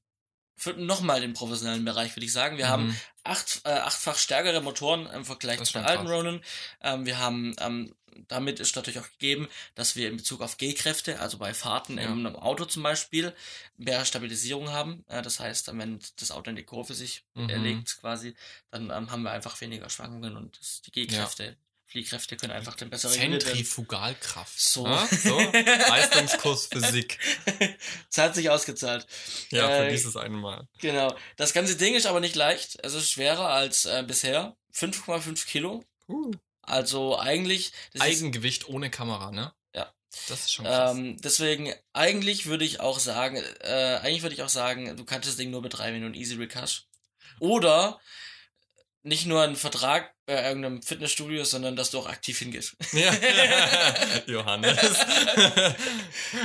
nochmal 0.77 1.21
den 1.21 1.33
professionellen 1.33 1.85
Bereich, 1.85 2.15
würde 2.17 2.27
ich 2.27 2.33
sagen. 2.33 2.57
Wir 2.59 2.69
haben 2.69 2.87
Mhm. 2.89 2.97
acht, 3.25 3.61
äh, 3.65 3.71
achtfach 3.71 4.17
stärkere 4.17 4.61
Motoren 4.61 5.07
im 5.07 5.25
Vergleich 5.25 5.59
Das 5.59 5.69
zu 5.69 5.79
den 5.79 5.87
alten. 5.87 6.07
Ronin. 6.07 6.41
Ähm, 6.81 7.07
wir 7.07 7.19
haben, 7.19 7.55
ähm, 7.61 7.95
damit 8.29 8.61
ist 8.61 8.75
natürlich 8.77 9.01
auch 9.01 9.11
gegeben, 9.11 9.49
dass 9.75 9.97
wir 9.97 10.09
in 10.09 10.17
Bezug 10.17 10.41
auf 10.43 10.57
G-Kräfte, 10.59 11.21
also 11.21 11.39
bei 11.39 11.55
Fahrten 11.55 11.97
Ja. 11.99 12.05
im 12.13 12.27
Auto 12.27 12.65
zum 12.65 12.83
Beispiel, 12.83 13.35
mehr 13.77 14.05
Stabilisierung 14.05 14.71
haben. 14.71 15.05
Äh, 15.09 15.23
das 15.23 15.41
heißt, 15.41 15.69
wenn 15.77 16.01
das 16.19 16.31
Auto 16.31 16.51
in 16.51 16.57
die 16.57 16.65
Kurve 16.65 16.95
sich 16.95 17.25
Mhm. 17.35 17.49
erlegt 17.49 17.99
quasi, 18.01 18.35
dann 18.71 18.91
ähm, 18.91 19.11
haben 19.11 19.23
wir 19.23 19.31
einfach 19.31 19.61
weniger 19.61 19.89
Schwankungen 19.89 20.37
und 20.37 20.59
das, 20.59 20.83
die 20.83 20.91
G-Kräfte, 20.91 21.57
Fliehkräfte 21.91 22.37
können 22.37 22.53
einfach 22.53 22.77
dann 22.77 22.89
besser 22.89 23.11
reguliert 23.11 23.45
werden. 23.45 23.57
Zentrifugalkraft. 23.57 24.61
So. 24.61 24.87
Ja, 24.87 25.07
so. 25.09 25.39
Leistungskurs 25.41 26.67
Physik. 26.67 27.19
Es 28.11 28.19
hat 28.19 28.35
sich 28.35 28.49
ausgezahlt. 28.51 29.07
Ja, 29.51 29.67
für 29.67 29.87
Äh, 29.87 29.91
dieses 29.91 30.17
eine 30.17 30.37
Mal. 30.37 30.69
Genau. 30.81 31.17
Das 31.37 31.53
ganze 31.53 31.77
Ding 31.77 31.95
ist 31.95 32.07
aber 32.07 32.21
nicht 32.21 32.37
leicht. 32.37 32.79
Es 32.85 32.95
ist 32.95 33.11
schwerer 33.11 33.49
als 33.49 33.87
äh, 33.87 34.05
bisher. 34.07 34.57
5,5 34.75 35.47
Kilo. 35.47 35.85
Uh. 36.09 36.31
Also 36.63 37.19
eigentlich. 37.19 37.73
Das 37.93 38.07
ist, 38.07 38.19
Eigengewicht 38.19 38.69
ohne 38.69 38.91
Kamera, 38.91 39.33
ne? 39.33 39.53
Ja. 39.75 39.93
Das 40.29 40.41
ist 40.41 40.53
schon 40.53 40.67
krass. 40.67 40.97
ähm, 40.97 41.17
deswegen, 41.21 41.73
eigentlich 41.93 42.47
würde 42.47 42.65
ich 42.65 42.79
auch 42.81 43.01
sagen, 43.01 43.37
äh, 43.63 43.99
eigentlich 44.03 44.23
würde 44.23 44.35
ich 44.35 44.43
auch 44.43 44.49
sagen, 44.49 44.97
du 44.97 45.05
kannst 45.05 45.29
das 45.29 45.37
Ding 45.37 45.51
nur 45.51 45.63
betreiben, 45.63 45.95
wenn 45.95 46.03
du 46.03 46.07
einen 46.07 46.15
Easy 46.15 46.37
hast. 46.55 46.87
Oder 47.41 47.99
nicht 49.03 49.27
nur 49.27 49.43
einen 49.43 49.57
Vertrag 49.57 50.15
bei 50.27 50.43
irgendeinem 50.47 50.83
Fitnessstudio, 50.83 51.45
sondern 51.45 51.75
dass 51.77 51.91
du 51.91 51.99
auch 51.99 52.07
aktiv 52.09 52.39
hingehst. 52.39 52.77
Ja. 52.93 53.13
Johannes. 54.27 54.77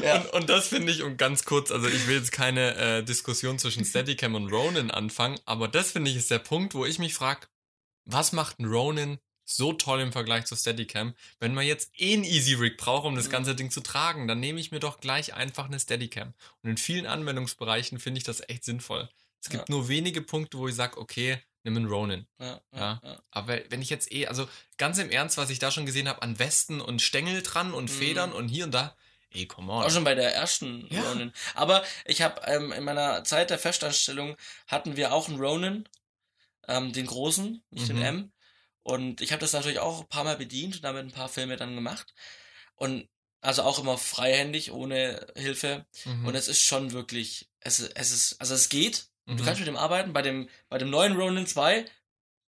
Ja. 0.04 0.22
und, 0.22 0.34
und 0.34 0.50
das 0.50 0.68
finde 0.68 0.91
ich, 0.91 1.04
und 1.04 1.18
ganz 1.18 1.46
kurz, 1.46 1.72
also 1.72 1.88
ich 1.88 2.08
will 2.08 2.18
jetzt 2.18 2.32
keine 2.32 2.76
äh, 2.76 3.04
Diskussion 3.04 3.60
zwischen 3.60 3.86
Steadicam 3.86 4.36
und 4.36 4.52
Ronin 4.52 4.91
anfangen, 4.91 5.39
aber 5.46 5.68
das 5.68 5.91
finde 5.91 6.12
ich 6.12 6.18
ist 6.18 6.32
der 6.32 6.39
Punkt, 6.39 6.74
wo 6.76 6.86
ich 6.86 7.00
mich 7.00 7.13
frage, 7.13 7.48
was 8.06 8.32
macht 8.32 8.60
ein 8.60 8.65
Ronin 8.65 9.20
so 9.44 9.74
toll 9.74 10.00
im 10.02 10.12
Vergleich 10.12 10.46
zu 10.46 10.56
Steadicam? 10.56 11.13
Wenn 11.39 11.54
man 11.54 11.65
jetzt 11.65 11.91
eh 12.00 12.13
ein 12.15 12.24
Easy 12.24 12.54
Rig 12.56 12.78
braucht, 12.78 13.06
um 13.06 13.15
das 13.15 13.28
Mhm. 13.28 13.32
ganze 13.32 13.56
Ding 13.56 13.70
zu 13.70 13.82
tragen, 13.82 14.28
dann 14.28 14.39
nehme 14.39 14.60
ich 14.60 14.72
mir 14.72 14.80
doch 14.80 15.00
gleich 15.00 15.34
einfach 15.34 15.65
eine 15.65 15.80
Steadicam. 15.80 16.34
Und 16.63 16.70
in 16.72 16.78
vielen 16.78 17.06
Anwendungsbereichen 17.06 18.00
finde 18.00 18.20
ich 18.20 18.24
das 18.24 18.41
echt 18.48 18.63
sinnvoll. 18.63 19.10
Es 19.44 19.50
gibt 19.50 19.70
nur 19.70 19.88
wenige 19.88 20.22
Punkte, 20.22 20.58
wo 20.58 20.68
ich 20.68 20.74
sage, 20.76 20.98
okay, 20.98 21.38
nimm 21.65 21.75
einen 21.75 21.88
Ronin. 21.88 22.25
Ja, 22.39 22.62
Ja. 22.73 23.01
ja. 23.04 23.21
Aber 23.32 23.60
wenn 23.69 23.82
ich 23.82 23.89
jetzt 23.89 24.12
eh, 24.12 24.28
also 24.28 24.47
ganz 24.78 24.97
im 24.99 25.10
Ernst, 25.10 25.38
was 25.38 25.49
ich 25.49 25.60
da 25.60 25.71
schon 25.71 25.86
gesehen 25.86 26.08
habe 26.08 26.21
an 26.21 26.39
Westen 26.39 26.80
und 26.80 27.01
Stängel 27.01 27.43
dran 27.43 27.73
und 27.73 27.86
Mhm. 27.91 27.95
Federn 27.95 28.32
und 28.32 28.47
hier 28.47 28.63
und 28.65 28.71
da, 28.73 28.95
ey, 29.32 29.45
come 29.47 29.71
on. 29.71 29.84
Auch 29.84 29.89
schon 29.91 30.04
bei 30.06 30.15
der 30.15 30.34
ersten 30.34 30.88
Ja. 30.89 31.01
Ronin. 31.10 31.34
Aber 31.56 31.84
ich 32.06 32.21
habe 32.21 32.41
ähm, 32.45 32.71
in 32.71 32.84
meiner 32.86 33.23
Zeit 33.25 33.49
der 33.49 33.60
Festanstellung 33.60 34.38
hatten 34.67 34.95
wir 34.95 35.13
auch 35.13 35.28
einen 35.28 35.39
Ronin, 35.39 35.89
ähm, 36.67 36.93
den 36.93 37.06
großen, 37.06 37.63
nicht 37.71 37.89
den 37.89 37.97
Mhm. 37.97 38.01
M. 38.04 38.32
Und 38.84 39.21
ich 39.21 39.32
habe 39.32 39.39
das 39.41 39.54
natürlich 39.54 39.80
auch 39.80 40.01
ein 40.01 40.08
paar 40.08 40.23
Mal 40.23 40.38
bedient 40.38 40.75
und 40.75 40.84
damit 40.84 41.04
ein 41.06 41.12
paar 41.12 41.30
Filme 41.30 41.58
dann 41.58 41.75
gemacht. 41.75 42.13
Und 42.75 43.10
also 43.41 43.63
auch 43.63 43.80
immer 43.80 43.97
freihändig, 43.97 44.71
ohne 44.71 45.25
Hilfe. 45.36 45.86
Mhm. 46.06 46.25
Und 46.28 46.36
es 46.36 46.47
ist 46.47 46.62
schon 46.62 46.91
wirklich, 46.91 47.49
es, 47.60 47.80
es 47.80 48.12
ist, 48.12 48.39
also 48.41 48.54
es 48.54 48.69
geht. 48.69 49.08
Mhm. 49.26 49.38
Du 49.38 49.44
kannst 49.44 49.60
mit 49.60 49.68
dem 49.68 49.78
arbeiten. 49.78 50.14
Bei 50.14 50.22
dem, 50.22 50.50
bei 50.70 50.78
dem 50.78 50.90
neuen 50.90 51.16
Ronin 51.16 51.48
2 51.48 51.86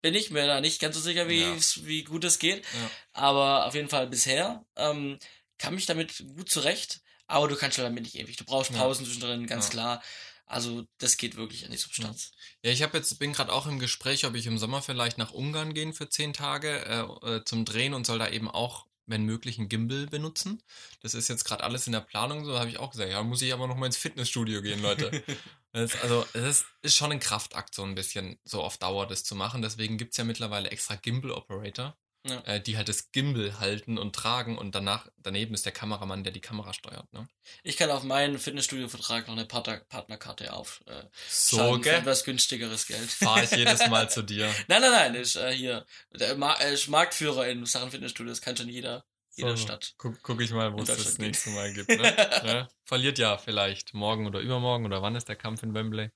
bin 0.02 0.14
ich 0.14 0.30
mir 0.30 0.46
da 0.46 0.62
nicht 0.62 0.80
ganz 0.80 0.96
so 0.96 1.02
sicher, 1.02 1.28
wie, 1.30 1.42
Ja. 1.42 1.56
wie 1.82 2.04
gut 2.04 2.24
es 2.24 2.40
geht. 2.40 2.64
Ja. 2.64 2.92
Aber 3.14 3.66
auf 3.66 3.74
jeden 3.76 3.90
Fall 3.90 4.08
bisher 4.08 4.66
ähm, 4.76 5.18
kam 5.58 5.78
ich 5.78 5.86
damit 5.86 6.24
gut 6.36 6.50
zurecht. 6.50 7.02
Aber 7.28 7.48
du 7.48 7.56
kannst 7.56 7.78
damit 7.80 8.04
nicht 8.04 8.16
ewig. 8.16 8.38
Du 8.38 8.46
brauchst 8.46 8.72
Ja. 8.72 8.78
Pausen 8.78 9.06
zwischendrin, 9.06 9.48
ganz 9.48 9.66
Ja. 9.66 9.72
klar. 9.72 10.04
Also 10.48 10.86
das 11.00 11.18
geht 11.18 11.38
wirklich 11.38 11.66
an 11.66 11.72
die 11.72 11.78
Substanz. 11.78 12.34
Ja, 12.64 12.70
ich 12.70 12.84
habe 12.84 12.96
jetzt 12.98 13.18
bin 13.18 13.34
gerade 13.34 13.52
auch 13.52 13.66
im 13.66 13.80
Gespräch, 13.80 14.26
ob 14.26 14.36
ich 14.36 14.46
im 14.46 14.60
Sommer 14.60 14.84
vielleicht 14.84 15.18
nach 15.18 15.32
Ungarn 15.32 15.74
gehen 15.74 15.92
für 15.94 16.08
zehn 16.08 16.34
Tage 16.34 16.86
äh, 17.24 17.38
äh, 17.38 17.44
zum 17.46 17.66
Drehen 17.66 17.96
und 17.96 18.06
soll 18.06 18.20
da 18.20 18.30
eben 18.30 18.48
auch 18.52 18.86
wenn 19.08 19.24
möglich, 19.24 19.58
einen 19.60 19.70
Gimbal 19.70 20.08
benutzen. 20.08 20.62
Das 21.02 21.14
ist 21.14 21.28
jetzt 21.28 21.44
gerade 21.46 21.64
alles 21.64 21.88
in 21.88 21.94
der 21.94 22.02
Planung, 22.02 22.46
so 22.46 22.60
habe 22.60 22.70
ich 22.70 22.80
auch 22.80 22.92
gesagt. 22.92 23.12
Ja, 23.12 23.24
muss 23.24 23.42
ich 23.42 23.54
aber 23.54 23.68
noch 23.68 23.76
mal 23.76 23.86
ins 23.86 23.98
Fitnessstudio 23.98 24.62
gehen, 24.62 24.82
Leute. 24.82 25.24
das, 25.72 26.02
also, 26.02 26.26
es 26.34 26.44
ist, 26.44 26.66
ist 26.82 26.96
schon 26.96 27.12
ein 27.12 27.20
Kraftakt, 27.20 27.76
so 27.76 27.84
ein 27.84 27.96
bisschen 27.96 28.40
so 28.44 28.62
auf 28.62 28.78
Dauer 28.78 29.08
das 29.08 29.24
zu 29.24 29.36
machen. 29.36 29.62
Deswegen 29.62 29.98
gibt 29.98 30.12
es 30.12 30.18
ja 30.18 30.24
mittlerweile 30.24 30.70
extra 30.70 30.96
Gimbal-Operator, 30.96 31.98
Ja. 32.28 32.42
äh, 32.46 32.60
die 32.60 32.76
halt 32.76 32.90
das 32.90 33.12
Gimbal 33.12 33.60
halten 33.60 34.00
und 34.00 34.16
tragen 34.16 34.58
und 34.58 34.74
danach, 34.74 35.08
daneben 35.18 35.54
ist 35.54 35.64
der 35.66 35.72
Kameramann, 35.74 36.24
der 36.24 36.34
die 36.34 36.42
Kamera 36.42 36.74
steuert. 36.74 37.12
Ne? 37.14 37.28
Ich 37.62 37.78
kann 37.78 37.92
auf 37.92 38.02
meinen 38.02 38.40
Fitnessstudio-Vertrag 38.40 39.28
noch 39.28 39.36
eine 39.36 39.46
Partner 39.46 39.78
Partnerkarte 39.90 40.52
auf. 40.54 40.82
Äh, 40.88 41.04
So, 41.28 41.58
schalten 41.58 41.76
für 41.84 41.90
gell? 41.92 42.00
etwas 42.00 42.24
günstigeres 42.24 42.88
Geld. 42.88 43.12
Fahre 43.12 43.44
ich 43.44 43.52
jedes 43.52 43.86
Mal 43.90 44.10
zu 44.10 44.24
dir. 44.24 44.48
Nein, 44.68 44.82
nein, 44.82 44.92
nein, 44.92 45.16
ist 45.16 45.36
äh, 45.36 45.52
hier 45.52 45.86
der 46.12 46.36
Ma 46.36 46.56
äh, 46.56 46.74
ist 46.74 46.88
Marktführer 46.88 47.48
in 47.48 47.64
Sachen 47.68 47.92
Fitnessstudio. 47.92 48.32
Das 48.32 48.42
kann 48.42 48.58
schon 48.58 48.70
jeder, 48.70 49.06
jeder 49.36 49.56
So, 49.56 49.64
Stadt. 49.64 49.94
Guck, 50.00 50.22
guck 50.24 50.42
ich 50.42 50.50
mal, 50.50 50.74
wo 50.74 50.80
es 50.82 50.88
das 50.88 51.20
nächste 51.20 51.52
Mal 51.52 51.74
gibt. 51.74 51.90
Ne? 51.90 51.98
ja? 52.44 52.68
Verliert 52.86 53.20
ja 53.20 53.38
vielleicht 53.38 53.94
morgen 53.94 54.26
oder 54.26 54.40
übermorgen 54.40 54.86
oder 54.86 55.04
wann 55.04 55.16
ist 55.16 55.30
der 55.30 55.36
Kampf 55.36 55.62
in 55.62 55.76
Wembley? 55.76 56.10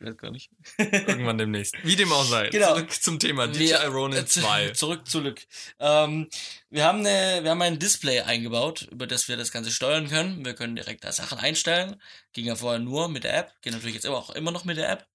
Ich 0.00 0.06
weiß 0.06 0.16
gar 0.16 0.30
nicht. 0.30 0.48
Irgendwann 0.78 1.38
demnächst. 1.38 1.74
Wie 1.82 1.96
dem 1.96 2.12
auch 2.12 2.24
sei. 2.24 2.48
Genau. 2.50 2.68
Zurück 2.74 2.92
zum 2.92 3.18
Thema 3.18 3.48
DJI 3.48 3.58
Wir- 3.70 3.86
Ronin 3.88 4.18
äh, 4.20 4.26
zu- 4.26 4.40
2. 4.42 4.70
Zurück, 4.70 5.08
zurück. 5.08 5.44
Ähm, 5.80 6.28
wir 6.70 6.84
haben 6.84 7.00
eine, 7.00 7.42
wir 7.42 7.50
haben 7.50 7.62
ein 7.62 7.78
Display 7.80 8.20
eingebaut, 8.20 8.82
über 8.92 9.06
das 9.08 9.26
wir 9.26 9.36
das 9.36 9.50
Ganze 9.50 9.72
steuern 9.72 10.08
können. 10.08 10.44
Wir 10.44 10.54
können 10.54 10.76
direkt 10.76 11.02
da 11.04 11.10
Sachen 11.10 11.38
einstellen. 11.38 12.00
Ging 12.32 12.44
ja 12.46 12.54
vorher 12.54 12.78
nur 12.78 13.08
mit 13.08 13.24
der 13.24 13.36
App. 13.36 13.52
Geht 13.60 13.72
natürlich 13.72 13.94
jetzt 13.96 14.04
immer 14.04 14.18
auch 14.18 14.30
immer 14.30 14.52
noch 14.52 14.64
mit 14.64 14.76
der 14.76 14.88
App. 14.88 15.06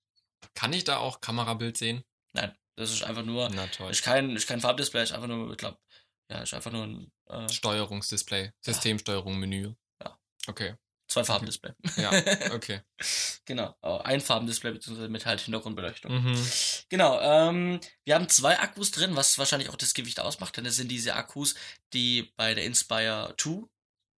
Kann 0.53 0.73
ich 0.73 0.83
da 0.83 0.97
auch 0.97 1.21
Kamerabild 1.21 1.77
sehen? 1.77 2.03
Nein, 2.33 2.53
das 2.75 2.91
ist 2.91 3.03
einfach 3.03 3.23
nur, 3.23 3.49
Na 3.53 3.67
toll. 3.67 3.89
ist 3.89 4.03
kein, 4.03 4.35
ist 4.35 4.47
kein 4.47 4.59
Farbdisplay, 4.59 5.03
ist 5.03 5.13
einfach 5.13 5.27
nur, 5.27 5.49
ich 5.51 5.57
glaube, 5.57 5.77
ja, 6.29 6.41
ist 6.41 6.53
einfach 6.53 6.71
nur 6.71 6.83
ein, 6.83 7.11
äh, 7.29 7.47
Steuerungsdisplay. 7.49 8.51
Systemsteuerung, 8.59 9.39
Menü. 9.39 9.73
Ja. 10.01 10.19
Okay. 10.47 10.75
Zwei 11.13 11.23
Farbendisplay. 11.23 11.71
Ja, 11.97 12.11
okay. 12.53 12.81
genau, 13.45 13.75
ein 13.81 14.21
Farbendisplay 14.21 14.71
beziehungsweise 14.71 15.09
mit 15.09 15.25
halt 15.25 15.41
Hintergrundbeleuchtung. 15.41 16.11
mhm. 16.11 16.47
Genau, 16.89 17.19
ähm, 17.21 17.79
wir 18.03 18.15
haben 18.15 18.29
zwei 18.29 18.59
Akkus 18.59 18.91
drin, 18.91 19.15
was 19.15 19.37
wahrscheinlich 19.37 19.69
auch 19.69 19.75
das 19.75 19.93
Gewicht 19.93 20.19
ausmacht, 20.19 20.57
denn 20.57 20.65
es 20.65 20.75
sind 20.75 20.89
diese 20.89 21.15
Akkus, 21.15 21.55
die 21.93 22.33
bei 22.35 22.53
der 22.53 22.65
Inspire 22.65 23.33
2 23.37 23.63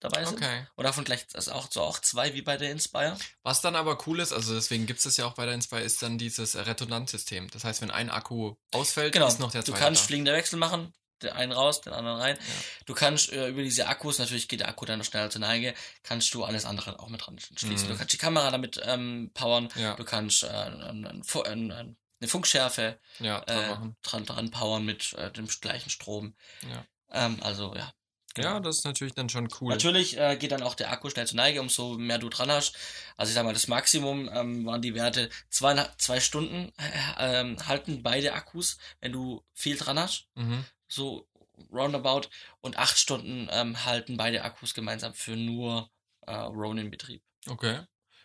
dabei 0.02 0.26
sind. 0.26 0.36
Okay. 0.38 0.68
Und 0.76 0.84
davon 0.84 1.04
gleich 1.04 1.26
das 1.28 1.50
auch 1.50 1.72
so 1.72 1.82
auch 1.82 2.00
zwei 2.00 2.34
wie 2.34 2.42
bei 2.42 2.58
der 2.58 2.72
Inspire. 2.72 3.18
Was 3.44 3.62
dann 3.62 3.76
aber 3.76 3.98
cool 4.08 4.20
ist, 4.20 4.34
also 4.34 4.54
deswegen 4.54 4.86
gibt 4.86 5.00
es 5.00 5.04
das 5.06 5.18
ja 5.18 5.26
auch 5.26 5.34
bei 5.34 5.46
der 5.46 5.56
Inspire, 5.56 5.82
ist 5.82 6.02
dann 6.02 6.18
dieses 6.18 6.56
Redundanzsystem. 6.56 7.50
Das 7.52 7.64
heißt, 7.64 7.82
wenn 7.82 7.92
ein 7.92 8.10
Akku 8.10 8.56
ausfällt, 8.72 9.14
Genau. 9.14 9.28
ist 9.28 9.40
noch 9.40 9.52
der 9.52 9.64
du 9.64 9.72
zweite 9.72 9.84
kannst 9.84 10.04
da. 10.04 10.08
fliegende 10.08 10.34
Wechsel 10.34 10.58
machen, 10.60 10.94
den 11.22 11.32
einen 11.32 11.52
raus, 11.52 11.82
den 11.82 11.94
anderen 11.94 12.20
rein. 12.20 12.36
Ja. 12.38 12.44
Du 12.86 12.94
kannst 12.94 13.32
äh, 13.32 13.50
über 13.50 13.62
diese 13.62 13.88
Akkus, 13.88 14.20
natürlich 14.20 14.48
geht 14.48 14.60
der 14.60 14.70
Akku 14.70 14.86
dann 14.86 15.00
noch 15.00 15.06
schneller 15.06 15.30
zur 15.30 15.42
Neige, 15.42 15.74
kannst 16.04 16.34
du 16.34 16.44
alles 16.44 16.66
andere 16.66 17.00
auch 17.00 17.10
mit 17.10 17.26
dran 17.26 17.38
schließen. 17.40 17.88
Mhm. 17.88 17.92
Du 17.94 17.98
kannst 17.98 18.14
die 18.14 18.18
Kamera 18.18 18.52
damit 18.52 18.82
ähm, 18.84 19.32
powern, 19.34 19.70
Ja, 19.76 19.96
du 19.96 20.04
kannst 20.04 20.44
äh, 20.44 20.48
ein, 20.48 21.06
ein, 21.06 21.06
ein, 21.06 21.72
ein, 21.72 21.98
eine 22.20 22.28
Funkschärfe 22.28 23.00
ja, 23.20 23.42
dran 23.42 23.90
äh, 23.90 24.08
dran, 24.08 24.26
dran 24.26 24.52
powern 24.52 24.86
mit 24.86 25.14
äh, 25.14 25.32
dem 25.32 25.48
gleichen 25.48 25.90
Strom. 25.90 26.36
Ja. 26.70 26.86
Ähm, 27.12 27.38
also 27.42 27.76
ja. 27.76 27.94
Ja, 28.38 28.60
das 28.60 28.80
ist 28.80 28.86
natürlich 28.86 29.14
dann 29.14 29.30
schon 29.30 29.48
cool. 29.60 29.70
Natürlich 29.70 30.18
äh, 30.18 30.36
geht 30.36 30.52
dann 30.52 30.64
auch 30.64 30.76
der 30.76 30.92
Akku 30.92 31.10
schnell 31.10 31.26
zur 31.26 31.38
Neige, 31.38 31.62
umso 31.62 31.98
mehr 31.98 32.18
du 32.18 32.30
dran 32.30 32.52
hast. 32.52 32.76
Also 33.16 33.30
ich 33.30 33.36
sag 33.36 33.46
mal, 33.46 33.54
das 33.54 33.68
Maximum 33.68 34.30
ähm, 34.34 34.66
waren 34.66 34.82
die 34.82 34.94
Werte 34.94 35.30
zwei, 35.50 35.88
zwei 35.98 36.20
Stunden 36.20 36.74
äh, 36.78 37.40
ähm, 37.40 37.58
halten 37.68 38.04
beide 38.04 38.34
Akkus, 38.34 38.78
wenn 39.00 39.14
du 39.14 39.44
viel 39.54 39.78
dran 39.78 39.98
hast. 39.98 40.28
Mhm. 40.36 40.66
So 40.96 41.28
roundabout. 41.72 42.30
Und 42.62 42.78
acht 42.78 42.98
Stunden 42.98 43.48
ähm, 43.52 43.86
halten 43.86 44.18
beide 44.18 44.44
Akkus 44.44 44.74
gemeinsam 44.74 45.14
für 45.14 45.36
nur 45.36 45.90
äh, 46.22 46.34
Ronin-Betrieb. 46.34 47.24
Okay. 47.48 47.82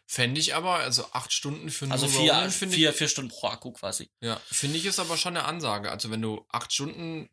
Fände 0.07 0.41
ich 0.41 0.55
aber, 0.57 0.75
also 0.77 1.05
acht 1.13 1.33
Stunden 1.33 1.71
für 1.71 1.85
nur 1.87 1.93
Also 1.93 2.09
vier, 2.09 2.33
Ronin, 2.35 2.51
finde 2.51 2.75
ich, 2.75 2.81
vier, 2.81 2.93
vier 2.93 3.09
Stunden 3.09 3.31
pro 3.31 3.49
Akku 3.49 3.73
quasi. 3.73 4.11
ja, 4.21 4.41
finde 4.47 4.77
ich 4.77 4.85
ist 4.87 4.99
aber 4.99 5.17
schon 5.17 5.37
eine 5.37 5.47
Ansage. 5.47 5.91
Also 5.91 6.11
wenn 6.11 6.21
du 6.23 6.45
acht 6.49 6.73
Stunden, 6.73 7.29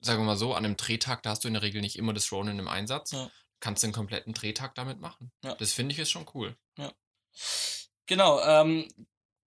sagen 0.00 0.20
wir 0.20 0.24
mal 0.26 0.36
so, 0.36 0.54
an 0.54 0.64
einem 0.64 0.76
Drehtag, 0.78 1.22
da 1.22 1.30
hast 1.30 1.44
du 1.44 1.48
in 1.48 1.54
der 1.54 1.62
Regel 1.62 1.80
nicht 1.82 1.96
immer 1.98 2.14
das 2.14 2.32
Ronin 2.32 2.58
im 2.58 2.68
Einsatz, 2.68 3.10
Ja. 3.12 3.30
kannst 3.60 3.82
du 3.82 3.88
einen 3.88 3.94
kompletten 3.94 4.32
Drehtag 4.32 4.74
damit 4.74 5.00
machen. 5.00 5.32
Ja. 5.44 5.54
Das 5.56 5.72
finde 5.74 5.92
ich 5.92 5.98
ist 5.98 6.10
schon 6.10 6.26
cool. 6.34 6.56
Genau, 8.06 8.40
ähm, 8.40 8.88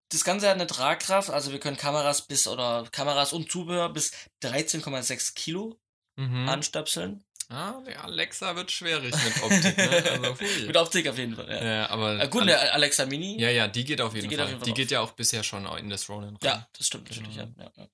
das 0.10 0.24
Ganze 0.24 0.48
hat 0.48 0.56
eine 0.56 0.68
Tragkraft, 0.68 1.30
also 1.30 1.52
wir 1.52 1.60
können 1.60 1.78
Kameras 1.78 2.22
bis 2.28 2.48
oder 2.48 2.88
Kameras 2.92 3.34
und 3.34 3.52
Zubehör 3.52 3.90
bis 3.90 4.12
13,6 4.44 5.34
Kilo 5.36 5.80
Mhm. 6.16 6.50
anstöpseln. 6.50 7.24
Ah, 7.50 7.76
der 7.86 8.04
Alexa 8.04 8.56
wird 8.58 8.72
schwierig 8.72 9.14
mit 9.24 9.42
Optik, 9.44 9.78
ne? 9.78 9.90
Also. 9.90 10.36
Mit 10.68 10.76
Optik 10.76 11.08
auf 11.08 11.18
jeden 11.18 11.36
Fall, 11.36 11.48
ja. 11.50 11.64
ja, 11.64 11.90
aber 11.90 12.20
Äh, 12.20 12.28
gut, 12.28 12.42
alle- 12.42 12.60
eine 12.60 12.74
Alexa 12.74 13.06
Mini. 13.06 13.40
ja, 13.40 13.50
ja, 13.50 13.68
die 13.70 13.86
geht 13.86 14.02
auf 14.02 14.14
jeden 14.16 14.28
geht 14.28 14.38
Fall. 14.38 14.46
auf 14.46 14.50
jeden 14.50 14.60
Fall 14.60 14.66
die 14.66 14.72
drauf. 14.72 14.76
geht 14.78 14.92
ja 14.92 15.00
auch 15.00 15.12
bisher 15.12 15.44
schon 15.44 15.66
in 15.78 15.90
das 15.90 16.10
Ronin 16.10 16.32
rein. 16.36 16.40
Ja, 16.42 16.68
das 16.78 16.88
stimmt 16.88 17.10
natürlich, 17.10 17.36
Genau. 17.38 17.54
ja. 17.58 17.72
Ja, 17.78 17.88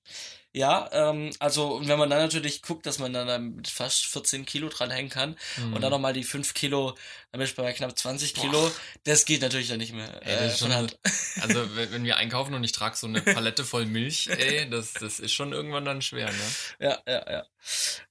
ja. 0.54 0.88
ähm, 0.92 1.30
also 1.40 1.74
und 1.74 1.88
wenn 1.88 1.98
man 1.98 2.08
dann 2.08 2.20
natürlich 2.20 2.62
guckt, 2.62 2.86
dass 2.86 2.98
man 2.98 3.12
dann 3.12 3.26
da 3.26 3.38
mit 3.38 3.68
fast 3.68 4.06
14 4.06 4.46
Kilo 4.46 4.68
dranhängen 4.68 5.10
kann 5.10 5.36
Mhm. 5.58 5.74
und 5.74 5.80
dann 5.82 5.90
nochmal 5.90 6.12
die 6.14 6.24
5 6.24 6.54
Kilo, 6.54 6.94
dann 7.32 7.38
bin 7.40 7.42
ich 7.48 7.54
bei 7.54 7.72
knapp 7.72 7.98
20 7.98 8.34
Kilo, 8.34 8.60
Boah. 8.60 8.72
das 9.04 9.24
geht 9.26 9.42
natürlich 9.42 9.68
dann 9.68 9.78
nicht 9.78 9.92
mehr 9.92 10.26
äh, 10.26 10.50
schon. 10.56 10.70
Also, 10.72 11.76
wenn, 11.76 11.92
wenn 11.92 12.04
wir 12.04 12.16
einkaufen 12.16 12.54
und 12.54 12.64
ich 12.64 12.72
trage 12.72 12.96
so 12.96 13.06
eine 13.06 13.20
Palette 13.22 13.64
voll 13.64 13.84
Milch, 13.86 14.28
ey, 14.28 14.70
das, 14.70 14.92
das 14.94 15.20
ist 15.20 15.32
schon 15.32 15.52
irgendwann 15.52 15.84
dann 15.84 16.00
schwer, 16.02 16.30
ne? 16.30 16.54
Ja, 16.78 16.98
ja, 17.06 17.30
ja. 17.30 17.46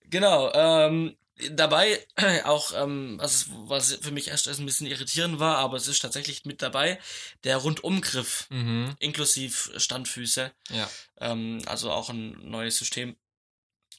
Genau. 0.09 0.51
Ähm, 0.53 1.15
dabei 1.51 2.05
auch, 2.43 2.73
ähm, 2.75 3.17
was, 3.19 3.47
was 3.65 3.93
für 4.01 4.11
mich 4.11 4.27
erst 4.27 4.47
ein 4.47 4.65
bisschen 4.65 4.87
irritierend 4.87 5.39
war, 5.39 5.57
aber 5.57 5.77
es 5.77 5.87
ist 5.87 5.99
tatsächlich 6.01 6.45
mit 6.45 6.61
dabei, 6.61 6.99
der 7.43 7.57
Rundumgriff 7.57 8.47
Mhm. 8.49 8.95
inklusive 8.99 9.79
Standfüße. 9.79 10.51
Ja. 10.69 10.89
Ähm, 11.23 11.61
also 11.65 11.91
auch 11.91 12.09
ein 12.09 12.49
neues 12.49 12.77
System, 12.77 13.17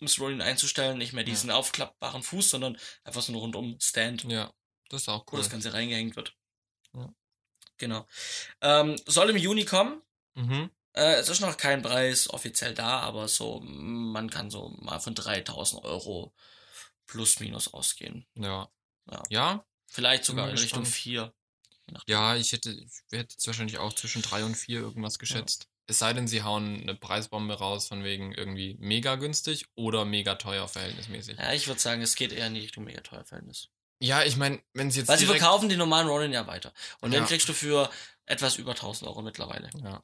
um 0.01 0.07
das 0.07 0.19
Rolling 0.19 0.41
einzustellen. 0.43 0.99
Nicht 0.99 1.13
mehr 1.13 1.25
diesen 1.25 1.51
aufklappbaren 1.51 2.23
Fuß, 2.23 2.51
sondern 2.51 2.79
einfach 3.05 3.23
so 3.23 3.33
ein 3.33 3.37
Rundum-Stand, 3.37 4.25
Ja. 4.25 4.53
Das 4.91 5.03
ist 5.03 5.09
auch 5.09 5.25
wo 5.27 5.33
cool. 5.33 5.39
das 5.39 5.51
Ganze 5.51 5.73
reingehängt 5.73 6.15
wird. 6.15 6.37
Ja. 6.93 7.13
Genau. 7.79 8.07
Ähm, 8.61 8.97
soll 9.07 9.31
im 9.31 9.37
Juni 9.37 9.65
kommen. 9.65 10.03
Mhm. 10.35 10.71
Äh, 10.93 11.15
es 11.15 11.29
ist 11.29 11.41
noch 11.41 11.57
kein 11.57 11.83
Preis 11.83 12.29
offiziell 12.31 12.75
da, 12.75 13.01
aber 13.01 13.27
so, 13.27 13.61
man 13.65 14.31
kann 14.31 14.51
so 14.51 14.69
mal 14.79 15.01
von 15.01 15.15
3000 15.15 15.83
Euro 15.85 16.35
plus 17.07 17.41
minus 17.41 17.73
ausgehen. 17.73 18.27
Ja. 18.35 18.71
Ja. 19.11 19.23
Ja, 19.31 19.67
Vielleicht 19.87 20.25
sogar 20.25 20.49
in 20.51 20.57
Richtung 20.57 20.85
gespannt. 20.85 20.97
4. 20.97 21.35
ja, 22.07 22.37
ich 22.37 22.53
hätte, 22.53 22.71
ich 22.71 22.93
hätte 23.13 23.33
jetzt 23.35 23.47
wahrscheinlich 23.47 23.79
auch 23.79 23.93
zwischen 23.93 24.23
drei 24.23 24.45
und 24.45 24.55
vier 24.55 24.81
irgendwas 24.81 25.19
geschätzt. 25.19 25.69
Es 25.87 25.99
sei 25.99 26.13
denn, 26.15 26.27
sie 26.27 26.43
hauen 26.43 26.81
eine 26.81 26.95
Preisbombe 26.95 27.55
raus 27.55 27.89
von 27.89 28.05
wegen 28.05 28.33
irgendwie 28.33 28.77
mega 28.81 29.17
günstig 29.17 29.67
oder 29.75 30.05
mega 30.05 30.35
teuer 30.37 30.67
verhältnismäßig. 30.67 31.39
Ja, 31.39 31.53
ich 31.53 31.67
würde 31.69 31.81
sagen, 31.81 32.01
es 32.01 32.15
geht 32.15 32.33
eher 32.33 32.47
in 32.47 32.55
die 32.55 32.61
Richtung 32.61 32.85
mega 32.85 33.01
teuer 33.03 33.25
Verhältnis. 33.25 33.69
Ja, 34.01 34.23
ich 34.25 34.37
meine, 34.37 34.61
wenn 34.73 34.91
sie 34.91 35.01
jetzt 35.01 35.09
Weil 35.09 35.19
sie 35.19 35.27
verkaufen 35.27 35.69
die 35.69 35.77
normalen 35.77 36.09
Ronin 36.09 36.33
ja 36.33 36.47
weiter. 36.47 36.73
Und 37.01 37.13
Ja. 37.13 37.21
den 37.21 37.27
kriegst 37.27 37.49
du 37.49 37.53
für 37.53 37.91
etwas 38.27 38.57
über 38.57 38.75
1000 38.75 39.09
Euro 39.09 39.23
mittlerweile. 39.23 39.69
Ja. 39.83 40.03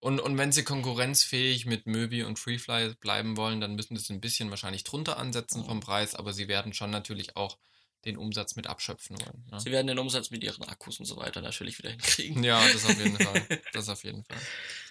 Und, 0.00 0.20
und 0.20 0.36
wenn 0.38 0.52
sie 0.52 0.64
konkurrenzfähig 0.64 1.66
mit 1.66 1.86
Möbi 1.86 2.22
und 2.22 2.38
Freefly 2.38 2.94
bleiben 3.00 3.36
wollen, 3.36 3.60
dann 3.60 3.74
müssen 3.74 3.96
sie 3.96 4.02
es 4.02 4.10
ein 4.10 4.20
bisschen 4.20 4.50
wahrscheinlich 4.50 4.84
drunter 4.84 5.16
ansetzen 5.18 5.62
Mhm. 5.62 5.66
vom 5.66 5.80
Preis, 5.80 6.14
aber 6.14 6.32
sie 6.32 6.48
werden 6.48 6.74
schon 6.74 6.90
natürlich 6.90 7.36
auch 7.36 7.58
den 8.04 8.16
Umsatz 8.18 8.54
mit 8.54 8.66
abschöpfen 8.68 9.18
wollen. 9.20 9.44
Ne? 9.50 9.58
Sie 9.60 9.72
werden 9.72 9.86
den 9.88 9.98
Umsatz 9.98 10.30
mit 10.30 10.44
ihren 10.44 10.62
Akkus 10.68 11.00
und 11.00 11.06
so 11.06 11.16
weiter 11.16 11.40
natürlich 11.40 11.78
wieder 11.78 11.90
hinkriegen. 11.90 12.44
Ja, 12.44 12.62
das 12.72 12.84
auf 12.84 12.96
jeden 12.98 13.16
Fall. 13.18 13.46
Das 13.72 13.88
auf 13.88 14.04
jeden 14.04 14.24
Fall. 14.24 14.36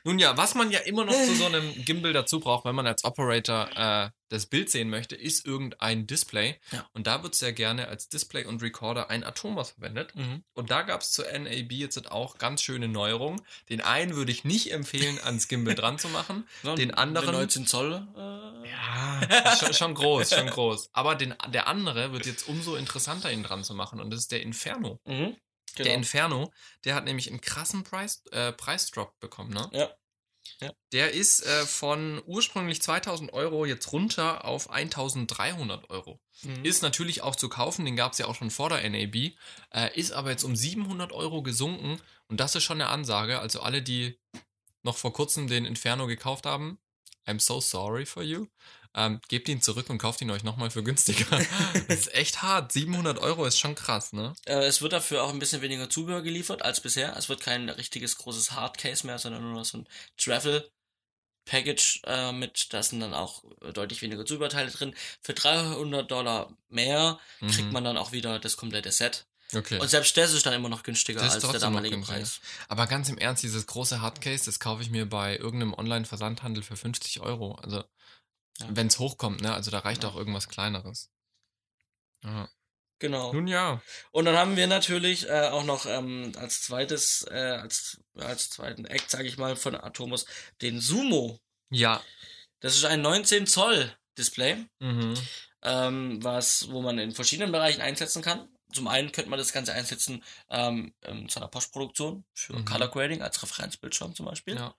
Nun 0.06 0.20
ja, 0.20 0.38
was 0.38 0.56
man 0.56 0.72
ja 0.72 0.80
immer 0.80 1.04
noch 1.04 1.14
zu 1.14 1.36
so 1.36 1.46
einem 1.48 1.74
Gimbal 1.84 2.14
dazu 2.14 2.40
braucht, 2.40 2.64
wenn 2.64 2.76
man 2.76 2.88
als 2.88 3.04
Operator 3.04 3.68
äh, 3.76 4.10
das 4.30 4.46
Bild 4.46 4.70
sehen 4.72 4.90
möchte, 4.90 5.16
ist 5.16 5.46
irgendein 5.46 6.08
Display. 6.08 6.60
Ja. 6.72 6.88
Und 6.94 7.08
da 7.08 7.22
wird 7.24 7.36
sehr 7.36 7.54
gerne 7.54 7.88
als 7.88 8.08
Display 8.08 8.46
und 8.46 8.62
Recorder 8.62 9.10
ein 9.10 9.24
Atomos 9.24 9.72
verwendet. 9.72 10.16
Mhm. 10.16 10.44
Und 10.54 10.72
da 10.72 10.84
gab 10.84 11.02
es 11.02 11.12
zur 11.12 11.26
NAB 11.32 11.72
jetzt 11.72 12.12
auch 12.12 12.38
ganz 12.38 12.62
schöne 12.62 12.88
Neuerungen. 12.88 13.42
Den 13.70 13.82
einen 13.82 14.16
würde 14.16 14.32
ich 14.32 14.44
nicht 14.46 14.72
empfehlen, 14.72 15.20
ans 15.24 15.48
Gimbal 15.48 15.76
dran 15.76 15.98
zu 16.00 16.08
machen. 16.10 16.48
Ja, 16.64 16.76
Den 16.76 16.94
anderen- 16.94 17.34
19 17.34 17.66
Zoll. 17.68 18.08
Äh, 18.16 18.70
Ja, 18.70 19.56
schon, 19.58 19.74
schon 19.74 19.94
groß, 19.96 20.30
schon 20.36 20.48
groß. 20.50 20.90
Aber 20.94 21.16
den, 21.16 21.34
der 21.50 21.68
andere 21.68 22.12
wird 22.14 22.26
jetzt 22.26 22.48
umso 22.48 22.76
interessanter, 22.76 23.32
ihn 23.32 23.44
dran 23.44 23.64
zu 23.64 23.74
machen. 23.74 24.00
Und 24.00 24.10
das 24.12 24.20
ist 24.22 24.32
der 24.32 24.42
Inferno. 24.42 25.00
Mhm. 25.06 25.36
Genau. 25.76 25.88
Der 25.88 25.96
Inferno, 25.96 26.54
der 26.84 26.96
hat 26.96 27.06
nämlich 27.06 27.30
einen 27.30 27.42
krassen 27.42 27.84
Preis, 27.84 28.24
äh, 28.32 28.52
Preisdrop 28.52 29.20
bekommen, 29.20 29.52
ne? 29.52 29.70
Ja. 30.62 30.72
Der 30.92 31.12
ist 31.12 31.46
äh, 31.46 31.66
von 31.66 32.22
ursprünglich 32.26 32.82
2000 32.82 33.34
Euro 33.34 33.66
jetzt 33.66 33.92
runter 33.92 34.46
auf 34.46 34.70
1300 34.70 35.90
Euro. 35.90 36.22
Mhm. 36.44 36.64
Ist 36.64 36.82
natürlich 36.82 37.22
auch 37.22 37.36
zu 37.36 37.50
kaufen, 37.50 37.84
den 37.86 37.96
gab 37.96 38.14
es 38.14 38.20
ja 38.20 38.28
auch 38.28 38.36
schon 38.36 38.52
vor 38.52 38.70
der 38.70 38.88
NAB, 38.90 39.34
äh, 39.74 40.00
ist 40.00 40.12
aber 40.12 40.32
jetzt 40.32 40.44
um 40.44 40.56
700 40.56 41.12
Euro 41.12 41.44
gesunken 41.44 42.00
und 42.28 42.40
das 42.40 42.56
ist 42.56 42.64
schon 42.64 42.80
eine 42.80 42.90
Ansage. 42.90 43.40
Also 43.40 43.62
alle, 43.62 43.82
die 43.82 44.18
noch 44.84 44.98
vor 44.98 45.14
kurzem 45.14 45.48
den 45.48 45.66
Inferno 45.66 46.08
gekauft 46.08 46.46
haben, 46.46 46.80
I'm 47.26 47.40
so 47.40 47.60
sorry 47.60 48.06
for 48.06 48.24
you. 48.24 48.48
Ähm, 48.96 49.20
gebt 49.28 49.50
ihn 49.50 49.62
zurück 49.62 49.90
und 49.90 49.98
kauft 49.98 50.22
ihn 50.22 50.32
euch 50.32 50.44
nochmal 50.44 50.72
für 50.72 50.84
günstiger. 50.84 51.26
das 51.88 52.00
ist 52.00 52.14
echt 52.14 52.42
hart. 52.42 52.72
700 52.72 53.20
Euro 53.20 53.46
ist 53.46 53.60
schon 53.60 53.76
krass, 53.76 54.14
ne? 54.14 54.34
Äh, 54.46 54.66
es 54.66 54.82
wird 54.82 54.94
dafür 54.94 55.24
auch 55.24 55.30
ein 55.30 55.40
bisschen 55.40 55.62
weniger 55.62 55.90
Zubehör 55.90 56.22
geliefert 56.22 56.62
als 56.62 56.80
bisher. 56.82 57.16
Es 57.18 57.30
wird 57.30 57.42
kein 57.42 57.70
richtiges 57.70 58.18
großes 58.18 58.54
Hardcase 58.54 59.06
mehr, 59.06 59.20
sondern 59.20 59.44
nur 59.44 59.54
noch 59.54 59.66
so 59.66 59.80
ein 59.80 59.88
Travel 60.18 60.70
Package 61.46 62.02
äh, 62.06 62.32
mit, 62.32 62.74
da 62.74 62.82
sind 62.82 63.02
dann 63.02 63.14
auch 63.14 63.44
deutlich 63.74 64.02
weniger 64.02 64.26
Zubehörteile 64.26 64.72
drin. 64.72 64.96
Für 65.22 65.34
300 65.34 66.10
Dollar 66.10 66.50
mehr 66.70 67.20
kriegt 67.42 67.68
Mhm. 67.68 67.72
man 67.72 67.84
dann 67.84 67.98
auch 67.98 68.12
wieder 68.12 68.40
das 68.40 68.58
komplette 68.58 68.92
Set. 68.92 69.28
Okay. 69.54 69.80
Und 69.80 69.88
selbst 69.88 70.18
das 70.18 70.34
ist 70.34 70.46
dann 70.48 70.54
immer 70.54 70.70
noch 70.70 70.82
günstiger 70.82 71.22
als 71.22 71.38
der 71.38 71.60
damalige. 71.60 72.00
Preis. 72.00 72.42
Aber 72.68 72.88
ganz 72.88 73.10
im 73.10 73.20
Ernst, 73.20 73.44
dieses 73.44 73.68
große 73.68 74.02
Hardcase, 74.02 74.46
das 74.46 74.60
kaufe 74.60 74.82
ich 74.82 74.90
mir 74.90 75.06
bei 75.08 75.38
irgendeinem 75.38 75.76
Online-Versandhandel 75.76 76.64
für 76.64 76.76
50 76.76 77.20
Euro. 77.20 77.54
Also, 77.62 77.84
Ja. 78.60 78.68
wenn 78.70 78.88
es 78.88 79.00
hochkommt, 79.00 79.42
ne? 79.42 79.54
Also, 79.54 79.70
da 79.72 79.80
reicht 79.80 80.04
Ja. 80.04 80.10
auch 80.10 80.16
irgendwas 80.16 80.48
Kleineres. 80.48 81.10
Ja. 82.24 82.50
Genau. 83.00 83.34
Nun 83.34 83.48
ja. 83.48 83.82
Und 84.12 84.24
dann 84.26 84.38
haben 84.38 84.56
wir 84.56 84.68
natürlich 84.68 85.28
äh, 85.28 85.50
auch 85.50 85.66
noch 85.66 85.86
ähm, 85.86 86.32
als 86.38 86.62
zweites, 86.62 87.24
äh, 87.30 87.34
als, 87.62 88.00
als 88.18 88.50
zweiten 88.50 88.86
Act, 88.86 89.12
sage 89.12 89.28
ich 89.28 89.38
mal, 89.38 89.58
von 89.58 89.76
Atomos 89.76 90.26
den 90.62 90.80
Sumo. 90.80 91.40
Ja. 91.70 92.02
Das 92.62 92.76
ist 92.76 92.86
ein 92.86 93.02
19 93.02 93.48
Zoll 93.48 93.94
Display, 94.18 94.66
Mhm. 94.80 95.14
ähm, 95.62 96.24
was, 96.24 96.70
wo 96.72 96.82
man 96.82 96.98
in 96.98 97.12
verschiedenen 97.12 97.52
Bereichen 97.52 97.82
einsetzen 97.82 98.22
kann. 98.22 98.48
Zum 98.74 98.88
einen 98.88 99.12
könnte 99.12 99.30
man 99.30 99.40
das 99.40 99.52
Ganze 99.52 99.74
einsetzen 99.74 100.24
ähm, 100.50 100.94
ähm, 101.02 101.28
zu 101.28 101.40
einer 101.40 101.50
Postproduktion 101.50 102.24
für 102.34 102.54
Mhm. 102.54 102.64
Color 102.66 102.88
Grading 102.88 103.22
als 103.22 103.44
Referenzbildschirm 103.44 104.16
zum 104.16 104.26
Beispiel. 104.26 104.56
Ja. 104.56 104.74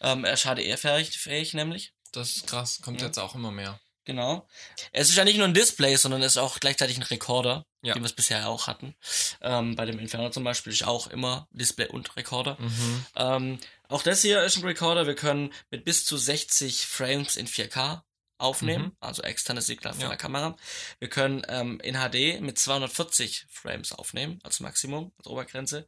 Ähm, 0.00 0.24
er 0.24 0.32
ist 0.32 0.44
HDR-fähig 0.46 1.18
fähig 1.18 1.52
nämlich. 1.52 1.92
Das 2.12 2.36
ist 2.36 2.46
krass. 2.46 2.80
Kommt 2.82 3.00
Ja. 3.00 3.06
jetzt 3.06 3.18
auch 3.18 3.34
immer 3.34 3.50
mehr. 3.50 3.78
Genau. 4.04 4.48
Es 4.92 5.08
ist 5.10 5.16
ja 5.16 5.24
nicht 5.24 5.36
nur 5.36 5.46
ein 5.46 5.54
Display, 5.54 5.94
sondern 5.96 6.22
es 6.22 6.32
ist 6.32 6.38
auch 6.38 6.58
gleichzeitig 6.58 6.96
ein 6.96 7.02
Rekorder, 7.02 7.64
Ja. 7.82 7.92
den 7.94 8.02
wir 8.02 8.06
es 8.06 8.14
bisher 8.14 8.48
auch 8.48 8.66
hatten. 8.66 8.94
Ähm, 9.40 9.76
bei 9.76 9.84
dem 9.84 9.98
Inferno 9.98 10.30
zum 10.30 10.42
Beispiel 10.42 10.72
ist 10.72 10.84
auch 10.84 11.06
immer 11.08 11.46
Display 11.52 11.86
und 11.86 12.16
Rekorder. 12.16 12.56
Mhm. 12.58 13.06
Ähm, 13.14 13.58
auch 13.88 14.02
das 14.02 14.22
hier 14.22 14.42
ist 14.42 14.56
ein 14.56 14.64
Recorder. 14.64 15.06
Wir 15.06 15.14
können 15.14 15.52
mit 15.70 15.84
bis 15.84 16.04
zu 16.06 16.16
60 16.16 16.86
Frames 16.86 17.36
in 17.36 17.46
4K 17.46 18.02
aufnehmen, 18.38 18.84
Mhm. 18.86 18.96
also 19.00 19.22
externes 19.22 19.66
Signal 19.66 19.92
von 19.92 20.02
Ja. 20.02 20.08
der 20.08 20.16
Kamera. 20.16 20.56
Wir 20.98 21.10
können 21.10 21.42
ähm, 21.48 21.78
in 21.80 21.94
HD 21.96 22.40
mit 22.40 22.58
240 22.58 23.46
Frames 23.50 23.92
aufnehmen, 23.92 24.40
als 24.42 24.60
Maximum, 24.60 25.12
als 25.18 25.26
Obergrenze. 25.26 25.86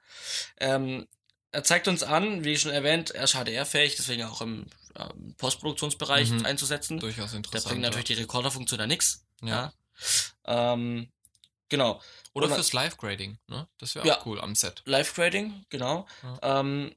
Ähm, 0.61 1.09
er 1.51 1.65
zeigt 1.65 1.89
uns 1.89 2.03
an, 2.03 2.45
wie 2.45 2.57
schon 2.59 2.71
erwähnt, 2.73 3.11
er 3.11 3.25
ist 3.25 3.35
HDR-fähig, 3.35 3.97
deswegen 3.97 4.25
auch 4.25 4.41
im 4.43 4.67
Postproduktionsbereich 5.39 6.31
Mhm. 6.31 6.45
einzusetzen. 6.47 6.99
Durchaus 7.01 7.31
Da 7.33 7.37
interessant. 7.37 7.69
bringt 7.71 7.83
natürlich 7.83 8.07
die 8.07 8.15
Rekorderfunktion 8.15 8.79
da 8.79 8.87
nix. 8.87 9.25
ja. 9.43 9.73
Ja. 10.45 10.73
Ähm, 10.75 11.09
genau. 11.69 12.01
Oder 12.33 12.47
Oder- 12.47 12.55
fürs 12.57 12.73
Live-Grading, 12.73 13.39
ne? 13.49 13.69
Das 13.79 13.95
wäre 13.95 14.07
Ja. 14.07 14.19
auch 14.19 14.27
cool 14.27 14.41
am 14.41 14.55
Set. 14.55 14.83
Live-Grading, 14.87 15.65
genau. 15.69 16.07
Ja. 16.23 16.61
Ähm, 16.61 16.95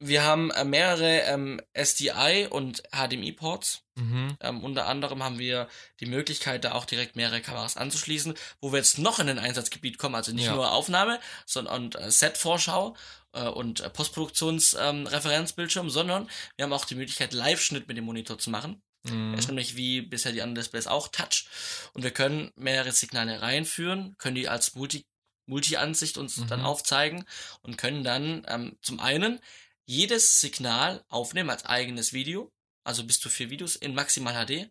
wir 0.00 0.22
haben 0.24 0.50
äh, 0.52 0.64
mehrere 0.64 1.22
ähm, 1.22 1.60
SDI 1.74 2.46
und 2.48 2.82
HDMI-Ports. 2.92 3.82
Mhm. 3.96 4.36
Ähm, 4.40 4.62
unter 4.64 4.86
anderem 4.86 5.22
haben 5.24 5.38
wir 5.40 5.68
die 6.00 6.06
Möglichkeit, 6.06 6.64
da 6.64 6.72
auch 6.72 6.84
direkt 6.84 7.16
mehrere 7.16 7.40
Kameras 7.40 7.76
anzuschließen, 7.76 8.34
wo 8.60 8.70
wir 8.72 8.78
jetzt 8.78 8.98
noch 8.98 9.18
in 9.18 9.28
ein 9.28 9.38
Einsatzgebiet 9.40 9.98
kommen, 9.98 10.14
also 10.14 10.32
nicht 10.32 10.44
Ja. 10.46 10.54
nur 10.54 10.70
Aufnahme 10.70 11.18
sondern 11.46 11.74
und 11.74 11.96
äh, 11.96 12.10
Set-Vorschau 12.10 12.96
äh, 13.32 13.48
und 13.48 13.80
äh, 13.80 13.90
Postproduktions-Referenzbildschirm, 13.90 15.90
sondern 15.90 16.28
wir 16.56 16.64
haben 16.64 16.72
auch 16.72 16.84
die 16.84 16.94
Möglichkeit, 16.94 17.32
Live-Schnitt 17.32 17.88
mit 17.88 17.96
dem 17.96 18.04
Monitor 18.04 18.38
zu 18.38 18.50
machen. 18.50 18.82
Mhm. 19.04 19.34
Er 19.34 19.38
ist 19.38 19.48
nämlich 19.48 19.76
wie 19.76 20.02
bisher 20.02 20.32
die 20.32 20.42
anderen 20.42 20.56
Displays 20.56 20.86
auch 20.86 21.08
Touch. 21.08 21.46
Und 21.92 22.02
wir 22.02 22.10
können 22.10 22.50
mehrere 22.56 22.92
Signale 22.92 23.42
reinführen, 23.42 24.16
können 24.18 24.34
die 24.36 24.48
als 24.48 24.74
Multi 24.74 25.06
Multi-Ansicht 25.46 26.18
uns 26.18 26.36
Mhm. 26.36 26.46
dann 26.48 26.60
aufzeigen 26.60 27.24
und 27.62 27.78
können 27.78 28.04
dann 28.04 28.44
ähm, 28.48 28.76
zum 28.82 29.00
einen 29.00 29.40
jedes 29.88 30.40
Signal 30.40 31.02
aufnehmen 31.08 31.48
als 31.48 31.64
eigenes 31.64 32.12
Video, 32.12 32.52
also 32.84 33.04
bis 33.04 33.20
zu 33.20 33.30
vier 33.30 33.48
Videos 33.48 33.74
in 33.74 33.94
maximal 33.94 34.34
HD. 34.46 34.70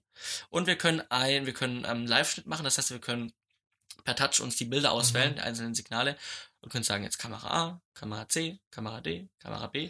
Und 0.49 0.67
wir 0.67 0.77
können 0.77 1.01
ein, 1.09 1.47
wir 1.47 1.53
können 1.53 1.85
ähm, 1.89 2.05
Live-Schnitt 2.05 2.45
machen, 2.45 2.63
das 2.63 2.77
heißt, 2.77 2.91
wir 2.91 2.99
können 2.99 3.33
per 4.03 4.15
Touch 4.15 4.41
uns 4.41 4.55
die 4.57 4.65
Bilder 4.65 4.91
auswählen, 4.91 5.31
Mhm. 5.31 5.35
die 5.35 5.41
einzelnen 5.41 5.73
Signale 5.75 6.15
und 6.61 6.71
können 6.71 6.83
sagen, 6.83 7.03
jetzt 7.03 7.17
Kamera 7.17 7.47
A, 7.49 7.81
Kamera 7.95 8.29
C, 8.29 8.59
Kamera 8.69 9.01
D, 9.01 9.27
Kamera 9.39 9.65
B. 9.67 9.89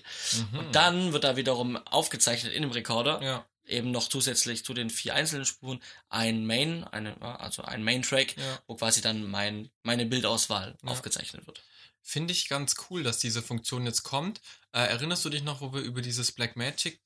Mhm. 0.53 0.59
Und 0.59 0.75
dann 0.75 1.11
wird 1.11 1.25
da 1.25 1.36
wiederum 1.36 1.75
aufgezeichnet 1.75 2.53
in 2.53 2.61
dem 2.61 2.71
Recorder 2.71 3.21
Ja, 3.21 3.45
eben 3.65 3.91
noch 3.91 4.07
zusätzlich 4.07 4.63
zu 4.63 4.73
den 4.73 4.89
vier 4.89 5.13
einzelnen 5.13 5.45
Spuren 5.45 5.84
ein 6.07 6.45
Main, 6.45 6.86
eine, 6.86 7.21
also 7.21 7.63
ein 7.63 7.84
Main-Track, 7.84 8.38
ja. 8.38 8.59
wo 8.65 8.75
quasi 8.75 9.01
dann 9.01 9.30
mein, 9.30 9.69
meine 9.84 10.05
Bildauswahl 10.05 10.78
Ja. 10.84 10.89
aufgezeichnet 10.89 11.45
wird. 11.47 11.61
Finde 12.10 12.32
ich 12.32 12.47
ganz 12.47 12.76
cool, 12.89 13.03
dass 13.03 13.20
diese 13.20 13.41
Funktion 13.41 13.86
jetzt 13.86 14.03
kommt. 14.03 14.39
Äh, 14.72 14.80
erinnerst 14.88 15.26
du 15.26 15.30
dich 15.30 15.43
noch, 15.43 15.60
wo 15.60 15.74
wir 15.74 15.82
über 15.82 16.01
dieses 16.01 16.32
Blackmagic 16.32 17.01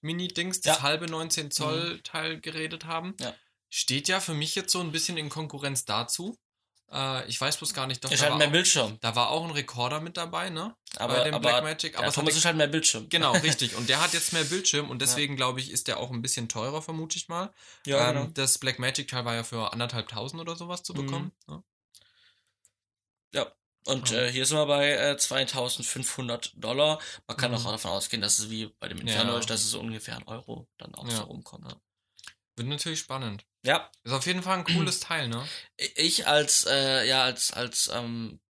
Mini-Dings, 0.00 0.62
das 0.62 0.78
Ja. 0.78 0.82
halbe 0.82 1.06
19 1.08 1.50
Zoll 1.50 2.00
Teil 2.02 2.40
geredet 2.40 2.86
haben? 2.86 3.14
Ja. 3.20 3.34
Steht 3.68 4.08
ja 4.08 4.18
für 4.18 4.32
mich 4.32 4.54
jetzt 4.54 4.72
so 4.72 4.80
ein 4.80 4.92
bisschen 4.92 5.18
in 5.18 5.28
Konkurrenz 5.28 5.84
dazu. 5.84 6.38
Äh, 6.90 7.28
ich 7.28 7.38
weiß 7.38 7.58
bloß 7.58 7.74
gar 7.74 7.86
nicht, 7.86 8.02
doch 8.02 8.10
ist 8.10 8.22
halt 8.22 8.36
mehr 8.38 8.48
auch, 8.48 8.52
Bildschirm. 8.52 8.96
da 9.02 9.14
war 9.14 9.28
auch 9.28 9.44
ein 9.44 9.50
Rekorder 9.50 10.00
mit 10.00 10.16
dabei, 10.16 10.48
ne? 10.48 10.74
Aber, 10.96 11.16
Bei 11.18 11.24
dem 11.24 11.34
aber 11.34 11.48
Blackmagic. 11.50 11.98
Aber 11.98 12.06
es 12.08 12.14
Thomas 12.14 12.34
ist 12.34 12.46
halt 12.46 12.56
mehr 12.56 12.66
Bildschirm. 12.66 13.10
Genau, 13.10 13.32
richtig. 13.66 13.76
Und 13.76 13.90
der 13.90 14.00
hat 14.00 14.14
jetzt 14.14 14.32
mehr 14.32 14.42
Bildschirm 14.44 14.88
und 14.90 15.00
deswegen 15.02 15.36
glaube 15.36 15.60
ich, 15.60 15.70
ist 15.70 15.86
der 15.86 16.00
auch 16.00 16.10
ein 16.10 16.22
bisschen 16.22 16.48
teurer, 16.48 16.80
vermute 16.80 17.16
ich 17.18 17.28
mal. 17.28 17.52
Ja, 17.86 18.08
ähm, 18.08 18.14
genau. 18.16 18.26
Das 18.32 18.56
Blackmagic 18.58 19.06
Teil 19.08 19.26
war 19.26 19.34
ja 19.34 19.44
für 19.44 19.72
anderthalbtausend 19.74 20.40
oder 20.40 20.56
sowas 20.56 20.82
zu 20.82 20.94
Mhm. 20.94 20.96
bekommen. 21.06 21.32
ne? 21.46 21.62
Und 23.86 24.10
Ja. 24.10 24.18
äh, 24.18 24.32
hier 24.32 24.44
sind 24.46 24.58
wir 24.58 24.66
bei 24.66 24.90
äh, 24.92 25.16
2500 25.16 26.52
Dollar. 26.56 27.00
Man 27.26 27.36
kann 27.36 27.50
Mhm. 27.50 27.56
auch 27.58 27.70
davon 27.70 27.90
ausgehen, 27.92 28.20
dass 28.22 28.38
es 28.38 28.50
wie 28.50 28.66
bei 28.78 28.88
dem 28.88 29.00
Inferno 29.00 29.32
Ja. 29.32 29.38
ist, 29.38 29.50
dass 29.50 29.60
es 29.60 29.70
so 29.70 29.80
ungefähr 29.80 30.16
ein 30.16 30.24
Euro 30.24 30.68
dann 30.78 30.94
auch 30.94 31.08
Ja. 31.08 31.16
so 31.16 31.22
rumkommt. 31.24 31.76
Wird 32.56 32.68
natürlich 32.68 32.98
spannend. 33.00 33.44
Ja, 33.62 33.90
Ist 34.04 34.12
auf 34.12 34.26
jeden 34.26 34.42
Fall 34.42 34.58
ein 34.58 34.64
cooles 34.64 35.00
Teil, 35.00 35.28
ne? 35.28 35.46
ich 35.76 36.26
als 36.26 36.66
äh, 36.66 37.06
ja 37.06 37.22
als 37.24 37.52
als 37.52 37.90
ähm, 37.92 38.40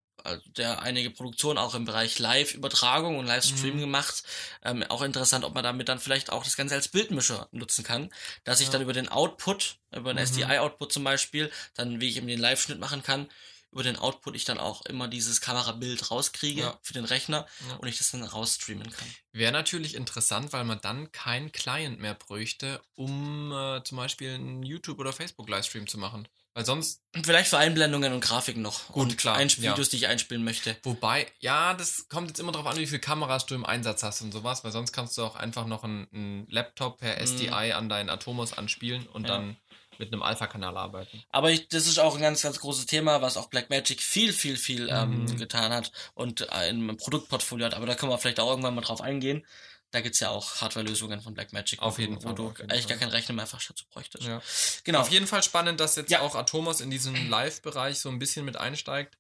der 0.47 0.83
einige 0.83 1.11
Produktionen 1.11 1.59
auch 1.59 1.75
im 1.75 1.85
Bereich 1.85 2.19
Live-Übertragung 2.19 3.19
und 3.19 3.27
Livestream 3.27 3.77
Mhm. 3.77 3.81
gemacht. 3.81 4.23
Ähm, 4.63 4.83
auch 4.85 5.03
interessant, 5.03 5.45
ob 5.45 5.55
man 5.55 5.65
damit 5.65 5.89
dann 5.89 5.99
vielleicht 5.99 6.31
auch 6.31 6.45
das 6.45 6.57
Ganze 6.57 6.75
als 6.75 6.89
Bildmischer 6.89 7.49
nutzen 7.53 7.85
kann, 7.85 8.11
dass 8.45 8.61
ich 8.61 8.67
Ja. 8.67 8.73
dann 8.73 8.83
über 8.83 8.93
den 8.93 9.09
Output, 9.09 9.79
über 9.95 10.13
den 10.13 10.19
Mhm. 10.19 10.25
SDI-Output 10.25 10.93
zum 10.93 11.05
Beispiel, 11.05 11.51
dann 11.75 12.01
wie 12.01 12.09
ich 12.11 12.17
eben 12.17 12.27
den 12.27 12.39
Live-Schnitt 12.41 12.79
machen 12.79 13.03
kann, 13.03 13.31
über 13.73 13.83
den 13.83 13.97
Output 13.97 14.35
ich 14.37 14.45
dann 14.45 14.59
auch 14.59 14.85
immer 14.87 15.07
dieses 15.09 15.41
Kamerabild 15.41 16.11
rauskriege 16.11 16.63
Ja. 16.63 16.79
für 16.83 16.93
den 16.93 17.05
Rechner 17.05 17.47
Ja. 17.69 17.77
und 17.77 17.89
ich 17.89 17.99
das 17.99 18.11
dann 18.11 18.23
rausstreamen 18.25 18.91
kann. 18.91 19.09
Wäre 19.33 19.53
natürlich 19.53 19.95
interessant, 19.95 20.53
weil 20.53 20.65
man 20.65 20.81
dann 20.81 21.13
keinen 21.13 21.53
Client 21.53 22.01
mehr 22.01 22.15
bräuchte, 22.15 22.81
um 22.95 23.53
äh, 23.53 23.83
zum 23.85 23.97
Beispiel 23.99 24.35
einen 24.35 24.63
YouTube- 24.63 24.99
oder 24.99 25.13
Facebook-Livestream 25.13 25.87
zu 25.87 25.99
machen. 25.99 26.27
Weil 26.53 26.67
sonst, 26.67 27.01
vielleicht 27.23 27.49
für 27.49 27.59
Einblendungen 27.59 28.13
und 28.13 28.21
Grafiken 28.25 28.61
noch. 28.61 28.89
Gut, 28.89 29.11
und 29.11 29.17
klar, 29.17 29.37
Einsp 29.37 29.61
ja. 29.63 29.71
Videos, 29.71 29.89
die 29.89 29.99
ich 29.99 30.09
einspielen 30.09 30.43
möchte. 30.43 30.77
wobei, 30.83 31.31
ja, 31.39 31.75
das 31.75 32.09
kommt 32.09 32.27
jetzt 32.27 32.41
immer 32.41 32.51
darauf 32.51 32.67
an, 32.67 32.77
wie 32.77 32.89
viele 32.89 32.99
Kameras 32.99 33.47
du 33.47 33.55
im 33.55 33.65
Einsatz 33.65 34.03
hast 34.03 34.21
und 34.23 34.33
sowas, 34.33 34.65
weil 34.65 34.73
sonst 34.73 34.91
kannst 34.93 35.17
du 35.17 35.23
auch 35.23 35.37
einfach 35.37 35.67
noch 35.67 35.85
einen, 35.85 36.09
einen 36.13 36.47
Laptop 36.51 36.99
per 36.99 37.15
Mhm. 37.21 37.23
SDI 37.23 37.73
an 37.73 37.89
deinen 37.89 38.11
Atomos 38.11 38.53
anspielen 38.53 39.07
und 39.07 39.29
Ja. 39.29 39.37
dann 39.37 39.57
mit 40.01 40.13
einem 40.13 40.23
Alpha-Kanal 40.23 40.77
arbeiten. 40.77 41.23
Aber 41.31 41.51
ich, 41.53 41.69
das 41.69 41.87
ist 41.87 41.99
auch 42.01 42.17
ein 42.17 42.21
ganz, 42.21 42.43
ganz 42.43 42.59
großes 42.59 42.87
Thema, 42.87 43.23
was 43.23 43.37
auch 43.37 43.47
Blackmagic 43.49 44.01
viel, 44.01 44.33
viel, 44.33 44.57
viel 44.57 44.89
ähm, 44.91 45.25
Mhm. 45.27 45.37
getan 45.37 45.73
hat 45.73 45.93
und 46.15 46.51
äh, 46.53 46.69
im 46.69 46.97
Produktportfolio 46.97 47.67
hat. 47.67 47.75
Aber 47.75 47.87
da 47.87 47.95
können 47.95 48.11
wir 48.11 48.19
vielleicht 48.19 48.41
auch 48.41 48.51
irgendwann 48.51 48.75
mal 48.75 48.81
drauf 48.81 49.01
eingehen. 49.01 49.47
Da 49.93 50.01
gibt's 50.01 50.21
ja 50.21 50.31
auch 50.31 50.61
Hardware-Lösungen 50.61 51.21
von 51.21 51.35
Blackmagic, 51.35 51.81
Auf 51.83 51.99
wo- 51.99 52.01
jeden 52.03 52.17
wo 52.17 52.21
Fall, 52.21 52.35
du 52.35 52.47
auf 52.49 52.59
jeden 52.59 52.71
eigentlich 52.71 52.87
gar 52.89 52.99
keinen 52.99 53.11
Rechner 53.11 53.35
mehr 53.35 53.47
fast 53.47 53.71
dazu 53.71 53.85
bräuchtest. 53.91 54.25
Ja. 54.25 54.41
Genau. 54.85 55.01
Auf 55.01 55.11
jeden 55.11 55.27
Fall 55.27 55.43
spannend, 55.43 55.81
dass 55.81 55.97
jetzt 55.97 56.11
Ja. 56.11 56.21
auch 56.21 56.35
Atomos 56.37 56.81
in 56.81 56.91
diesen 56.91 57.29
Live-Bereich 57.29 57.99
so 57.99 58.09
ein 58.09 58.19
bisschen 58.21 58.45
mit 58.45 58.57
einsteigt. 58.57 59.19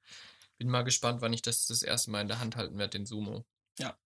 Bin 0.58 0.68
mal 0.68 0.82
gespannt, 0.82 1.22
wann 1.22 1.32
ich 1.32 1.42
das 1.42 1.66
das 1.66 1.82
erste 1.82 2.10
Mal 2.12 2.20
in 2.20 2.28
der 2.28 2.38
Hand 2.38 2.54
halten 2.56 2.78
werde, 2.78 2.90
den 2.98 3.06
Sumo. 3.06 3.44
Ja. 3.78 3.96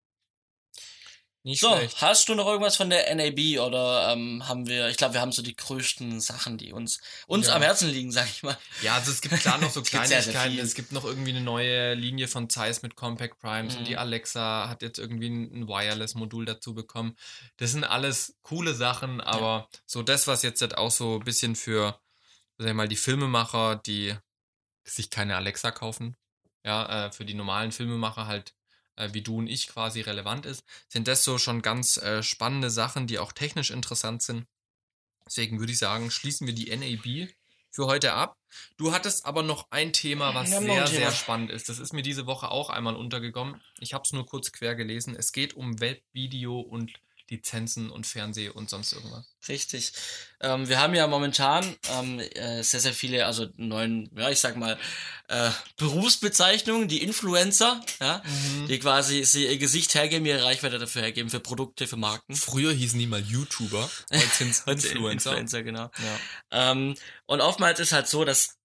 Nicht 1.47 1.61
So, 1.61 1.69
schlecht. 1.77 2.01
hast 2.01 2.29
du 2.31 2.35
noch 2.35 2.47
irgendwas 2.47 2.77
von 2.77 2.89
der 2.89 3.15
NAB 3.15 3.61
oder 3.61 4.11
ähm, 4.11 4.49
haben 4.49 4.67
wir, 4.67 4.89
ich 4.89 4.97
glaube, 4.97 5.13
wir 5.13 5.21
haben 5.21 5.31
so 5.31 5.43
die 5.43 5.55
größten 5.55 6.19
Sachen, 6.19 6.57
die 6.57 6.73
uns, 6.73 7.01
uns 7.27 7.49
Ja. 7.49 7.57
am 7.57 7.61
Herzen 7.63 7.91
liegen, 7.91 8.11
sag 8.11 8.27
ich 8.31 8.43
mal. 8.43 8.57
Ja, 8.81 8.95
also 8.95 9.11
es 9.11 9.21
gibt 9.21 9.39
klar 9.41 9.59
noch 9.59 9.71
so 9.71 9.83
Kleinigkeiten. 9.83 10.59
es 10.59 10.75
gibt 10.75 10.93
noch 10.93 11.05
irgendwie 11.05 11.31
eine 11.33 11.43
neue 11.43 11.93
Linie 11.93 12.29
von 12.29 12.49
Zeiss 12.49 12.81
mit 12.81 12.97
Compact 12.97 13.39
Primes 13.41 13.75
Mhm. 13.75 13.79
und 13.81 13.89
die 13.89 13.99
Alexa 13.99 14.71
hat 14.71 14.81
jetzt 14.81 14.99
irgendwie 14.99 15.29
ein, 15.29 15.69
Wireless-Modul 15.69 16.47
dazu 16.47 16.73
bekommen. 16.73 17.15
Das 17.59 17.73
sind 17.73 17.85
alles 17.85 18.39
coole 18.43 18.73
Sachen, 18.73 19.21
aber 19.21 19.69
so 19.85 20.03
das, 20.03 20.27
was 20.27 20.43
jetzt 20.43 20.63
halt 20.63 20.79
auch 20.79 20.91
so 20.91 21.17
ein 21.17 21.25
bisschen 21.25 21.57
für, 21.57 22.01
sag 22.57 22.69
ich 22.69 22.75
mal, 22.75 22.89
die 22.89 22.97
Filmemacher, 22.97 23.77
die 23.77 24.15
sich 24.83 25.11
keine 25.11 25.37
Alexa 25.37 25.73
kaufen, 25.73 26.17
ja, 26.65 27.07
äh, 27.09 27.13
für 27.13 27.27
die 27.27 27.35
normalen 27.35 27.71
Filmemacher 27.71 28.27
halt 28.27 28.55
wie 29.13 29.23
du 29.23 29.39
und 29.39 29.47
ich 29.47 29.69
quasi 29.69 30.01
relevant 30.01 30.47
ist, 30.47 30.65
sind 30.89 31.09
das 31.09 31.25
so 31.25 31.39
schon 31.39 31.63
ganz 31.63 31.97
äh, 31.97 32.23
spannende 32.23 32.71
Sachen, 32.71 33.07
die 33.07 33.19
auch 33.19 33.33
technisch 33.33 33.71
interessant 33.71 34.23
sind. 34.23 34.47
Deswegen 35.27 35.59
würde 35.59 35.73
ich 35.73 35.79
sagen, 35.79 36.11
schließen 36.11 36.47
wir 36.47 36.55
die 36.55 36.75
NAB 36.75 37.31
für 37.71 37.87
heute 37.87 38.13
ab. 38.13 38.37
Du 38.77 38.93
hattest 38.93 39.27
aber 39.27 39.43
noch 39.43 39.71
ein 39.71 39.93
Thema, 39.93 40.35
was 40.35 40.51
noch 40.51 40.61
sehr, 40.61 40.87
sehr 40.87 41.11
spannend 41.11 41.51
ist. 41.51 41.69
Das 41.69 41.81
ist 41.81 41.93
mir 41.93 42.03
diese 42.03 42.27
Woche 42.27 42.51
auch 42.51 42.71
einmal 42.71 42.95
untergekommen. 42.95 43.61
Ich 43.81 43.95
habe 43.95 44.03
es 44.05 44.13
nur 44.13 44.27
kurz 44.27 44.53
quer 44.53 44.75
gelesen. 44.75 45.17
Es 45.17 45.33
geht 45.33 45.55
um 45.55 45.81
Webvideo 45.81 46.61
und 46.61 46.93
Lizenzen 47.35 47.91
und 47.91 48.07
Fernseh 48.07 48.49
und 48.49 48.71
sonst 48.71 48.93
irgendwas. 48.93 49.25
Richtig. 49.49 49.93
Ähm, 50.41 50.69
wir 50.69 50.79
haben 50.81 50.95
ja 50.95 51.07
momentan 51.07 51.77
ähm, 51.91 52.19
äh, 52.21 52.63
sehr, 52.63 52.81
sehr 52.81 52.93
viele, 52.95 53.27
also 53.27 53.47
neuen, 53.57 54.11
ja, 54.17 54.31
ich 54.31 54.41
sag 54.41 54.57
mal, 54.57 54.79
äh, 55.29 55.51
Berufsbezeichnungen, 55.77 56.89
die 56.89 57.03
Influencer, 57.03 57.81
ja, 58.01 58.23
die 58.69 58.79
quasi 58.79 59.25
sie 59.25 59.47
ihr 59.47 59.59
Gesicht 59.59 59.95
hergeben, 59.95 60.27
ihre 60.27 60.45
Reichweite 60.45 60.79
dafür 60.79 61.03
hergeben, 61.03 61.31
für 61.31 61.41
Produkte, 61.41 61.87
für 61.87 61.97
Marken. 61.97 62.37
Früher 62.37 62.73
hießen 62.73 62.99
die 62.99 63.07
mal 63.07 63.21
YouTuber, 63.21 63.91
heute 64.13 64.27
sind 64.29 64.51
es 64.51 64.61
Influencer. 64.67 65.31
Influencer, 65.31 65.63
genau. 65.63 65.91
Ja. 66.51 66.71
Ähm, 66.73 66.95
und 67.27 67.41
oftmals 67.41 67.81
ist 67.81 67.93
halt 67.93 68.09
so, 68.09 68.25
dass 68.25 68.57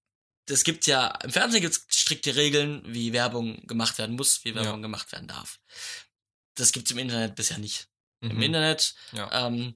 es 0.49 0.63
gibt 0.63 0.88
ja, 0.88 1.07
im 1.24 1.30
Fernsehen 1.32 1.61
gibt 1.61 1.76
es 1.76 1.86
strikte 1.95 2.36
Regeln, 2.36 2.82
wie 2.86 3.13
Werbung 3.13 3.65
gemacht 3.67 3.97
werden 3.99 4.15
muss, 4.15 4.43
wie 4.45 4.55
Werbung 4.55 4.80
Ja. 4.80 4.82
gemacht 4.82 5.11
werden 5.11 5.28
darf. 5.28 5.59
Das 6.55 6.72
gibt's 6.72 6.91
im 6.91 6.97
Internet 6.97 7.36
bisher 7.36 7.59
nicht. 7.59 7.88
Im 8.22 8.36
Mhm. 8.36 8.41
Internet, 8.41 8.95
Ja. 9.13 9.47
ähm, 9.47 9.76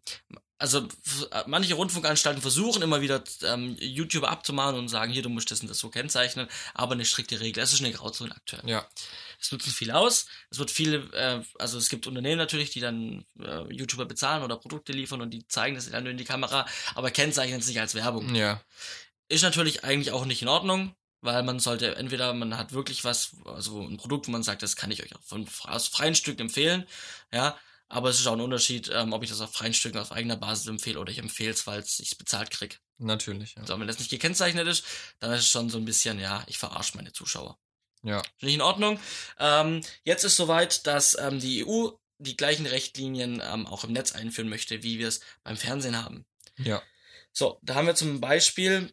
also 0.57 0.87
f- 1.05 1.27
manche 1.47 1.73
Rundfunkanstalten 1.73 2.41
versuchen 2.41 2.81
immer 2.81 3.01
wieder 3.01 3.21
ähm, 3.43 3.75
YouTuber 3.79 4.29
abzumahnen 4.29 4.79
und 4.79 4.87
sagen, 4.87 5.11
hier, 5.11 5.21
du 5.21 5.29
musst 5.29 5.51
das 5.51 5.59
und 5.61 5.69
das 5.69 5.79
so 5.79 5.89
kennzeichnen, 5.89 6.47
aber 6.73 6.93
eine 6.93 7.03
strikte 7.05 7.39
Regel. 7.41 7.61
Es 7.63 7.73
ist 7.73 7.81
eine 7.81 7.91
Grauzone 7.91 8.33
aktuell. 8.35 8.63
ja. 8.69 8.87
Es 9.41 9.51
nutzen 9.51 9.71
viel 9.73 9.91
aus. 9.91 10.27
Es 10.51 10.57
wird 10.57 10.71
viele, 10.71 10.97
äh, 11.13 11.43
also 11.59 11.77
es 11.77 11.89
gibt 11.89 12.07
Unternehmen 12.07 12.37
natürlich, 12.37 12.69
die 12.69 12.79
dann 12.79 13.25
äh, 13.39 13.63
YouTuber 13.73 14.05
bezahlen 14.05 14.41
oder 14.41 14.55
Produkte 14.55 14.93
liefern 14.93 15.21
und 15.21 15.31
die 15.31 15.45
zeigen 15.49 15.75
das 15.75 15.89
dann 15.89 16.03
nur 16.03 16.11
in 16.11 16.17
die 16.17 16.23
Kamera, 16.23 16.65
aber 16.95 17.11
kennzeichnen 17.11 17.59
es 17.59 17.67
nicht 17.67 17.79
als 17.81 17.93
Werbung. 17.93 18.33
Ja. 18.35 18.61
Ist 19.27 19.43
natürlich 19.43 19.83
eigentlich 19.83 20.11
auch 20.11 20.23
nicht 20.23 20.41
in 20.41 20.47
Ordnung, 20.47 20.95
weil 21.19 21.43
man 21.43 21.59
sollte 21.59 21.95
entweder, 21.95 22.33
man 22.33 22.57
hat 22.57 22.71
wirklich 22.71 23.03
was, 23.03 23.31
also 23.45 23.81
ein 23.81 23.97
Produkt, 23.97 24.27
wo 24.27 24.31
man 24.31 24.43
sagt, 24.43 24.63
das 24.63 24.77
kann 24.77 24.91
ich 24.91 25.03
euch 25.03 25.11
von, 25.23 25.45
aus 25.63 25.87
freien 25.89 26.15
Stücken 26.15 26.41
empfehlen, 26.43 26.85
ja, 27.33 27.57
aber 27.93 28.09
es 28.09 28.19
ist 28.19 28.25
auch 28.25 28.33
ein 28.33 28.41
Unterschied, 28.41 28.89
ähm, 28.91 29.13
ob 29.13 29.23
ich 29.23 29.29
das 29.29 29.39
auf 29.39 29.53
freien 29.53 29.73
Stücken 29.73 29.99
auf 29.99 30.11
eigener 30.11 30.35
Basis 30.35 30.65
empfehle 30.65 30.99
oder 30.99 31.11
ich 31.11 31.19
empfehle 31.19 31.51
es, 31.51 31.67
weil 31.67 31.81
ich 31.81 31.99
es 31.99 32.15
bezahlt 32.15 32.49
krieg. 32.49 32.79
Natürlich. 32.97 33.53
Ja. 33.55 33.67
So, 33.67 33.79
wenn 33.79 33.87
das 33.87 33.99
nicht 33.99 34.09
gekennzeichnet 34.09 34.67
ist, 34.67 34.83
dann 35.19 35.31
ist 35.31 35.41
es 35.41 35.49
schon 35.49 35.69
so 35.69 35.77
ein 35.77 35.85
bisschen, 35.85 36.19
ja, 36.19 36.43
ich 36.47 36.57
verarsche 36.57 36.97
meine 36.97 37.13
Zuschauer. 37.13 37.59
ja. 38.01 38.19
Ist 38.19 38.41
Nicht 38.41 38.55
in 38.55 38.61
Ordnung. 38.61 38.99
Ähm, 39.39 39.83
jetzt 40.03 40.23
ist 40.23 40.37
soweit, 40.37 40.87
dass 40.87 41.15
ähm, 41.19 41.39
die 41.39 41.65
EU 41.65 41.89
die 42.17 42.35
gleichen 42.35 42.65
Richtlinien 42.65 43.41
ähm, 43.45 43.67
auch 43.67 43.83
im 43.83 43.93
Netz 43.93 44.13
einführen 44.13 44.49
möchte, 44.49 44.81
wie 44.81 44.97
wir 44.97 45.07
es 45.07 45.21
beim 45.43 45.57
Fernsehen 45.57 46.03
haben. 46.03 46.25
Ja. 46.57 46.81
So, 47.31 47.59
da 47.61 47.75
haben 47.75 47.87
wir 47.87 47.95
zum 47.95 48.21
Beispiel, 48.21 48.91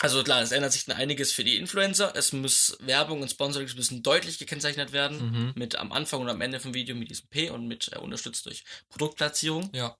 also 0.00 0.22
klar, 0.22 0.42
es 0.42 0.52
ändert 0.52 0.72
sich 0.72 0.84
dann 0.84 0.96
einiges 0.96 1.32
für 1.32 1.44
die 1.44 1.56
Influencer. 1.56 2.12
Es 2.14 2.32
muss 2.32 2.76
Werbung 2.80 3.20
und 3.22 3.30
Sponsorings 3.30 3.74
müssen 3.74 4.02
deutlich 4.02 4.38
gekennzeichnet 4.38 4.92
werden. 4.92 5.30
Mhm. 5.30 5.52
Mit 5.56 5.76
am 5.76 5.92
Anfang 5.92 6.20
und 6.20 6.28
am 6.28 6.40
Ende 6.40 6.60
vom 6.60 6.74
Video 6.74 6.94
mit 6.94 7.10
diesem 7.10 7.28
P 7.28 7.50
und 7.50 7.66
mit 7.66 7.90
äh, 7.92 7.98
unterstützt 7.98 8.46
durch 8.46 8.64
Produktplatzierung. 8.88 9.70
Ja. 9.72 9.96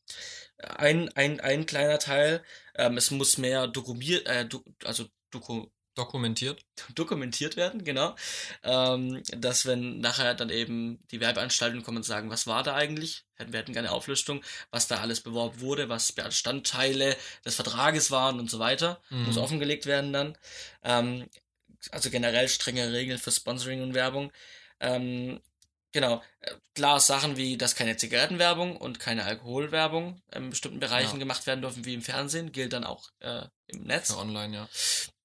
Ein, 0.58 1.08
ein, 1.16 1.40
ein 1.40 1.66
kleiner 1.66 1.98
Teil. 1.98 2.44
Ähm, 2.76 2.96
es 2.96 3.10
muss 3.10 3.38
mehr 3.38 3.66
dokumentiert, 3.66 4.26
äh, 4.26 4.46
do, 4.46 4.62
also 4.84 5.06
doku, 5.30 5.66
Dokumentiert. 5.98 6.64
dokumentiert 6.94 7.56
werden, 7.56 7.82
genau. 7.84 8.14
Ähm, 8.62 9.20
dass 9.36 9.66
wenn 9.66 9.98
nachher 10.00 10.34
dann 10.34 10.48
eben 10.48 11.00
die 11.10 11.20
Werbeanstalten 11.20 11.82
kommen 11.82 11.98
und 11.98 12.02
sagen, 12.04 12.30
was 12.30 12.46
war 12.46 12.62
da 12.62 12.74
eigentlich? 12.76 13.24
Hätten 13.34 13.52
wir 13.52 13.58
hätten 13.60 13.72
gerne 13.72 13.90
Auflistung, 13.90 14.42
was 14.70 14.86
da 14.86 15.00
alles 15.00 15.20
beworben 15.20 15.60
wurde, 15.60 15.88
was 15.88 16.12
Bestandteile 16.12 17.16
des 17.44 17.56
Vertrages 17.56 18.10
waren 18.12 18.38
und 18.38 18.48
so 18.48 18.60
weiter. 18.60 19.00
Mhm. 19.10 19.24
Muss 19.24 19.38
offengelegt 19.38 19.86
werden 19.86 20.12
dann. 20.12 20.38
Ähm, 20.84 21.28
also 21.90 22.10
generell 22.10 22.48
strenge 22.48 22.92
Regeln 22.92 23.18
für 23.18 23.30
Sponsoring 23.32 23.82
und 23.82 23.94
Werbung. 23.94 24.32
Ähm, 24.80 25.40
genau. 25.92 26.22
Äh, 26.40 26.54
Klar, 26.74 27.00
Sachen 27.00 27.36
wie, 27.36 27.56
dass 27.58 27.74
keine 27.74 27.96
Zigarettenwerbung 27.96 28.76
und 28.76 29.00
keine 29.00 29.24
Alkoholwerbung 29.24 30.22
in 30.32 30.50
bestimmten 30.50 30.78
Bereichen 30.78 31.14
Ja. 31.14 31.18
gemacht 31.18 31.44
werden 31.48 31.60
dürfen, 31.60 31.84
wie 31.84 31.94
im 31.94 32.02
Fernsehen, 32.02 32.52
gilt 32.52 32.72
dann 32.72 32.84
auch 32.84 33.10
äh, 33.18 33.42
im 33.66 33.82
Netz. 33.82 34.12
Für 34.12 34.18
online, 34.18 34.54
ja. 34.54 34.68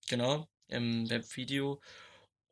Genau, 0.09 0.47
im 0.73 1.09
Webvideo. 1.09 1.81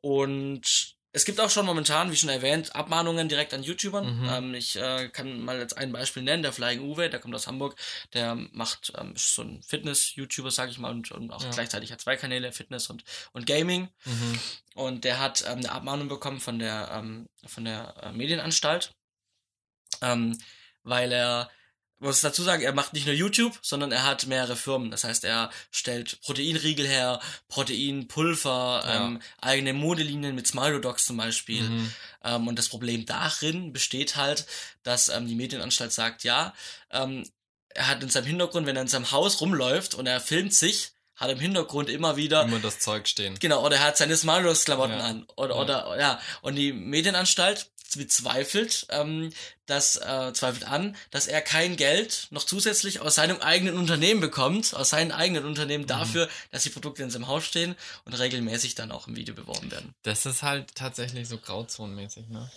Und 0.00 0.96
es 1.14 1.26
gibt 1.26 1.40
auch 1.40 1.50
schon 1.50 1.66
momentan, 1.66 2.10
wie 2.10 2.16
schon 2.16 2.30
erwähnt, 2.30 2.74
Abmahnungen 2.74 3.28
direkt 3.28 3.52
an 3.52 3.62
YouTubern. 3.62 4.20
Mhm. 4.20 4.28
Ähm, 4.30 4.54
ich 4.54 4.76
äh, 4.76 5.10
kann 5.10 5.44
mal 5.44 5.58
jetzt 5.58 5.76
ein 5.76 5.92
Beispiel 5.92 6.22
nennen, 6.22 6.42
der 6.42 6.54
Flying 6.54 6.80
Uwe, 6.80 7.10
der 7.10 7.20
kommt 7.20 7.34
aus 7.34 7.46
Hamburg, 7.46 7.76
der 8.14 8.34
macht 8.34 8.92
ähm, 8.96 9.12
so 9.14 9.42
ein 9.42 9.62
Fitness-YouTuber, 9.62 10.50
sag 10.50 10.70
ich 10.70 10.78
mal, 10.78 10.90
und, 10.90 11.12
und 11.12 11.30
auch 11.30 11.42
Ja. 11.42 11.50
gleichzeitig 11.50 11.92
hat 11.92 12.00
zwei 12.00 12.16
Kanäle, 12.16 12.50
Fitness 12.50 12.88
und, 12.88 13.04
und 13.32 13.46
Gaming. 13.46 13.90
Mhm. 14.06 14.40
Und 14.74 15.04
der 15.04 15.20
hat 15.20 15.44
ähm, 15.46 15.58
eine 15.58 15.72
Abmahnung 15.72 16.08
bekommen 16.08 16.40
von 16.40 16.58
der, 16.58 16.90
ähm, 16.94 17.28
von 17.44 17.66
der 17.66 17.94
äh, 18.02 18.12
Medienanstalt, 18.12 18.94
ähm, 20.00 20.38
weil 20.82 21.12
er, 21.12 21.50
muss 22.02 22.20
dazu 22.20 22.42
sagen, 22.42 22.62
er 22.62 22.74
macht 22.74 22.92
nicht 22.92 23.06
nur 23.06 23.14
YouTube, 23.14 23.58
sondern 23.62 23.92
er 23.92 24.02
hat 24.04 24.26
mehrere 24.26 24.56
Firmen. 24.56 24.90
Das 24.90 25.04
heißt, 25.04 25.24
er 25.24 25.50
stellt 25.70 26.20
Proteinriegel 26.22 26.86
her, 26.86 27.20
Proteinpulver, 27.48 28.82
Ja. 28.84 29.06
ähm, 29.06 29.20
eigene 29.40 29.72
Modelinien 29.72 30.34
mit 30.34 30.46
Smilodogs 30.46 31.06
zum 31.06 31.16
Beispiel. 31.16 31.62
Mhm. 31.62 31.92
Ähm, 32.24 32.48
und 32.48 32.58
das 32.58 32.68
Problem 32.68 33.06
darin 33.06 33.72
besteht 33.72 34.16
halt, 34.16 34.46
dass 34.82 35.08
ähm, 35.08 35.26
die 35.26 35.34
Medienanstalt 35.34 35.92
sagt, 35.92 36.24
ja, 36.24 36.54
ähm, 36.90 37.28
er 37.74 37.88
hat 37.88 38.02
in 38.02 38.10
seinem 38.10 38.26
Hintergrund, 38.26 38.66
wenn 38.66 38.76
er 38.76 38.82
in 38.82 38.88
seinem 38.88 39.10
Haus 39.12 39.40
rumläuft 39.40 39.94
und 39.94 40.06
er 40.06 40.20
filmt 40.20 40.54
sich, 40.54 40.92
hat 41.16 41.30
im 41.30 41.38
Hintergrund 41.38 41.88
immer 41.90 42.16
wieder 42.16 42.42
Immer 42.44 42.58
das 42.58 42.78
Zeug 42.80 43.06
stehen. 43.08 43.38
Genau, 43.38 43.64
oder 43.64 43.76
er 43.76 43.84
hat 43.84 43.96
seine 43.96 44.16
Smilos-Klamotten 44.16 44.98
Ja. 44.98 45.04
an. 45.04 45.26
Oder, 45.36 45.54
Ja. 45.54 45.60
oder, 45.60 46.00
ja. 46.00 46.20
Und 46.40 46.54
die 46.56 46.72
Medienanstalt 46.72 47.70
bezweifelt, 47.94 48.86
ähm, 48.88 49.32
das, 49.66 49.96
äh, 49.96 50.32
zweifelt 50.32 50.64
an, 50.66 50.96
dass 51.10 51.26
er 51.26 51.40
kein 51.42 51.76
Geld 51.76 52.26
noch 52.30 52.44
zusätzlich 52.44 53.00
aus 53.00 53.14
seinem 53.16 53.40
eigenen 53.40 53.76
Unternehmen 53.76 54.20
bekommt, 54.20 54.74
aus 54.74 54.90
seinen 54.90 55.12
eigenen 55.12 55.42
Mhm. 55.42 55.48
Unternehmen 55.50 55.86
dafür, 55.86 56.28
dass 56.50 56.62
die 56.62 56.70
Produkte 56.70 57.02
in 57.02 57.10
seinem 57.10 57.26
Haus 57.26 57.44
stehen 57.44 57.76
und 58.04 58.14
regelmäßig 58.14 58.74
dann 58.74 58.90
auch 58.92 59.08
im 59.08 59.16
Video 59.16 59.34
beworben 59.34 59.70
werden. 59.70 59.94
Das 60.02 60.24
ist 60.26 60.42
halt 60.42 60.74
tatsächlich 60.74 61.28
so 61.28 61.36
grauzonenmäßig, 61.38 62.28
ne? 62.28 62.50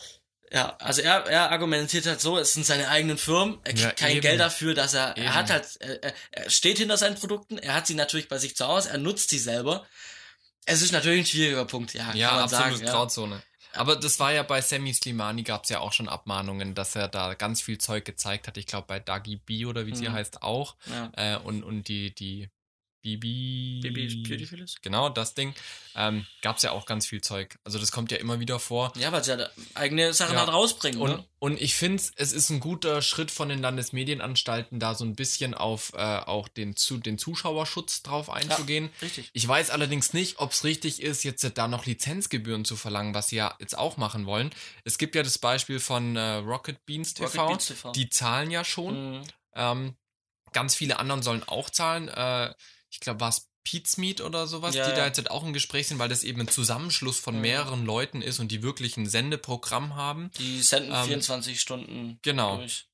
Ja, 0.52 0.76
also 0.78 1.02
er, 1.02 1.26
er 1.26 1.52
argumentiert 1.52 2.06
halt 2.06 2.22
so, 2.22 2.38
es 2.38 2.54
sind 2.54 2.66
seine 2.66 2.88
eigenen 2.90 3.18
Firmen, 3.18 3.58
er 3.64 3.74
kriegt 3.74 3.80
Ja, 3.84 3.92
kein 3.92 4.12
eben. 4.14 4.22
Geld 4.22 4.40
dafür, 4.40 4.74
dass 4.76 4.94
er, 4.94 5.18
Eben. 5.18 5.26
er 5.26 5.34
hat 5.34 5.50
halt, 5.50 5.66
er, 5.80 6.14
er- 6.32 6.50
steht 6.50 6.78
hinter 6.78 6.98
seinen 6.98 7.16
Produkten, 7.16 7.58
er 7.58 7.74
hat 7.74 7.88
sie 7.88 7.96
natürlich 7.96 8.28
bei 8.30 8.38
sich 8.38 8.56
zu 8.56 8.68
Hause, 8.68 8.90
er 8.92 8.98
nutzt 9.00 9.30
sie 9.32 9.40
selber. 9.40 9.86
Es 10.66 10.82
ist 10.82 10.92
natürlich 10.92 11.22
ein 11.22 11.26
schwieriger 11.26 11.66
Punkt, 11.66 11.94
ja, 11.94 12.12
Ja, 12.14 12.28
kann 12.30 12.36
man 12.36 12.44
absolut 12.46 12.74
sagen. 12.78 12.86
Ja. 12.86 12.92
Grauzone. 12.92 13.42
Aber 13.74 13.96
das 13.98 14.20
war 14.20 14.32
ja 14.32 14.44
bei 14.44 14.62
Sammy 14.62 14.94
Slimani 14.94 15.44
gab 15.44 15.64
es 15.66 15.70
ja 15.70 15.80
auch 15.80 15.92
schon 15.92 16.08
Abmahnungen, 16.08 16.76
dass 16.76 16.96
er 16.96 17.10
da 17.10 17.34
ganz 17.34 17.62
viel 17.62 17.78
Zeug 17.78 18.06
gezeigt 18.06 18.48
hat. 18.48 18.56
Ich 18.58 18.68
glaube 18.68 18.88
bei 18.88 19.00
Dagi 19.02 19.36
B 19.36 19.66
oder 19.66 19.86
wie 19.86 19.96
sie 19.96 20.08
Mhm. 20.08 20.14
heißt 20.14 20.44
auch. 20.44 20.76
Ja. 20.86 21.12
Äh, 21.18 21.38
und, 21.40 21.64
und 21.64 21.88
die, 21.90 22.16
die 22.16 22.50
Bibi. 23.06 23.82
Baby 23.84 24.16
Beautiful 24.28 24.60
ist? 24.62 24.82
Genau, 24.82 25.10
das 25.10 25.36
Ding. 25.36 25.54
Ähm, 25.96 26.26
gab 26.42 26.58
es 26.58 26.64
ja 26.64 26.72
auch 26.72 26.88
ganz 26.88 27.06
viel 27.06 27.22
Zeug. 27.22 27.58
Also 27.64 27.78
das 27.78 27.92
kommt 27.92 28.12
ja 28.12 28.18
immer 28.18 28.40
wieder 28.40 28.60
vor. 28.60 28.92
Ja, 28.98 29.12
weil 29.12 29.24
sie 29.24 29.32
ja 29.38 29.48
eigene 29.76 30.12
Sachen 30.12 30.34
Ja. 30.34 30.40
halt 30.40 30.50
rausbringen, 30.50 31.00
Und, 31.00 31.12
ne? 31.12 31.24
und 31.40 31.62
ich 31.62 31.76
finde, 31.76 32.02
es 32.16 32.34
ist 32.34 32.50
ein 32.50 32.60
guter 32.60 33.02
Schritt 33.04 33.30
von 33.30 33.48
den 33.48 33.62
Landesmedienanstalten, 33.62 34.80
da 34.80 34.96
so 34.96 35.06
ein 35.06 35.16
bisschen 35.16 35.54
auf 35.54 35.94
äh, 35.94 35.98
auch 36.00 36.48
den, 36.48 36.76
zu, 36.76 36.98
den 36.98 37.18
Zuschauerschutz 37.20 38.02
drauf 38.02 38.30
einzugehen. 38.32 38.90
Richtig. 39.02 39.30
Ich 39.34 39.48
weiß 39.48 39.70
allerdings 39.70 40.14
nicht, 40.14 40.40
ob 40.40 40.52
es 40.52 40.64
richtig 40.64 41.02
ist, 41.02 41.24
jetzt 41.24 41.46
da 41.58 41.68
noch 41.68 41.86
Lizenzgebühren 41.86 42.66
zu 42.66 42.76
verlangen, 42.76 43.14
was 43.14 43.30
sie 43.30 43.36
ja 43.38 43.56
jetzt 43.60 43.78
auch 43.78 43.98
machen 43.98 44.26
wollen. 44.26 44.50
Es 44.84 44.98
gibt 44.98 45.14
ja 45.16 45.22
das 45.22 45.38
Beispiel 45.38 45.80
von 45.80 46.16
äh, 46.16 46.36
Rocket 46.38 46.84
Beans 46.88 47.14
TV. 47.14 47.28
Rocket 47.44 47.48
Beans 47.48 47.68
TV. 47.68 47.92
Die 47.92 48.10
zahlen 48.10 48.50
ja 48.50 48.64
schon. 48.64 49.20
Mhm. 49.20 49.24
Ähm, 49.54 49.96
ganz 50.52 50.74
viele 50.76 51.00
anderen 51.00 51.22
sollen 51.22 51.44
auch 51.44 51.70
zahlen. 51.70 52.08
Äh, 52.08 52.54
ich 52.96 53.02
glaube, 53.02 53.20
war 53.20 53.30
es 53.30 53.50
Pizmeet 53.66 54.22
oder 54.22 54.48
sowas, 54.48 54.74
Ja, 54.76 54.86
die 54.86 54.92
ja. 54.92 54.96
da 54.96 55.06
jetzt 55.06 55.18
halt 55.18 55.32
auch 55.32 55.44
im 55.44 55.52
Gespräch 55.54 55.88
sind, 55.88 56.00
weil 56.00 56.08
das 56.10 56.24
eben 56.24 56.40
ein 56.42 56.48
Zusammenschluss 56.48 57.20
von 57.20 57.36
Mhm. 57.36 57.42
mehreren 57.42 57.86
Leuten 57.86 58.22
ist 58.22 58.40
und 58.40 58.50
die 58.52 58.62
wirklich 58.64 58.96
ein 58.96 59.08
Sendeprogramm 59.10 59.96
haben. 59.96 60.32
Die 60.38 60.62
senden 60.62 60.94
Ähm, 60.94 61.06
24 61.06 61.60
Stunden 61.60 62.20
genau. 62.22 62.58
durch. 62.58 62.88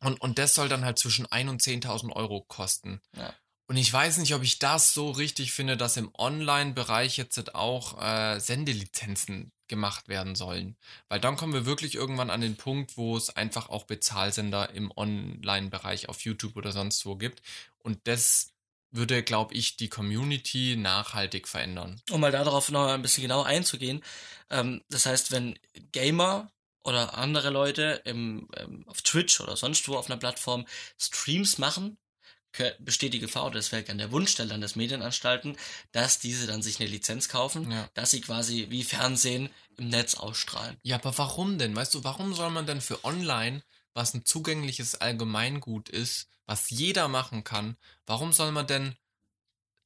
Und, 0.00 0.20
und 0.20 0.38
das 0.38 0.54
soll 0.54 0.68
dann 0.68 0.84
halt 0.84 0.98
zwischen 0.98 1.26
1 1.26 1.50
und 1.50 1.60
10.000 1.62 2.12
Euro 2.14 2.42
kosten. 2.42 3.00
Ja. 3.16 3.34
Und 3.66 3.76
ich 3.78 3.92
weiß 3.92 4.18
nicht, 4.18 4.34
ob 4.34 4.42
ich 4.42 4.58
das 4.58 4.94
so 4.94 5.10
richtig 5.10 5.52
finde, 5.52 5.76
dass 5.76 5.96
im 5.96 6.10
Online-Bereich 6.16 7.16
jetzt 7.16 7.36
halt 7.36 7.54
auch 7.54 8.00
äh, 8.00 8.38
Sendelizenzen 8.38 9.50
gemacht 9.66 10.08
werden 10.08 10.34
sollen. 10.36 10.76
Weil 11.08 11.20
dann 11.20 11.36
kommen 11.36 11.52
wir 11.52 11.66
wirklich 11.66 11.94
irgendwann 11.94 12.30
an 12.30 12.40
den 12.40 12.56
Punkt, 12.56 12.96
wo 12.96 13.16
es 13.16 13.30
einfach 13.30 13.68
auch 13.70 13.84
Bezahlsender 13.84 14.70
im 14.70 14.90
Online-Bereich 14.94 16.08
auf 16.08 16.20
YouTube 16.22 16.56
oder 16.56 16.72
sonst 16.72 17.04
wo 17.06 17.16
gibt. 17.16 17.42
Und 17.78 17.98
das 18.04 18.52
würde, 18.90 19.22
glaube 19.22 19.54
ich, 19.54 19.76
die 19.76 19.88
Community 19.88 20.76
nachhaltig 20.76 21.46
verändern. 21.48 22.00
Um 22.10 22.20
mal 22.20 22.32
darauf 22.32 22.70
noch 22.70 22.86
ein 22.88 23.02
bisschen 23.02 23.22
genauer 23.22 23.46
einzugehen. 23.46 24.02
Ähm, 24.50 24.82
das 24.88 25.06
heißt, 25.06 25.30
wenn 25.32 25.58
Gamer 25.92 26.50
oder 26.84 27.18
andere 27.18 27.50
Leute 27.50 28.00
im, 28.04 28.48
ähm, 28.56 28.84
auf 28.86 29.02
Twitch 29.02 29.40
oder 29.40 29.56
sonst 29.56 29.88
wo 29.88 29.96
auf 29.96 30.06
einer 30.06 30.16
Plattform 30.18 30.66
Streams 30.98 31.58
machen, 31.58 31.98
besteht 32.80 33.12
die 33.14 33.20
Gefahr, 33.20 33.44
oder 33.44 33.56
das 33.56 33.70
wäre 33.72 33.82
gerne 33.84 34.02
der 34.02 34.10
Wunsch 34.10 34.34
der 34.34 34.46
Landesmedienanstalten, 34.46 35.56
dass 35.92 36.18
diese 36.18 36.46
dann 36.46 36.62
sich 36.62 36.80
eine 36.80 36.88
Lizenz 36.88 37.28
kaufen, 37.28 37.70
Ja. 37.70 37.88
dass 37.94 38.10
sie 38.10 38.20
quasi 38.20 38.66
wie 38.70 38.82
Fernsehen 38.82 39.50
im 39.76 39.90
Netz 39.90 40.14
ausstrahlen. 40.14 40.76
Ja, 40.82 40.96
aber 40.96 41.16
warum 41.18 41.58
denn? 41.58 41.76
Weißt 41.76 41.94
du, 41.94 42.02
warum 42.04 42.34
soll 42.34 42.50
man 42.50 42.66
denn 42.66 42.80
für 42.80 43.04
online, 43.04 43.62
was 43.94 44.14
ein 44.14 44.24
zugängliches 44.24 44.96
Allgemeingut 44.96 45.88
ist, 45.88 46.28
was 46.46 46.70
jeder 46.70 47.08
machen 47.08 47.44
kann, 47.44 47.76
warum 48.06 48.32
soll 48.32 48.52
man 48.52 48.66
denn 48.66 48.96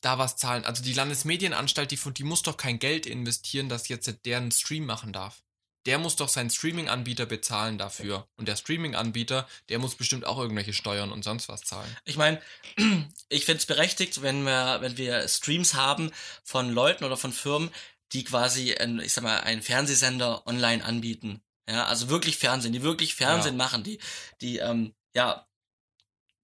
da 0.01 0.19
was 0.19 0.37
zahlen? 0.37 0.65
Also 0.65 0.83
die 0.83 0.93
Landesmedienanstalt, 0.93 1.91
die, 1.91 1.99
die 2.13 2.25
muss 2.25 2.43
doch 2.43 2.57
kein 2.57 2.79
Geld 2.79 3.07
investieren, 3.07 3.69
dass 3.69 3.89
jetzt 3.89 4.25
der 4.25 4.37
einen 4.37 4.53
Stream 4.53 4.87
machen 4.87 5.13
darf. 5.13 5.43
Der 5.87 5.99
muss 5.99 6.15
doch 6.15 6.29
seinen 6.29 6.51
Streaming-Anbieter 6.51 7.27
bezahlen 7.27 7.77
dafür. 7.77 8.29
Und 8.37 8.47
der 8.47 8.55
Streaming-Anbieter, 8.55 9.49
der 9.69 9.81
muss 9.81 9.97
bestimmt 9.97 10.25
auch 10.25 10.39
irgendwelche 10.39 10.73
Steuern 10.73 11.11
und 11.11 11.25
sonst 11.25 11.49
was 11.49 11.63
zahlen. 11.63 11.97
Ich 12.05 12.17
meine, 12.17 12.41
ich 13.29 13.45
finde 13.45 13.59
es 13.59 13.67
berechtigt, 13.67 14.23
wenn 14.23 14.45
wir, 14.45 14.81
wenn 14.81 14.97
wir 14.97 15.27
Streams 15.27 15.75
haben 15.75 16.13
von 16.45 16.71
Leuten 16.71 17.03
oder 17.03 17.17
von 17.17 17.33
Firmen, 17.33 17.71
die 18.13 18.23
quasi, 18.23 18.77
ich 19.03 19.13
sag 19.13 19.25
mal, 19.25 19.41
einen 19.41 19.63
Fernsehsender 19.63 20.47
online 20.47 20.85
anbieten. 20.85 21.43
Ja, 21.69 21.87
also 21.87 22.09
wirklich 22.09 22.39
Fernsehen, 22.39 22.73
die 22.73 22.83
wirklich 22.83 23.15
Fernsehen 23.15 23.57
machen, 23.57 23.85
die, 23.85 23.99
die, 24.41 24.59
ähm, 24.59 24.95
ja, 25.15 25.47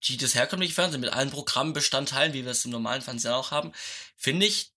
die 0.05 0.17
das 0.17 0.35
herkömmliche 0.35 0.75
Fernsehen 0.75 1.01
mit 1.01 1.13
allen 1.13 1.31
Programmbestandteilen, 1.31 2.33
wie 2.33 2.45
wir 2.45 2.53
es 2.53 2.65
im 2.65 2.71
normalen 2.71 3.03
Fernsehen 3.03 3.33
auch 3.33 3.51
haben, 3.51 3.73
finde 4.17 4.47
ich, 4.47 4.73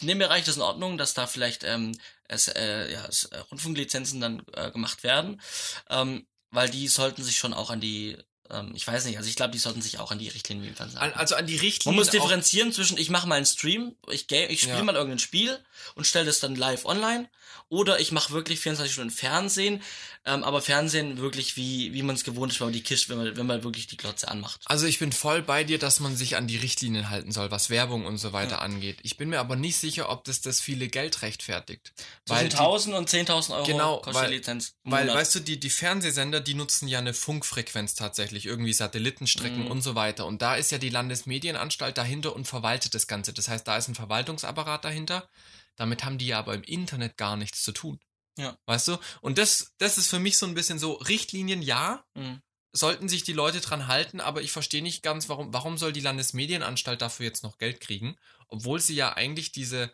in 0.00 0.08
dem 0.08 0.18
Bereich 0.18 0.46
ist 0.48 0.56
in 0.56 0.62
Ordnung, 0.62 0.98
dass 0.98 1.14
da 1.14 1.26
vielleicht 1.26 1.64
ähm, 1.64 1.98
es, 2.24 2.48
äh, 2.48 2.92
ja, 2.92 3.04
es, 3.06 3.24
äh, 3.24 3.38
Rundfunklizenzen 3.38 4.20
dann 4.20 4.42
äh, 4.52 4.70
gemacht 4.70 5.02
werden, 5.02 5.40
ähm, 5.88 6.26
weil 6.50 6.68
die 6.70 6.88
sollten 6.88 7.22
sich 7.22 7.36
schon 7.36 7.54
auch 7.54 7.70
an 7.70 7.80
die, 7.80 8.18
ähm, 8.52 8.72
ich 8.74 8.86
weiß 8.86 9.04
nicht, 9.04 9.16
also 9.16 9.28
ich 9.28 9.36
glaube, 9.36 9.52
die 9.52 9.58
sollten 9.58 9.82
sich 9.82 9.98
auch 9.98 10.10
an 10.10 10.18
die 10.18 10.28
Richtlinien 10.28 10.74
An, 10.78 10.94
halten. 11.00 11.18
also 11.18 11.34
an 11.36 11.46
die 11.46 11.54
Man 11.54 11.60
Richtlinien. 11.60 11.98
muss 11.98 12.08
auch- 12.08 12.12
differenzieren 12.12 12.72
zwischen, 12.72 12.98
ich 12.98 13.10
mache 13.10 13.26
mal 13.28 13.36
einen 13.36 13.46
Stream, 13.46 13.94
ich, 14.10 14.26
ga- 14.26 14.48
ich 14.48 14.60
spiele 14.60 14.78
Ja. 14.78 14.84
mal 14.84 14.94
irgendein 14.96 15.18
Spiel 15.18 15.58
und 15.94 16.06
stelle 16.06 16.26
das 16.26 16.40
dann 16.40 16.54
live 16.56 16.84
online, 16.84 17.28
oder 17.68 18.00
ich 18.00 18.10
mache 18.12 18.32
wirklich 18.32 18.58
24 18.60 18.92
Stunden 18.92 19.10
Fernsehen, 19.12 19.82
ähm, 20.26 20.44
aber 20.44 20.60
Fernsehen 20.60 21.16
wirklich 21.18 21.56
wie, 21.56 21.92
wie 21.94 22.02
man 22.02 22.14
es 22.14 22.24
gewohnt 22.24 22.52
ist, 22.52 22.60
wenn 22.60 22.66
man 22.66 22.72
die 22.74 22.82
Kiste, 22.82 23.08
wenn 23.08 23.18
man, 23.18 23.36
wenn 23.36 23.46
man 23.46 23.64
wirklich 23.64 23.86
die 23.86 23.96
Glotze 23.96 24.28
anmacht. 24.28 24.60
Also 24.66 24.86
ich 24.86 24.98
bin 24.98 25.12
voll 25.12 25.40
bei 25.42 25.64
dir, 25.64 25.78
dass 25.78 25.98
man 26.00 26.14
sich 26.16 26.36
an 26.36 26.46
die 26.46 26.58
Richtlinien 26.58 27.08
halten 27.08 27.32
soll, 27.32 27.50
was 27.50 27.70
Werbung 27.70 28.04
und 28.04 28.18
so 28.18 28.32
weiter 28.32 28.56
Ja. 28.56 28.58
angeht. 28.58 28.98
Ich 29.02 29.16
bin 29.16 29.30
mir 29.30 29.40
aber 29.40 29.56
nicht 29.56 29.78
sicher, 29.78 30.10
ob 30.10 30.24
das 30.24 30.40
das 30.42 30.60
viele 30.60 30.88
Geld 30.88 31.22
rechtfertigt. 31.22 31.92
Zwischen 32.26 32.50
die- 32.50 32.56
1000 32.56 32.94
und 32.96 33.08
10.000 33.08 33.54
Euro 33.56 33.66
Genau, 33.66 33.96
kostet 33.98 34.14
weil- 34.14 34.30
die 34.30 34.36
Lizenz. 34.36 34.74
Weil, 34.84 35.08
weißt 35.08 35.36
du, 35.36 35.40
die, 35.40 35.58
die 35.58 35.70
Fernsehsender, 35.70 36.40
die 36.40 36.54
nutzen 36.54 36.86
ja 36.88 36.98
eine 36.98 37.14
Funkfrequenz 37.14 37.94
tatsächlich, 37.94 38.44
irgendwie 38.46 38.72
Satellitenstrecken 38.74 39.64
Mhm. 39.64 39.70
und 39.70 39.82
so 39.82 39.94
weiter. 39.94 40.26
Und 40.26 40.42
da 40.42 40.54
ist 40.56 40.70
ja 40.70 40.78
die 40.78 40.90
Landesmedienanstalt 40.90 41.96
dahinter 41.96 42.34
und 42.36 42.46
verwaltet 42.46 42.94
das 42.94 43.06
Ganze. 43.06 43.32
Das 43.32 43.48
heißt, 43.48 43.66
da 43.66 43.76
ist 43.78 43.88
ein 43.88 43.94
Verwaltungsapparat 43.94 44.84
dahinter. 44.84 45.28
Damit 45.76 46.04
haben 46.04 46.18
die 46.18 46.26
ja 46.26 46.38
aber 46.38 46.54
im 46.54 46.62
Internet 46.62 47.16
gar 47.16 47.36
nichts 47.36 47.62
zu 47.62 47.72
tun. 47.72 47.98
Ja. 48.40 48.56
Weißt 48.66 48.88
du? 48.88 48.98
Und 49.20 49.38
das, 49.38 49.72
das 49.78 49.98
ist 49.98 50.08
für 50.08 50.18
mich 50.18 50.36
so 50.38 50.46
ein 50.46 50.54
bisschen 50.54 50.78
so, 50.78 50.92
Richtlinien 50.94 51.62
ja, 51.62 52.04
Mhm. 52.14 52.40
sollten 52.72 53.08
sich 53.08 53.22
die 53.24 53.32
Leute 53.32 53.60
dran 53.60 53.86
halten, 53.88 54.20
aber 54.20 54.42
ich 54.42 54.52
verstehe 54.52 54.82
nicht 54.82 55.02
ganz, 55.02 55.28
warum, 55.28 55.52
warum 55.52 55.76
soll 55.78 55.92
die 55.92 56.00
Landesmedienanstalt 56.00 57.02
dafür 57.02 57.26
jetzt 57.26 57.42
noch 57.42 57.58
Geld 57.58 57.80
kriegen, 57.80 58.16
obwohl 58.48 58.80
sie 58.80 58.94
ja 58.94 59.12
eigentlich 59.12 59.52
diese 59.52 59.90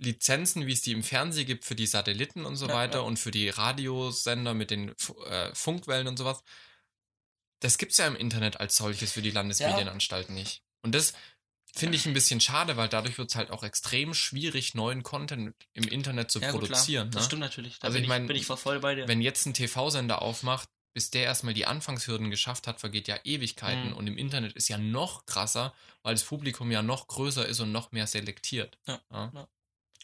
Lizenzen, 0.00 0.66
wie 0.66 0.72
es 0.72 0.82
die 0.82 0.92
im 0.92 1.02
Fernsehen 1.02 1.46
gibt, 1.46 1.64
für 1.64 1.74
die 1.74 1.86
Satelliten 1.86 2.44
und 2.44 2.56
so 2.56 2.68
Ja, 2.68 2.74
weiter 2.74 2.98
ja. 2.98 3.04
und 3.04 3.18
für 3.18 3.30
die 3.32 3.48
Radiosender 3.48 4.54
mit 4.54 4.70
den 4.70 4.94
äh, 5.26 5.54
Funkwellen 5.54 6.06
und 6.06 6.16
sowas, 6.18 6.42
das 7.60 7.78
gibt's 7.78 7.96
ja 7.96 8.06
im 8.06 8.14
Internet 8.14 8.60
als 8.60 8.76
solches 8.76 9.12
für 9.12 9.22
die 9.22 9.32
Landesmedienanstalt 9.32 10.30
nicht. 10.30 10.62
Und 10.82 10.94
das 10.94 11.14
finde 11.74 11.96
ich 11.96 12.06
ein 12.06 12.14
bisschen 12.14 12.40
schade, 12.40 12.76
weil 12.76 12.88
dadurch 12.88 13.18
wird's 13.18 13.34
halt 13.36 13.50
auch 13.50 13.62
extrem 13.62 14.14
schwierig, 14.14 14.74
neuen 14.74 15.02
Content 15.02 15.54
im 15.74 15.84
Internet 15.88 16.30
zu 16.30 16.40
Ja, 16.40 16.50
gut, 16.50 16.60
produzieren. 16.62 17.10
klar. 17.10 17.14
Das 17.14 17.22
ne? 17.22 17.26
stimmt 17.26 17.40
natürlich. 17.40 17.78
Da 17.78 17.86
Also 17.88 17.96
bin, 17.96 18.04
ich 18.04 18.08
mein, 18.08 18.26
bin 18.26 18.36
ich 18.36 18.46
voll 18.46 18.80
bei 18.80 18.94
dir. 18.94 19.06
Wenn 19.08 19.20
jetzt 19.20 19.46
ein 19.46 19.54
TV-Sender 19.54 20.22
aufmacht, 20.22 20.68
bis 20.94 21.10
der 21.10 21.24
erstmal 21.24 21.54
die 21.54 21.66
Anfangshürden 21.66 22.30
geschafft 22.30 22.66
hat, 22.66 22.80
vergeht 22.80 23.06
ja 23.08 23.18
Ewigkeiten. 23.22 23.90
Mhm. 23.90 23.96
Und 23.96 24.06
im 24.06 24.16
Internet 24.18 24.54
ist 24.54 24.68
ja 24.68 24.78
noch 24.78 25.26
krasser, 25.26 25.74
weil 26.02 26.14
das 26.14 26.24
Publikum 26.24 26.70
ja 26.70 26.82
noch 26.82 27.06
größer 27.06 27.46
ist 27.46 27.60
und 27.60 27.70
noch 27.70 27.92
mehr 27.92 28.06
selektiert. 28.06 28.78
Ja, 28.86 29.00
ja. 29.12 29.48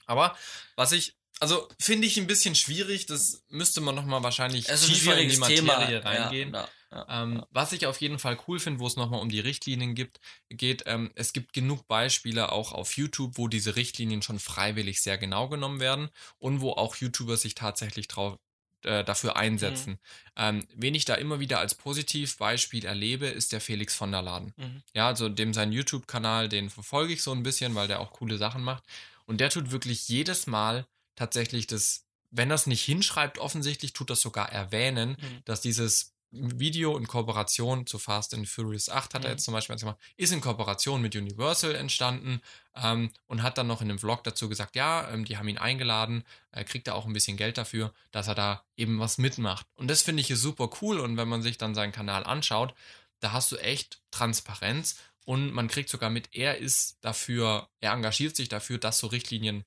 Aber 0.07 0.37
was 0.77 0.93
ich, 0.93 1.17
also 1.45 1.68
finde 1.78 2.07
ich 2.07 2.16
ein 2.16 2.26
bisschen 2.26 2.55
schwierig, 2.55 3.05
das 3.05 3.45
müsste 3.51 3.82
man 3.82 3.95
nochmal 3.95 4.22
wahrscheinlich 4.22 4.66
es 4.66 4.86
tiefer 4.86 5.18
in 5.18 5.28
die 5.28 5.36
Materie 5.36 6.01
Thema. 6.01 6.09
reingehen. 6.09 6.55
Ja, 6.55 6.68
ja, 6.90 7.07
ja. 7.07 7.22
Ähm, 7.22 7.45
was 7.51 7.72
ich 7.72 7.86
auf 7.86 8.01
jeden 8.01 8.18
Fall 8.18 8.38
cool 8.49 8.59
finde, 8.59 8.80
wo 8.80 8.86
es 8.86 8.97
nochmal 8.97 9.20
um 9.20 9.28
die 9.28 9.40
Richtlinien 9.40 9.95
gibt, 9.95 10.20
geht, 10.49 10.84
ähm, 10.86 11.12
es 11.16 11.34
gibt 11.34 11.53
genug 11.53 11.86
Beispiele 11.86 12.51
auch 12.51 12.72
auf 12.72 12.97
YouTube, 12.97 13.36
wo 13.36 13.47
diese 13.47 13.76
Richtlinien 13.76 14.22
schon 14.22 14.38
freiwillig 14.38 15.03
sehr 15.03 15.18
genau 15.18 15.51
genommen 15.51 15.80
werden 15.80 16.09
und 16.38 16.62
wo 16.62 16.70
auch 16.72 16.97
YouTuber 16.97 17.36
sich 17.36 17.55
tatsächlich 17.55 18.09
drauf, 18.09 18.38
äh, 18.84 19.05
dafür 19.05 19.36
einsetzen. 19.36 19.99
Ähm, 20.36 20.66
wen 20.74 20.95
ich 20.95 21.05
da 21.05 21.14
immer 21.16 21.40
wieder 21.40 21.59
als 21.59 21.74
Positivbeispiel 21.74 22.86
erlebe, 22.86 23.26
ist 23.26 23.53
der 23.53 23.61
Felix 23.61 23.95
von 23.95 24.12
der 24.12 24.22
Laden. 24.22 24.55
Mhm. 24.57 24.82
Ja, 24.95 25.09
also 25.09 25.28
dem 25.28 25.53
sein 25.53 25.72
YouTube-Kanal, 25.72 26.49
den 26.49 26.70
verfolge 26.70 27.12
ich 27.12 27.22
so 27.22 27.32
ein 27.32 27.42
bisschen, 27.42 27.74
weil 27.74 27.86
der 27.86 28.01
auch 28.01 28.12
coole 28.12 28.38
Sachen 28.38 28.62
macht. 28.62 28.84
Und 29.26 29.40
der 29.40 29.51
tut 29.51 29.72
wirklich 29.72 30.09
jedes 30.09 30.47
Mal 30.47 30.86
tatsächlich 31.17 31.67
das, 31.67 32.05
wenn 32.31 32.51
er 32.51 32.55
es 32.57 32.67
nicht 32.67 32.83
hinschreibt, 32.85 33.39
offensichtlich 33.39 33.93
tut 33.93 34.11
das 34.11 34.21
sogar 34.21 34.51
erwähnen, 34.51 35.11
Mhm. 35.21 35.43
dass 35.45 35.61
dieses 35.61 36.12
Video 36.37 36.97
in 36.97 37.07
Kooperation 37.07 37.87
zu 37.87 38.01
Fast 38.01 38.35
and 38.35 38.49
Furious 38.49 38.89
8 38.89 39.15
hat 39.15 39.23
er 39.25 39.29
Mhm. 39.31 39.35
jetzt 39.35 39.45
zum 39.45 39.55
Beispiel 39.55 39.77
gemacht, 39.77 39.99
ist 40.17 40.33
in 40.33 40.41
Kooperation 40.41 41.01
mit 41.01 41.15
Universal 41.15 41.77
entstanden 41.77 42.41
ähm, 42.75 43.12
und 43.27 43.45
hat 43.45 43.57
dann 43.57 43.69
noch 43.69 43.81
in 43.83 43.89
einem 43.89 44.01
Vlog 44.01 44.25
dazu 44.25 44.49
gesagt, 44.49 44.75
ja, 44.75 45.09
ähm, 45.11 45.25
die 45.25 45.37
haben 45.39 45.47
ihn 45.47 45.59
eingeladen, 45.59 46.25
äh, 46.51 46.65
kriegt 46.65 46.89
er 46.89 46.97
auch 46.97 47.07
ein 47.07 47.12
bisschen 47.12 47.37
Geld 47.37 47.57
dafür, 47.57 47.95
dass 48.11 48.27
er 48.27 48.35
da 48.35 48.65
eben 48.77 48.99
was 48.99 49.17
mitmacht. 49.17 49.65
Und 49.77 49.87
das 49.87 50.03
finde 50.03 50.23
ich 50.23 50.31
ist 50.33 50.43
super 50.43 50.69
cool 50.83 50.99
und 50.99 51.17
wenn 51.17 51.29
man 51.29 51.41
sich 51.43 51.57
dann 51.57 51.73
seinen 51.77 51.93
Kanal 51.93 52.25
anschaut, 52.25 52.75
da 53.21 53.31
hast 53.31 53.53
du 53.53 53.57
echt 53.57 54.03
Transparenz 54.11 54.97
und 55.25 55.53
man 55.53 55.69
kriegt 55.69 55.89
sogar 55.89 56.11
mit, 56.11 56.31
er 56.35 56.59
ist 56.59 56.99
dafür, 57.01 57.69
er 57.81 57.93
engagiert 57.93 58.35
sich 58.35 58.49
dafür, 58.49 58.79
dass 58.79 58.99
so 58.99 59.07
Richtlinien 59.07 59.65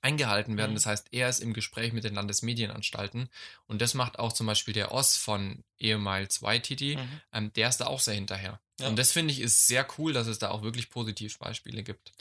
eingehalten 0.00 0.56
werden. 0.56 0.70
Mhm. 0.72 0.76
Das 0.76 0.86
heißt, 0.86 1.08
er 1.12 1.28
ist 1.28 1.40
im 1.40 1.52
Gespräch 1.52 1.92
mit 1.92 2.04
den 2.04 2.14
Landesmedienanstalten 2.14 3.28
und 3.66 3.80
das 3.82 3.94
macht 3.94 4.18
auch 4.18 4.32
zum 4.32 4.46
Beispiel 4.46 4.74
der 4.74 4.92
Oss 4.92 5.16
von 5.16 5.64
ehemals 5.78 6.40
YTT, 6.42 6.96
Mhm. 6.96 7.20
ähm, 7.32 7.52
der 7.54 7.68
ist 7.68 7.78
da 7.78 7.86
auch 7.86 8.00
sehr 8.00 8.14
hinterher. 8.14 8.60
Ja. 8.80 8.88
Und 8.88 8.96
das 8.96 9.10
finde 9.12 9.32
ich 9.32 9.40
ist 9.40 9.66
sehr 9.66 9.86
cool, 9.98 10.12
dass 10.12 10.28
es 10.28 10.38
da 10.38 10.50
auch 10.50 10.62
wirklich 10.62 10.88
Positivbeispiele 10.90 11.82
gibt. 11.82 12.12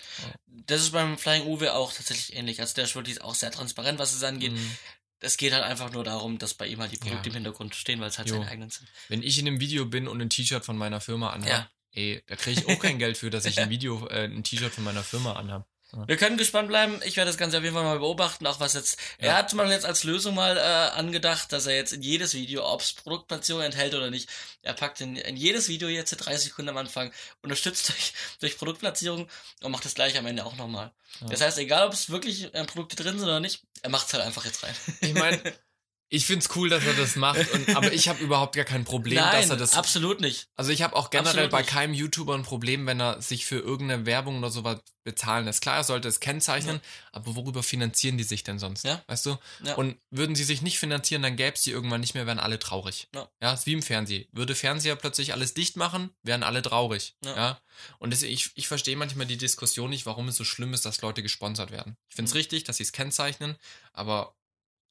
Das 0.47 0.81
ist 0.81 0.91
beim 0.91 1.17
Flying 1.17 1.45
Uwe 1.45 1.73
auch 1.75 1.93
tatsächlich 1.93 2.35
ähnlich. 2.35 2.59
Also 2.61 2.73
der 2.75 2.85
ist 2.85 2.95
wirklich 2.95 3.21
auch 3.21 3.35
sehr 3.35 3.51
transparent, 3.51 3.99
was 3.99 4.13
es 4.15 4.23
angeht. 4.23 4.53
Mhm. 4.53 4.71
Es 5.19 5.37
geht 5.37 5.53
halt 5.53 5.63
einfach 5.63 5.91
nur 5.91 6.03
darum, 6.03 6.37
dass 6.39 6.53
bei 6.55 6.67
ihm 6.67 6.79
halt 6.79 6.91
die 6.91 6.97
Produkte 6.97 7.29
Ja. 7.29 7.33
im 7.33 7.35
Hintergrund 7.35 7.75
stehen, 7.75 7.99
weil 7.99 8.09
es 8.09 8.17
halt 8.17 8.27
Jo. 8.29 8.35
seine 8.35 8.47
eigenen 8.49 8.69
sind. 8.69 8.87
Wenn 9.07 9.23
ich 9.23 9.37
in 9.39 9.47
einem 9.47 9.59
Video 9.59 9.85
bin 9.85 10.07
und 10.07 10.21
ein 10.21 10.29
T-Shirt 10.29 10.63
von 10.65 10.77
meiner 10.77 11.01
Firma 11.01 11.29
anhabe, 11.31 11.49
Ja. 11.49 11.71
ey, 11.93 12.23
da 12.27 12.35
kriege 12.35 12.59
ich 12.61 12.67
auch 12.67 12.79
kein 12.79 12.97
Geld 12.99 13.17
für, 13.17 13.29
dass 13.29 13.45
ich 13.45 13.59
ein 13.59 13.69
Video, 13.71 14.07
äh, 14.07 14.25
ein 14.25 14.43
T-Shirt 14.43 14.73
von 14.73 14.83
meiner 14.83 15.03
Firma 15.03 15.33
anhabe. 15.33 15.65
Wir 15.93 16.17
können 16.17 16.37
gespannt 16.37 16.67
bleiben. 16.67 16.99
Ich 17.05 17.15
werde 17.15 17.29
das 17.29 17.37
Ganze 17.37 17.57
auf 17.57 17.63
jeden 17.63 17.73
Fall 17.73 17.85
mal 17.85 17.99
beobachten, 17.99 18.45
auch 18.45 18.59
was 18.59 18.73
jetzt. 18.73 18.99
Ja. 19.19 19.27
Er 19.27 19.37
hat 19.37 19.53
mal 19.53 19.71
jetzt 19.71 19.85
als 19.85 20.03
Lösung 20.03 20.35
mal 20.35 20.57
äh, 20.57 20.97
angedacht, 20.97 21.53
dass 21.53 21.65
er 21.65 21.75
jetzt 21.75 21.93
in 21.93 22.01
jedes 22.01 22.33
Video, 22.33 22.69
ob 22.69 22.81
es 22.81 22.93
Produktplatzierung 22.93 23.61
enthält 23.61 23.95
oder 23.95 24.09
nicht, 24.09 24.29
er 24.63 24.73
packt 24.73 24.99
in, 24.99 25.15
in 25.15 25.37
jedes 25.37 25.69
Video 25.69 25.87
jetzt 25.87 26.11
30 26.11 26.49
Sekunden 26.49 26.69
am 26.69 26.77
Anfang, 26.77 27.13
unterstützt 27.41 27.87
durch, 27.89 28.13
durch 28.39 28.57
Produktplatzierung 28.57 29.29
und 29.61 29.71
macht 29.71 29.85
das 29.85 29.95
gleich 29.95 30.17
am 30.17 30.25
Ende 30.25 30.45
auch 30.45 30.57
nochmal. 30.57 30.91
Ja. 31.21 31.27
Das 31.27 31.41
heißt, 31.41 31.57
egal 31.57 31.87
ob 31.87 31.93
es 31.93 32.09
wirklich 32.09 32.53
äh, 32.53 32.65
Produkte 32.65 32.97
drin 32.97 33.17
sind 33.17 33.27
oder 33.27 33.39
nicht, 33.39 33.63
er 33.81 33.89
macht 33.89 34.07
es 34.07 34.13
halt 34.13 34.23
einfach 34.23 34.43
jetzt 34.43 34.63
rein. 34.63 34.75
Ich 34.99 35.13
meine, 35.13 35.41
ich 36.09 36.25
find's 36.25 36.49
cool, 36.55 36.69
dass 36.69 36.85
er 36.85 36.93
das 36.93 37.15
macht, 37.15 37.51
und, 37.51 37.75
aber 37.75 37.91
ich 37.91 38.07
habe 38.07 38.23
überhaupt 38.23 38.55
gar 38.55 38.65
kein 38.65 38.85
Problem, 38.85 39.17
dass 39.17 39.49
er 39.49 39.57
das. 39.57 39.73
absolut 39.73 40.21
nicht. 40.21 40.47
Also 40.55 40.71
ich 40.71 40.81
habe 40.81 40.95
auch 40.95 41.09
generell 41.09 41.45
Absolut 41.45 41.51
bei 41.51 41.63
keinem 41.63 41.93
YouTuber 41.93 42.33
ein 42.35 42.43
Problem, 42.43 42.85
wenn 42.85 42.99
er 43.01 43.21
sich 43.21 43.45
für 43.45 43.59
irgendeine 43.59 44.05
Werbung 44.05 44.37
oder 44.37 44.49
sowas 44.49 44.79
bezahlen 45.03 45.45
lässt. 45.45 45.61
Klar, 45.61 45.77
er 45.77 45.83
sollte 45.83 46.07
es 46.07 46.19
kennzeichnen, 46.19 46.81
aber 47.13 47.35
worüber 47.35 47.63
finanzieren 47.63 48.17
die 48.17 48.23
sich 48.25 48.43
denn 48.43 48.59
sonst? 48.59 48.83
Ja. 48.83 49.01
Weißt 49.07 49.25
du? 49.25 49.37
Ja. 49.63 49.75
Und 49.75 49.97
würden 50.09 50.35
sie 50.35 50.43
sich 50.43 50.61
nicht 50.61 50.79
finanzieren, 50.79 51.21
dann 51.21 51.35
gäbe 51.37 51.55
es 51.55 51.61
die 51.63 51.71
irgendwann 51.71 52.01
nicht 52.01 52.13
mehr, 52.13 52.25
wären 52.25 52.39
alle 52.39 52.59
traurig. 52.59 53.07
Ja. 53.15 53.29
ja, 53.41 53.53
ist 53.53 53.65
wie 53.65 53.73
im 53.73 53.81
Fernsehen. 53.83 54.27
Würde 54.31 54.53
Fernseher 54.55 54.95
plötzlich 54.95 55.33
alles 55.33 55.53
dicht 55.53 55.77
machen, 55.77 56.11
wären 56.23 56.43
alle 56.43 56.61
traurig. 56.61 57.15
Ja. 57.23 57.35
Ja. 57.35 57.61
Und 57.99 58.11
das, 58.11 58.21
ich, 58.23 58.51
ich 58.55 58.67
verstehe 58.67 58.97
manchmal 58.97 59.27
die 59.27 59.37
Diskussion 59.37 59.89
nicht, 59.89 60.05
warum 60.05 60.27
es 60.29 60.35
so 60.35 60.43
schlimm 60.43 60.73
ist, 60.73 60.85
dass 60.85 61.01
Leute 61.01 61.21
gesponsert 61.21 61.71
werden. 61.71 61.95
Ich 62.09 62.15
finde 62.15 62.29
es 62.29 62.33
Mhm. 62.33 62.37
richtig, 62.37 62.63
dass 62.65 62.77
sie 62.77 62.83
es 62.83 62.91
kennzeichnen, 62.91 63.55
aber 63.93 64.35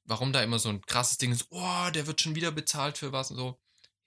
warum 0.07 0.33
da 0.33 0.43
immer 0.43 0.59
so 0.59 0.69
ein 0.69 0.81
krasses 0.87 1.19
Ding 1.19 1.33
ist, 1.33 1.47
oh, 1.51 1.91
der 1.95 2.07
wird 2.07 2.21
schon 2.21 2.35
wieder 2.35 2.51
bezahlt 2.53 2.99
für 2.99 3.13
was 3.13 3.31
und 3.31 3.37
so. 3.37 3.59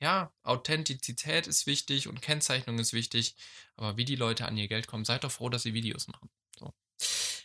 Ja, 0.02 0.32
Authentizität 0.44 1.46
ist 1.48 1.68
wichtig 1.68 2.08
und 2.08 2.22
Kennzeichnung 2.22 2.80
ist 2.80 2.94
wichtig, 2.94 3.36
aber 3.76 3.98
wie 3.98 4.06
die 4.06 4.16
Leute 4.16 4.46
an 4.46 4.56
ihr 4.58 4.68
Geld 4.70 4.88
kommen, 4.88 5.04
seid 5.06 5.24
doch 5.26 5.32
froh, 5.32 5.50
dass 5.50 5.64
sie 5.64 5.74
Videos 5.74 6.08
machen. 6.08 6.30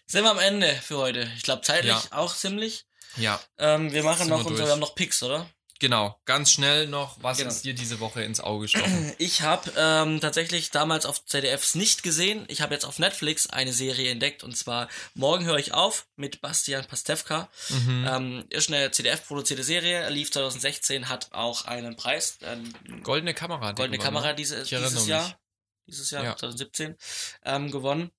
Sind 0.06 0.24
wir 0.24 0.30
am 0.30 0.38
Ende 0.38 0.72
für 0.82 0.98
heute. 0.98 1.30
Ich 1.36 1.42
glaube, 1.42 1.62
zeitlich 1.62 1.92
Ja. 1.92 2.02
auch 2.10 2.34
ziemlich. 2.34 2.86
Ja, 3.16 3.40
Ähm, 3.58 3.92
wir 3.92 4.02
machen 4.02 4.18
Sind 4.20 4.28
noch 4.30 4.38
wir 4.40 4.46
unser, 4.46 4.56
durch. 4.58 4.66
wir 4.68 4.72
haben 4.72 4.80
noch 4.80 4.94
Picks, 4.94 5.22
oder? 5.22 5.48
Genau, 5.84 6.18
ganz 6.24 6.50
schnell 6.50 6.86
noch, 6.86 7.22
was 7.22 7.36
Genau. 7.36 7.50
ist 7.50 7.62
dir 7.62 7.74
diese 7.74 8.00
Woche 8.00 8.22
ins 8.22 8.40
Auge 8.40 8.62
gestochen? 8.62 9.12
Ich 9.18 9.42
habe 9.42 9.70
ähm, 9.76 10.18
tatsächlich 10.22 10.70
damals 10.70 11.04
auf 11.04 11.24
ZDFs 11.26 11.74
nicht 11.74 12.02
gesehen. 12.02 12.46
Ich 12.48 12.62
habe 12.62 12.72
jetzt 12.72 12.84
auf 12.86 12.98
Netflix 12.98 13.48
eine 13.50 13.72
Serie 13.74 14.10
entdeckt 14.10 14.42
und 14.44 14.56
zwar 14.56 14.88
Morgen 15.14 15.44
höre 15.44 15.58
ich 15.58 15.74
auf 15.74 16.06
mit 16.16 16.40
Bastian 16.40 16.86
Pastewka. 16.86 17.50
Mhm. 17.68 18.06
Ähm, 18.08 18.44
ist 18.48 18.70
eine 18.72 18.90
ZDF-produzierte 18.90 19.62
Serie, 19.62 20.08
lief 20.08 20.32
2016, 20.32 21.10
hat 21.10 21.32
auch 21.32 21.66
einen 21.66 21.96
Preis, 21.96 22.38
ähm, 22.40 22.72
Goldene 23.02 23.34
Kamera. 23.34 23.72
Goldene 23.72 23.98
Kamera 23.98 24.32
diese, 24.32 24.62
dieses 24.64 24.94
mich. 24.94 25.06
Jahr, 25.06 25.38
dieses 25.86 26.10
Jahr 26.10 26.24
Ja. 26.24 26.36
2017 26.36 26.96
ähm, 27.44 27.70
gewonnen. 27.70 28.10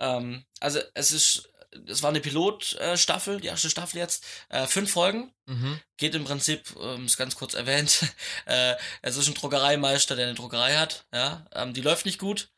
Ähm, 0.00 0.44
also 0.58 0.80
es 0.94 1.12
ist, 1.12 1.48
es 1.86 2.02
war 2.02 2.10
eine 2.10 2.20
Pilotstaffel, 2.20 3.40
die 3.40 3.48
erste 3.48 3.70
Staffel 3.70 3.98
jetzt, 3.98 4.24
äh, 4.48 4.66
fünf 4.66 4.90
Folgen. 4.92 5.32
Mhm. 5.46 5.80
Geht 5.96 6.14
im 6.14 6.24
Prinzip, 6.24 6.62
ähm, 6.80 7.06
ist 7.06 7.16
ganz 7.16 7.36
kurz 7.36 7.54
erwähnt, 7.54 8.00
äh, 8.46 8.74
es 9.02 9.16
ist 9.16 9.28
ein 9.28 9.34
Druckereimeister, 9.34 10.16
der 10.16 10.26
eine 10.26 10.34
Druckerei 10.34 10.76
hat. 10.76 11.04
Ja, 11.12 11.46
ähm, 11.54 11.72
die 11.74 11.80
läuft 11.82 12.06
nicht 12.06 12.18
gut. 12.18 12.48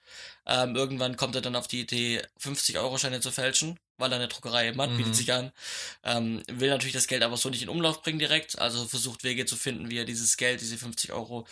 Ähm, 0.49 0.77
irgendwann 0.77 1.17
kommt 1.17 1.35
er 1.35 1.41
dann 1.41 1.57
auf 1.57 1.67
die 1.67 1.81
Idee, 1.81 2.23
50-Euro-Scheine 2.41 3.21
zu 3.21 3.33
fälschen, 3.33 3.81
weil 3.99 4.13
er 4.13 4.17
eine 4.19 4.29
Druckerei 4.29 4.69
eben 4.69 4.81
hat, 4.81 4.91
Mhm. 4.91 4.97
bietet 4.99 5.17
sich 5.17 5.33
an. 5.33 5.51
Ähm, 6.05 6.43
will 6.47 6.71
natürlich 6.71 6.95
das 6.95 7.09
Geld 7.09 7.25
aber 7.25 7.37
so 7.37 7.51
nicht 7.51 7.63
in 7.63 7.69
Umlauf 7.69 8.03
bringen 8.03 8.21
direkt, 8.21 8.57
also 8.59 8.87
versucht 8.87 9.25
Wege 9.25 9.45
zu 9.47 9.57
finden, 9.57 9.91
wie 9.91 9.99
er 9.99 10.05
dieses 10.05 10.37
Geld, 10.37 10.61
diese 10.61 10.79
50 10.79 11.13
Euro, 11.13 11.49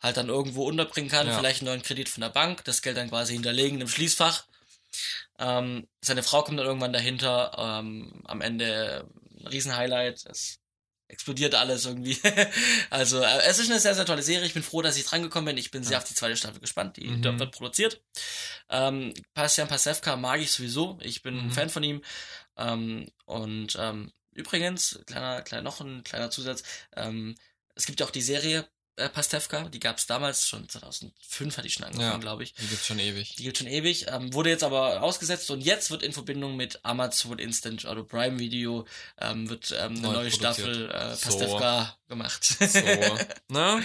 halt 0.00 0.16
dann 0.16 0.28
irgendwo 0.28 0.64
unterbringen 0.64 1.10
kann. 1.10 1.26
Ja. 1.26 1.36
Vielleicht 1.36 1.62
einen 1.62 1.70
neuen 1.70 1.82
Kredit 1.82 2.08
von 2.08 2.20
der 2.20 2.28
Bank, 2.28 2.62
das 2.64 2.82
Geld 2.82 2.96
dann 2.96 3.08
quasi 3.08 3.32
hinterlegen 3.32 3.80
im 3.80 3.88
Schließfach. 3.88 4.44
Ähm, 5.38 5.86
seine 6.02 6.22
Frau 6.22 6.42
kommt 6.42 6.58
dann 6.58 6.66
irgendwann 6.66 6.92
dahinter. 6.92 7.52
Ähm, 7.58 8.22
am 8.24 8.40
Ende 8.40 9.06
ein 9.40 9.46
Riesenhighlight. 9.46 10.24
Es 10.26 10.58
explodiert 11.08 11.54
alles 11.54 11.84
irgendwie. 11.86 12.18
also 12.90 13.20
äh, 13.22 13.42
es 13.46 13.58
ist 13.58 13.70
eine 13.70 13.78
sehr, 13.80 13.94
sehr 13.94 14.06
tolle 14.06 14.22
Serie. 14.22 14.46
Ich 14.46 14.54
bin 14.54 14.62
froh, 14.62 14.82
dass 14.82 14.96
ich 14.96 15.04
dran 15.04 15.22
gekommen 15.22 15.46
bin. 15.46 15.56
Ich 15.58 15.70
bin 15.70 15.84
sehr 15.84 15.92
Ja. 15.92 15.98
auf 15.98 16.04
die 16.08 16.14
zweite 16.14 16.36
Staffel 16.36 16.60
gespannt. 16.60 16.96
Die 16.96 17.06
Mhm. 17.08 17.38
wird 17.38 17.52
produziert. 17.52 18.02
Ähm, 18.70 19.14
Bastian 19.34 19.68
Pasewka 19.68 20.16
mag 20.16 20.40
ich 20.40 20.50
sowieso. 20.52 20.98
Ich 21.02 21.22
bin 21.22 21.38
ein 21.38 21.46
Mhm. 21.46 21.52
Fan 21.52 21.70
von 21.70 21.82
ihm. 21.84 22.02
Ähm, 22.56 23.08
und 23.26 23.76
ähm, 23.78 24.12
übrigens, 24.32 24.98
kleiner, 25.06 25.42
kleiner, 25.42 25.62
noch 25.62 25.80
ein 25.80 26.02
kleiner 26.02 26.30
Zusatz. 26.30 26.62
Ähm, 26.96 27.36
es 27.74 27.86
gibt 27.86 28.00
ja 28.00 28.06
auch 28.06 28.10
die 28.10 28.22
Serie 28.22 28.66
äh, 28.96 29.08
Pastewka. 29.08 29.68
Die 29.68 29.80
gab 29.80 29.98
es 29.98 30.06
damals 30.06 30.46
schon 30.46 30.68
2005 30.68 31.56
hatte 31.56 31.66
ich 31.66 31.74
schon 31.74 31.84
angefangen, 31.84 32.12
Ja. 32.12 32.18
glaube 32.18 32.42
ich. 32.42 32.54
Die 32.54 32.66
gibt's 32.66 32.86
schon 32.86 32.98
ewig. 32.98 33.34
Die 33.36 33.42
gilt 33.44 33.58
schon 33.58 33.66
ewig, 33.66 34.06
ähm, 34.08 34.32
wurde 34.34 34.50
jetzt 34.50 34.64
aber 34.64 35.02
ausgesetzt 35.02 35.50
und 35.50 35.60
jetzt 35.60 35.90
wird 35.90 36.02
in 36.02 36.12
Verbindung 36.12 36.56
mit 36.56 36.80
Amazon 36.84 37.38
Instant 37.38 37.84
oder 37.84 38.02
Prime 38.04 38.38
Video 38.38 38.86
ähm, 39.20 39.48
wird 39.48 39.70
ähm, 39.72 39.92
eine 39.92 40.00
Neu 40.00 40.12
neue 40.12 40.30
produziert. 40.30 40.34
Staffel 40.56 40.90
äh, 40.90 41.14
So. 41.14 41.24
Pastewka 41.28 41.96
gemacht. 42.08 42.44
So, 42.44 42.78
ne? 43.48 43.82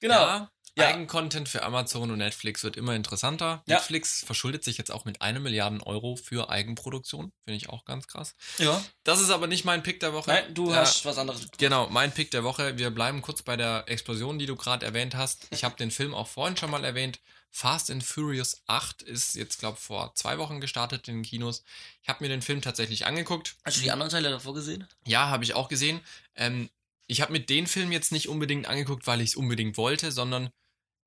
genau. 0.00 0.14
Ja, 0.14 0.50
Ja. 0.76 0.88
Eigencontent 0.88 1.48
für 1.48 1.62
Amazon 1.62 2.10
und 2.10 2.18
Netflix 2.18 2.64
wird 2.64 2.76
immer 2.76 2.94
interessanter. 2.96 3.62
Ja. 3.66 3.76
Netflix 3.76 4.24
verschuldet 4.24 4.64
sich 4.64 4.76
jetzt 4.76 4.90
auch 4.90 5.04
mit 5.04 5.22
einer 5.22 5.38
Milliarden 5.38 5.80
Euro 5.80 6.16
für 6.16 6.50
Eigenproduktion. 6.50 7.32
Finde 7.44 7.56
ich 7.56 7.68
auch 7.68 7.84
ganz 7.84 8.08
krass. 8.08 8.34
Ja. 8.58 8.84
Das 9.04 9.20
ist 9.20 9.30
aber 9.30 9.46
nicht 9.46 9.64
mein 9.64 9.82
Pick 9.84 10.00
der 10.00 10.12
Woche. 10.12 10.30
Nein, 10.30 10.52
du 10.52 10.72
Äh, 10.72 10.76
hast 10.76 11.04
was 11.04 11.18
anderes. 11.18 11.46
Genau, 11.58 11.88
mein 11.90 12.10
Pick 12.12 12.30
der 12.32 12.42
Woche. 12.42 12.76
Wir 12.76 12.90
bleiben 12.90 13.22
kurz 13.22 13.42
bei 13.42 13.56
der 13.56 13.84
Explosion, 13.86 14.38
die 14.38 14.46
du 14.46 14.56
gerade 14.56 14.84
erwähnt 14.84 15.14
hast. 15.14 15.46
Ich 15.50 15.62
habe 15.62 15.76
den 15.76 15.90
Film 15.92 16.12
auch 16.14 16.26
vorhin 16.26 16.56
schon 16.56 16.70
mal 16.70 16.84
erwähnt. 16.84 17.20
Fast 17.56 17.88
and 17.92 18.02
Furious 18.02 18.62
8 18.66 19.02
ist 19.02 19.36
jetzt, 19.36 19.60
glaube 19.60 19.78
vor 19.78 20.12
zwei 20.16 20.38
Wochen 20.38 20.60
gestartet 20.60 21.06
in 21.06 21.18
den 21.18 21.22
Kinos. 21.22 21.62
Ich 22.02 22.08
habe 22.08 22.24
mir 22.24 22.28
den 22.28 22.42
Film 22.42 22.60
tatsächlich 22.62 23.06
angeguckt. 23.06 23.54
Hast 23.64 23.76
du 23.76 23.82
die 23.82 23.92
anderen 23.92 24.10
Teile 24.10 24.28
davor 24.30 24.54
gesehen? 24.54 24.88
Ja, 25.06 25.28
habe 25.28 25.44
ich 25.44 25.54
auch 25.54 25.68
gesehen. 25.68 26.00
Ähm, 26.34 26.68
ich 27.06 27.20
habe 27.20 27.30
mir 27.30 27.38
den 27.38 27.68
Film 27.68 27.92
jetzt 27.92 28.10
nicht 28.10 28.28
unbedingt 28.28 28.66
angeguckt, 28.66 29.06
weil 29.06 29.20
ich 29.20 29.30
es 29.30 29.36
unbedingt 29.36 29.76
wollte, 29.76 30.10
sondern 30.10 30.50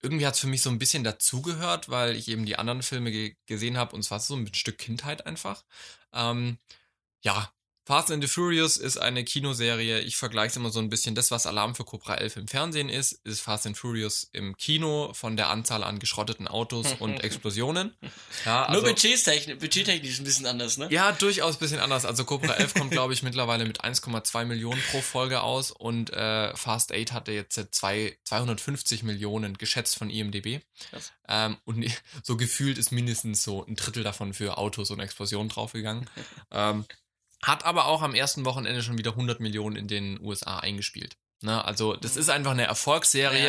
irgendwie 0.02 0.26
hat 0.28 0.36
es 0.36 0.39
für 0.41 0.48
mich 0.48 0.62
so 0.62 0.70
ein 0.70 0.80
bisschen 0.80 1.04
dazugehört, 1.04 1.89
weil 1.89 2.16
ich 2.16 2.28
eben 2.30 2.45
die 2.45 2.58
anderen 2.58 2.84
Filme 2.84 3.12
ge 3.12 3.36
gesehen 3.48 3.78
habe 3.78 3.93
und 3.95 4.02
es 4.02 4.12
war 4.12 4.20
so 4.20 4.36
ein 4.36 4.54
Stück 4.54 4.78
Kindheit 4.78 5.26
einfach. 5.26 5.64
Ähm, 6.14 6.60
ja, 7.24 7.52
Fast 7.88 8.12
and 8.12 8.22
the 8.22 8.28
Furious 8.28 8.76
ist 8.76 8.98
eine 8.98 9.24
Kinoserie. 9.24 10.02
Ich 10.02 10.18
vergleiche 10.18 10.48
es 10.50 10.56
immer 10.58 10.72
so 10.72 10.80
ein 10.80 10.90
bisschen. 10.90 11.16
Das, 11.16 11.32
was 11.32 11.46
Alarm 11.48 11.74
für 11.74 11.86
Cobra 11.86 12.16
11 12.16 12.36
im 12.36 12.48
Fernsehen 12.50 12.90
ist, 12.90 13.14
ist 13.24 13.40
Fast 13.40 13.66
and 13.66 13.78
Furious 13.78 14.28
im 14.34 14.58
Kino 14.58 15.14
von 15.14 15.38
der 15.38 15.48
Anzahl 15.48 15.86
an 15.86 15.98
geschrotteten 15.98 16.50
Autos 16.50 16.88
und 17.00 17.20
Explosionen. 17.24 17.96
Ja, 18.44 18.66
also- 18.66 18.82
Nur 18.82 18.90
budgettechnisch, 18.90 19.58
budgettechnisch 19.60 20.20
ein 20.20 20.26
bisschen 20.26 20.46
anders, 20.48 20.78
ne? 20.78 20.90
ja, 20.92 21.14
durchaus 21.14 21.56
ein 21.56 21.60
bisschen 21.60 21.80
anders. 21.80 22.04
Also 22.04 22.26
Cobra 22.26 22.56
11 22.56 22.74
kommt, 22.74 22.92
glaube 22.92 23.14
ich, 23.14 23.24
mittlerweile 23.24 23.64
mit 23.66 23.80
1,2 23.86 24.44
Millionen 24.44 24.82
pro 24.92 25.00
Folge 25.00 25.40
aus 25.42 25.72
und 25.72 26.10
äh, 26.12 26.54
Fast 26.58 26.92
8 26.92 27.14
hatte 27.14 27.32
jetzt 27.32 27.58
zwei, 27.72 28.18
250 28.26 29.04
Millionen 29.04 29.58
geschätzt 29.58 29.98
von 29.98 30.10
IMDB. 30.10 30.60
Ähm, 31.30 31.56
und 31.64 31.86
so 32.22 32.36
gefühlt 32.36 32.78
ist 32.78 32.92
mindestens 32.92 33.44
so 33.44 33.66
ein 33.66 33.78
Drittel 33.78 34.04
davon 34.04 34.34
für 34.34 34.58
Autos 34.58 34.92
und 34.92 35.00
Explosionen 35.00 35.48
draufgegangen. 35.48 36.10
ähm, 36.52 36.84
hat 37.44 37.66
aber 37.66 37.86
auch 37.86 38.02
am 38.02 38.16
ersten 38.16 38.46
Wochenende 38.46 38.82
schon 38.84 38.98
wieder 38.98 39.12
100 39.12 39.40
Millionen 39.40 39.76
in 39.76 39.88
den 39.88 40.20
USA 40.22 40.60
eingespielt. 40.60 41.18
Ne? 41.42 41.64
Also 41.64 41.96
das 41.96 42.16
Mhm. 42.16 42.22
ist 42.22 42.30
einfach 42.30 42.52
eine 42.52 42.64
Erfolgsserie, 42.66 43.48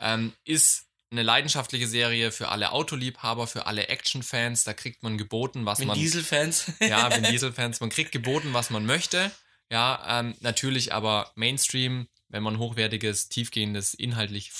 Ja. 0.00 0.14
ähm, 0.14 0.32
ist 0.44 0.86
eine 1.10 1.22
leidenschaftliche 1.22 1.86
Serie 1.86 2.32
für 2.32 2.48
alle 2.48 2.72
Autoliebhaber, 2.72 3.46
für 3.46 3.66
alle 3.66 3.88
Actionfans. 3.88 4.64
Da 4.64 4.74
kriegt 4.74 5.02
man 5.02 5.16
geboten, 5.16 5.64
was 5.64 5.78
Mit 5.78 5.88
man 5.88 5.98
Diesel-Fans. 5.98 6.72
ja, 6.80 7.10
Vin 7.16 7.24
Diesel-Fans. 7.24 7.80
Man 7.80 7.88
kriegt 7.90 8.12
geboten, 8.12 8.52
was 8.52 8.68
man 8.70 8.84
möchte. 8.84 9.30
Ja, 9.70 10.20
ähm, 10.20 10.34
natürlich 10.40 10.92
aber 10.92 11.30
Mainstream, 11.34 12.08
wenn 12.28 12.42
man 12.42 12.58
hochwertiges, 12.58 13.28
tiefgehendes, 13.30 13.94
inhaltlich 13.94 14.50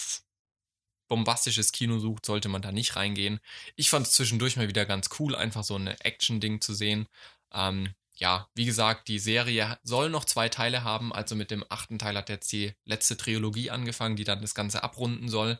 bombastisches 1.08 1.72
Kino 1.72 1.98
sucht, 1.98 2.26
sollte 2.26 2.48
man 2.48 2.62
da 2.62 2.70
nicht 2.72 2.96
reingehen. 2.96 3.40
Ich 3.76 3.88
fand 3.90 4.06
es 4.06 4.12
zwischendurch 4.12 4.56
mal 4.56 4.68
wieder 4.68 4.84
ganz 4.84 5.08
cool, 5.18 5.34
einfach 5.34 5.64
so 5.64 5.76
ein 5.76 5.86
Action-Ding 5.86 6.60
zu 6.60 6.74
sehen. 6.74 7.08
Ähm, 7.52 7.94
ja, 8.18 8.48
wie 8.54 8.64
gesagt, 8.64 9.08
die 9.08 9.18
Serie 9.18 9.78
soll 9.82 10.10
noch 10.10 10.24
zwei 10.24 10.48
Teile 10.48 10.84
haben. 10.84 11.12
Also 11.12 11.34
mit 11.34 11.50
dem 11.50 11.64
achten 11.68 11.98
Teil 11.98 12.16
hat 12.16 12.28
jetzt 12.28 12.50
die 12.52 12.74
letzte 12.84 13.16
Trilogie 13.16 13.70
angefangen, 13.70 14.16
die 14.16 14.24
dann 14.24 14.40
das 14.40 14.54
Ganze 14.54 14.82
abrunden 14.82 15.28
soll. 15.28 15.58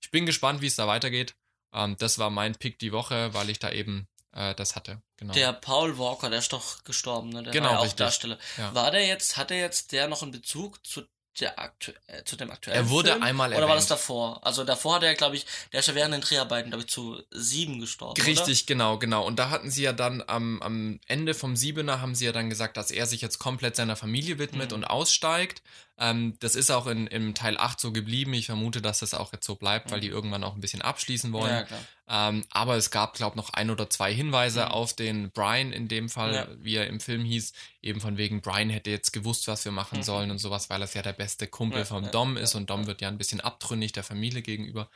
Ich 0.00 0.10
bin 0.10 0.26
gespannt, 0.26 0.60
wie 0.60 0.66
es 0.66 0.76
da 0.76 0.86
weitergeht. 0.86 1.34
Ähm, 1.72 1.96
das 1.98 2.18
war 2.18 2.30
mein 2.30 2.54
Pick 2.56 2.78
die 2.78 2.92
Woche, 2.92 3.32
weil 3.34 3.50
ich 3.50 3.58
da 3.58 3.70
eben 3.70 4.08
äh, 4.32 4.54
das 4.54 4.74
hatte. 4.76 5.00
Genau. 5.16 5.32
Der 5.32 5.52
Paul 5.52 5.98
Walker, 5.98 6.28
der 6.28 6.40
ist 6.40 6.52
doch 6.52 6.82
gestorben, 6.84 7.30
ne? 7.30 7.42
Der 7.42 7.52
Genau, 7.52 7.66
war 7.66 7.72
ja 7.72 7.78
auch 7.78 7.84
richtig. 7.84 7.98
Darsteller. 7.98 8.38
Ja. 8.58 8.74
War 8.74 8.90
der 8.90 9.06
jetzt, 9.06 9.36
hat 9.36 9.50
er 9.50 9.58
jetzt 9.58 9.92
der 9.92 10.08
noch 10.08 10.22
einen 10.22 10.32
Bezug 10.32 10.84
zu 10.86 11.02
der 11.40 11.58
aktu 11.58 11.92
äh, 12.08 12.22
zu 12.24 12.36
dem 12.36 12.50
aktuellen 12.50 12.78
Er 12.84 12.90
wurde 12.90 13.10
Film? 13.12 13.22
einmal 13.22 13.52
Oder 13.54 13.68
war 13.68 13.74
das 13.74 13.84
erwähnt. 13.84 14.00
davor? 14.00 14.46
Also 14.46 14.64
davor 14.64 14.96
hat 14.96 15.02
er, 15.02 15.14
glaube 15.14 15.36
ich, 15.36 15.46
der 15.72 15.80
ist 15.80 15.86
ja 15.88 15.94
während 15.94 16.12
den 16.14 16.20
Dreharbeiten, 16.20 16.70
glaube 16.70 16.84
ich, 16.84 16.90
zu 16.90 17.22
sieben 17.30 17.80
gestorben. 17.80 18.20
Richtig, 18.22 18.66
genau, 18.66 18.98
genau. 18.98 19.24
Und 19.26 19.38
da 19.38 19.48
hatten 19.50 19.70
sie 19.70 19.82
ja 19.82 19.92
dann 19.92 20.22
am, 20.26 20.60
am 20.62 21.00
Ende 21.06 21.32
vom 21.34 21.56
Siebener 21.56 22.00
haben 22.00 22.14
sie 22.14 22.26
ja 22.26 22.32
dann 22.32 22.50
gesagt, 22.50 22.76
dass 22.76 22.90
er 22.90 23.06
sich 23.06 23.20
jetzt 23.22 23.38
komplett 23.38 23.76
seiner 23.76 23.96
Familie 23.96 24.38
widmet 24.38 24.70
Mhm. 24.70 24.76
und 24.76 24.84
aussteigt. 24.84 25.62
Ähm, 25.98 26.36
das 26.40 26.56
ist 26.56 26.70
auch 26.70 26.86
in, 26.86 27.06
im 27.06 27.34
Teil 27.34 27.56
8 27.58 27.78
so 27.78 27.92
geblieben. 27.92 28.32
Ich 28.34 28.46
vermute, 28.46 28.80
dass 28.80 29.00
das 29.00 29.14
auch 29.14 29.32
jetzt 29.32 29.44
so 29.46 29.54
bleibt, 29.56 29.90
weil 29.90 29.98
Mhm. 29.98 30.02
die 30.02 30.08
irgendwann 30.08 30.42
auch 30.42 30.54
ein 30.54 30.60
bisschen 30.60 30.82
abschließen 30.82 31.32
wollen. 31.32 31.66
Ja. 32.08 32.28
Ähm, 32.28 32.44
aber 32.50 32.76
es 32.76 32.90
gab, 32.90 33.14
glaube 33.14 33.36
noch 33.36 33.50
ein 33.50 33.70
oder 33.70 33.88
zwei 33.90 34.12
Hinweise 34.12 34.64
Mhm. 34.64 34.70
auf 34.70 34.94
den 34.94 35.30
Brian 35.30 35.70
in 35.72 35.88
dem 35.88 36.08
Fall, 36.08 36.34
Ja. 36.34 36.48
wie 36.58 36.76
er 36.76 36.86
im 36.86 36.98
Film 36.98 37.24
hieß. 37.24 37.52
Eben 37.82 38.00
von 38.00 38.16
wegen, 38.16 38.40
Brian 38.40 38.70
hätte 38.70 38.90
jetzt 38.90 39.12
gewusst, 39.12 39.46
was 39.48 39.64
wir 39.64 39.72
machen 39.72 39.98
Mhm. 39.98 40.02
sollen 40.02 40.30
und 40.30 40.38
sowas, 40.38 40.70
weil 40.70 40.82
er 40.82 40.88
ja 40.92 41.02
der 41.02 41.12
beste 41.12 41.46
Kumpel 41.46 41.80
Ja, 41.80 41.84
vom 41.84 42.04
ja, 42.04 42.10
Dom 42.10 42.36
ja, 42.36 42.42
ist 42.42 42.54
und 42.54 42.70
Dom 42.70 42.82
ja. 42.82 42.86
wird 42.88 43.00
ja 43.02 43.08
ein 43.08 43.18
bisschen 43.18 43.40
abtrünnig 43.40 43.92
der 43.92 44.02
Familie 44.04 44.42
gegenüber. 44.42 44.88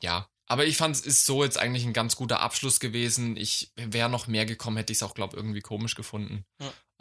Ja, 0.00 0.28
aber 0.46 0.66
ich 0.66 0.76
fand 0.76 0.96
es 0.96 1.02
ist 1.02 1.24
so 1.24 1.44
jetzt 1.44 1.58
eigentlich 1.58 1.84
ein 1.84 1.92
ganz 1.92 2.16
guter 2.16 2.40
Abschluss 2.40 2.80
gewesen. 2.80 3.36
Ich 3.36 3.70
wäre 3.76 4.10
noch 4.10 4.26
mehr 4.26 4.44
gekommen, 4.44 4.76
hätte 4.76 4.92
ich 4.92 4.98
es 4.98 5.02
auch, 5.04 5.14
glaube 5.14 5.36
irgendwie 5.36 5.60
komisch 5.60 5.94
gefunden. 5.94 6.44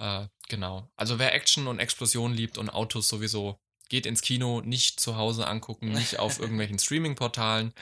Äh, 0.01 0.27
genau. 0.49 0.89
Also 0.97 1.19
wer 1.19 1.33
Action 1.35 1.67
und 1.67 1.79
Explosionen 1.79 2.35
liebt 2.35 2.57
und 2.57 2.69
Autos 2.69 3.07
sowieso, 3.07 3.59
geht 3.89 4.05
ins 4.05 4.21
Kino, 4.21 4.61
nicht 4.61 4.99
zu 4.99 5.15
Hause 5.17 5.47
angucken, 5.47 5.91
nicht 5.91 6.17
auf 6.17 6.39
irgendwelchen 6.39 6.79
Streaming-Portalen. 6.79 7.73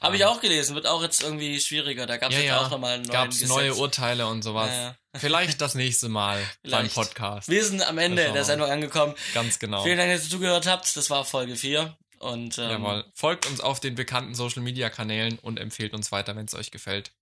Habe 0.00 0.16
ich 0.16 0.22
Ähm, 0.22 0.28
auch 0.28 0.40
gelesen, 0.40 0.74
wird 0.74 0.86
auch 0.86 1.02
jetzt 1.02 1.22
irgendwie 1.22 1.60
schwieriger. 1.60 2.06
Da 2.06 2.16
gab 2.18 2.30
es 2.30 2.36
Ja, 2.38 2.42
ja. 2.44 2.60
auch 2.60 2.70
nochmal 2.70 2.94
einen 2.94 3.02
neuen 3.04 3.12
Gab 3.12 3.28
es 3.28 3.42
neue 3.46 3.68
Gesetz. 3.68 3.80
Urteile 3.80 4.26
und 4.26 4.42
sowas. 4.42 4.70
Ja, 4.70 4.82
ja. 4.82 4.96
Vielleicht 5.16 5.60
das 5.60 5.74
nächste 5.74 6.08
Mal 6.08 6.42
beim. 6.70 6.88
Podcast. 6.88 7.48
Wir 7.48 7.64
sind 7.64 7.82
am 7.82 7.98
Ende 7.98 8.32
der. 8.32 8.44
Sendung 8.44 8.70
angekommen. 8.70 9.14
Ganz 9.34 9.58
genau. 9.58 9.82
Vielen 9.82 9.98
Dank, 9.98 10.12
dass 10.12 10.24
ihr 10.24 10.30
zugehört 10.30 10.66
habt. 10.66 10.96
Das 10.96 11.10
war 11.10 11.24
Folge 11.24 11.56
4. 11.56 11.96
Und 12.20 12.56
ähm, 12.58 12.70
Jawohl. 12.70 13.04
Folgt 13.14 13.46
uns 13.46 13.60
auf 13.60 13.80
den 13.80 13.94
bekannten 13.94 14.34
Social 14.34 14.62
Media 14.62 14.88
Kanälen 14.88 15.38
und 15.38 15.58
empfehlt 15.58 15.92
uns 15.94 16.12
weiter, 16.12 16.36
wenn 16.36 16.46
es 16.46 16.54
euch 16.54 16.70
gefällt. 16.70 17.12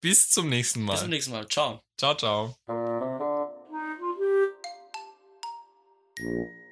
Bis 0.00 0.30
zum 0.30 0.48
nächsten 0.48 0.82
Mal. 0.82 0.92
bis 0.92 1.00
zum 1.02 1.10
nächsten 1.10 1.32
Mal. 1.32 1.48
Ciao. 1.48 1.80
Ciao, 1.98 2.14
ciao. 2.14 2.95
Thank 6.18 6.28
you. 6.28 6.65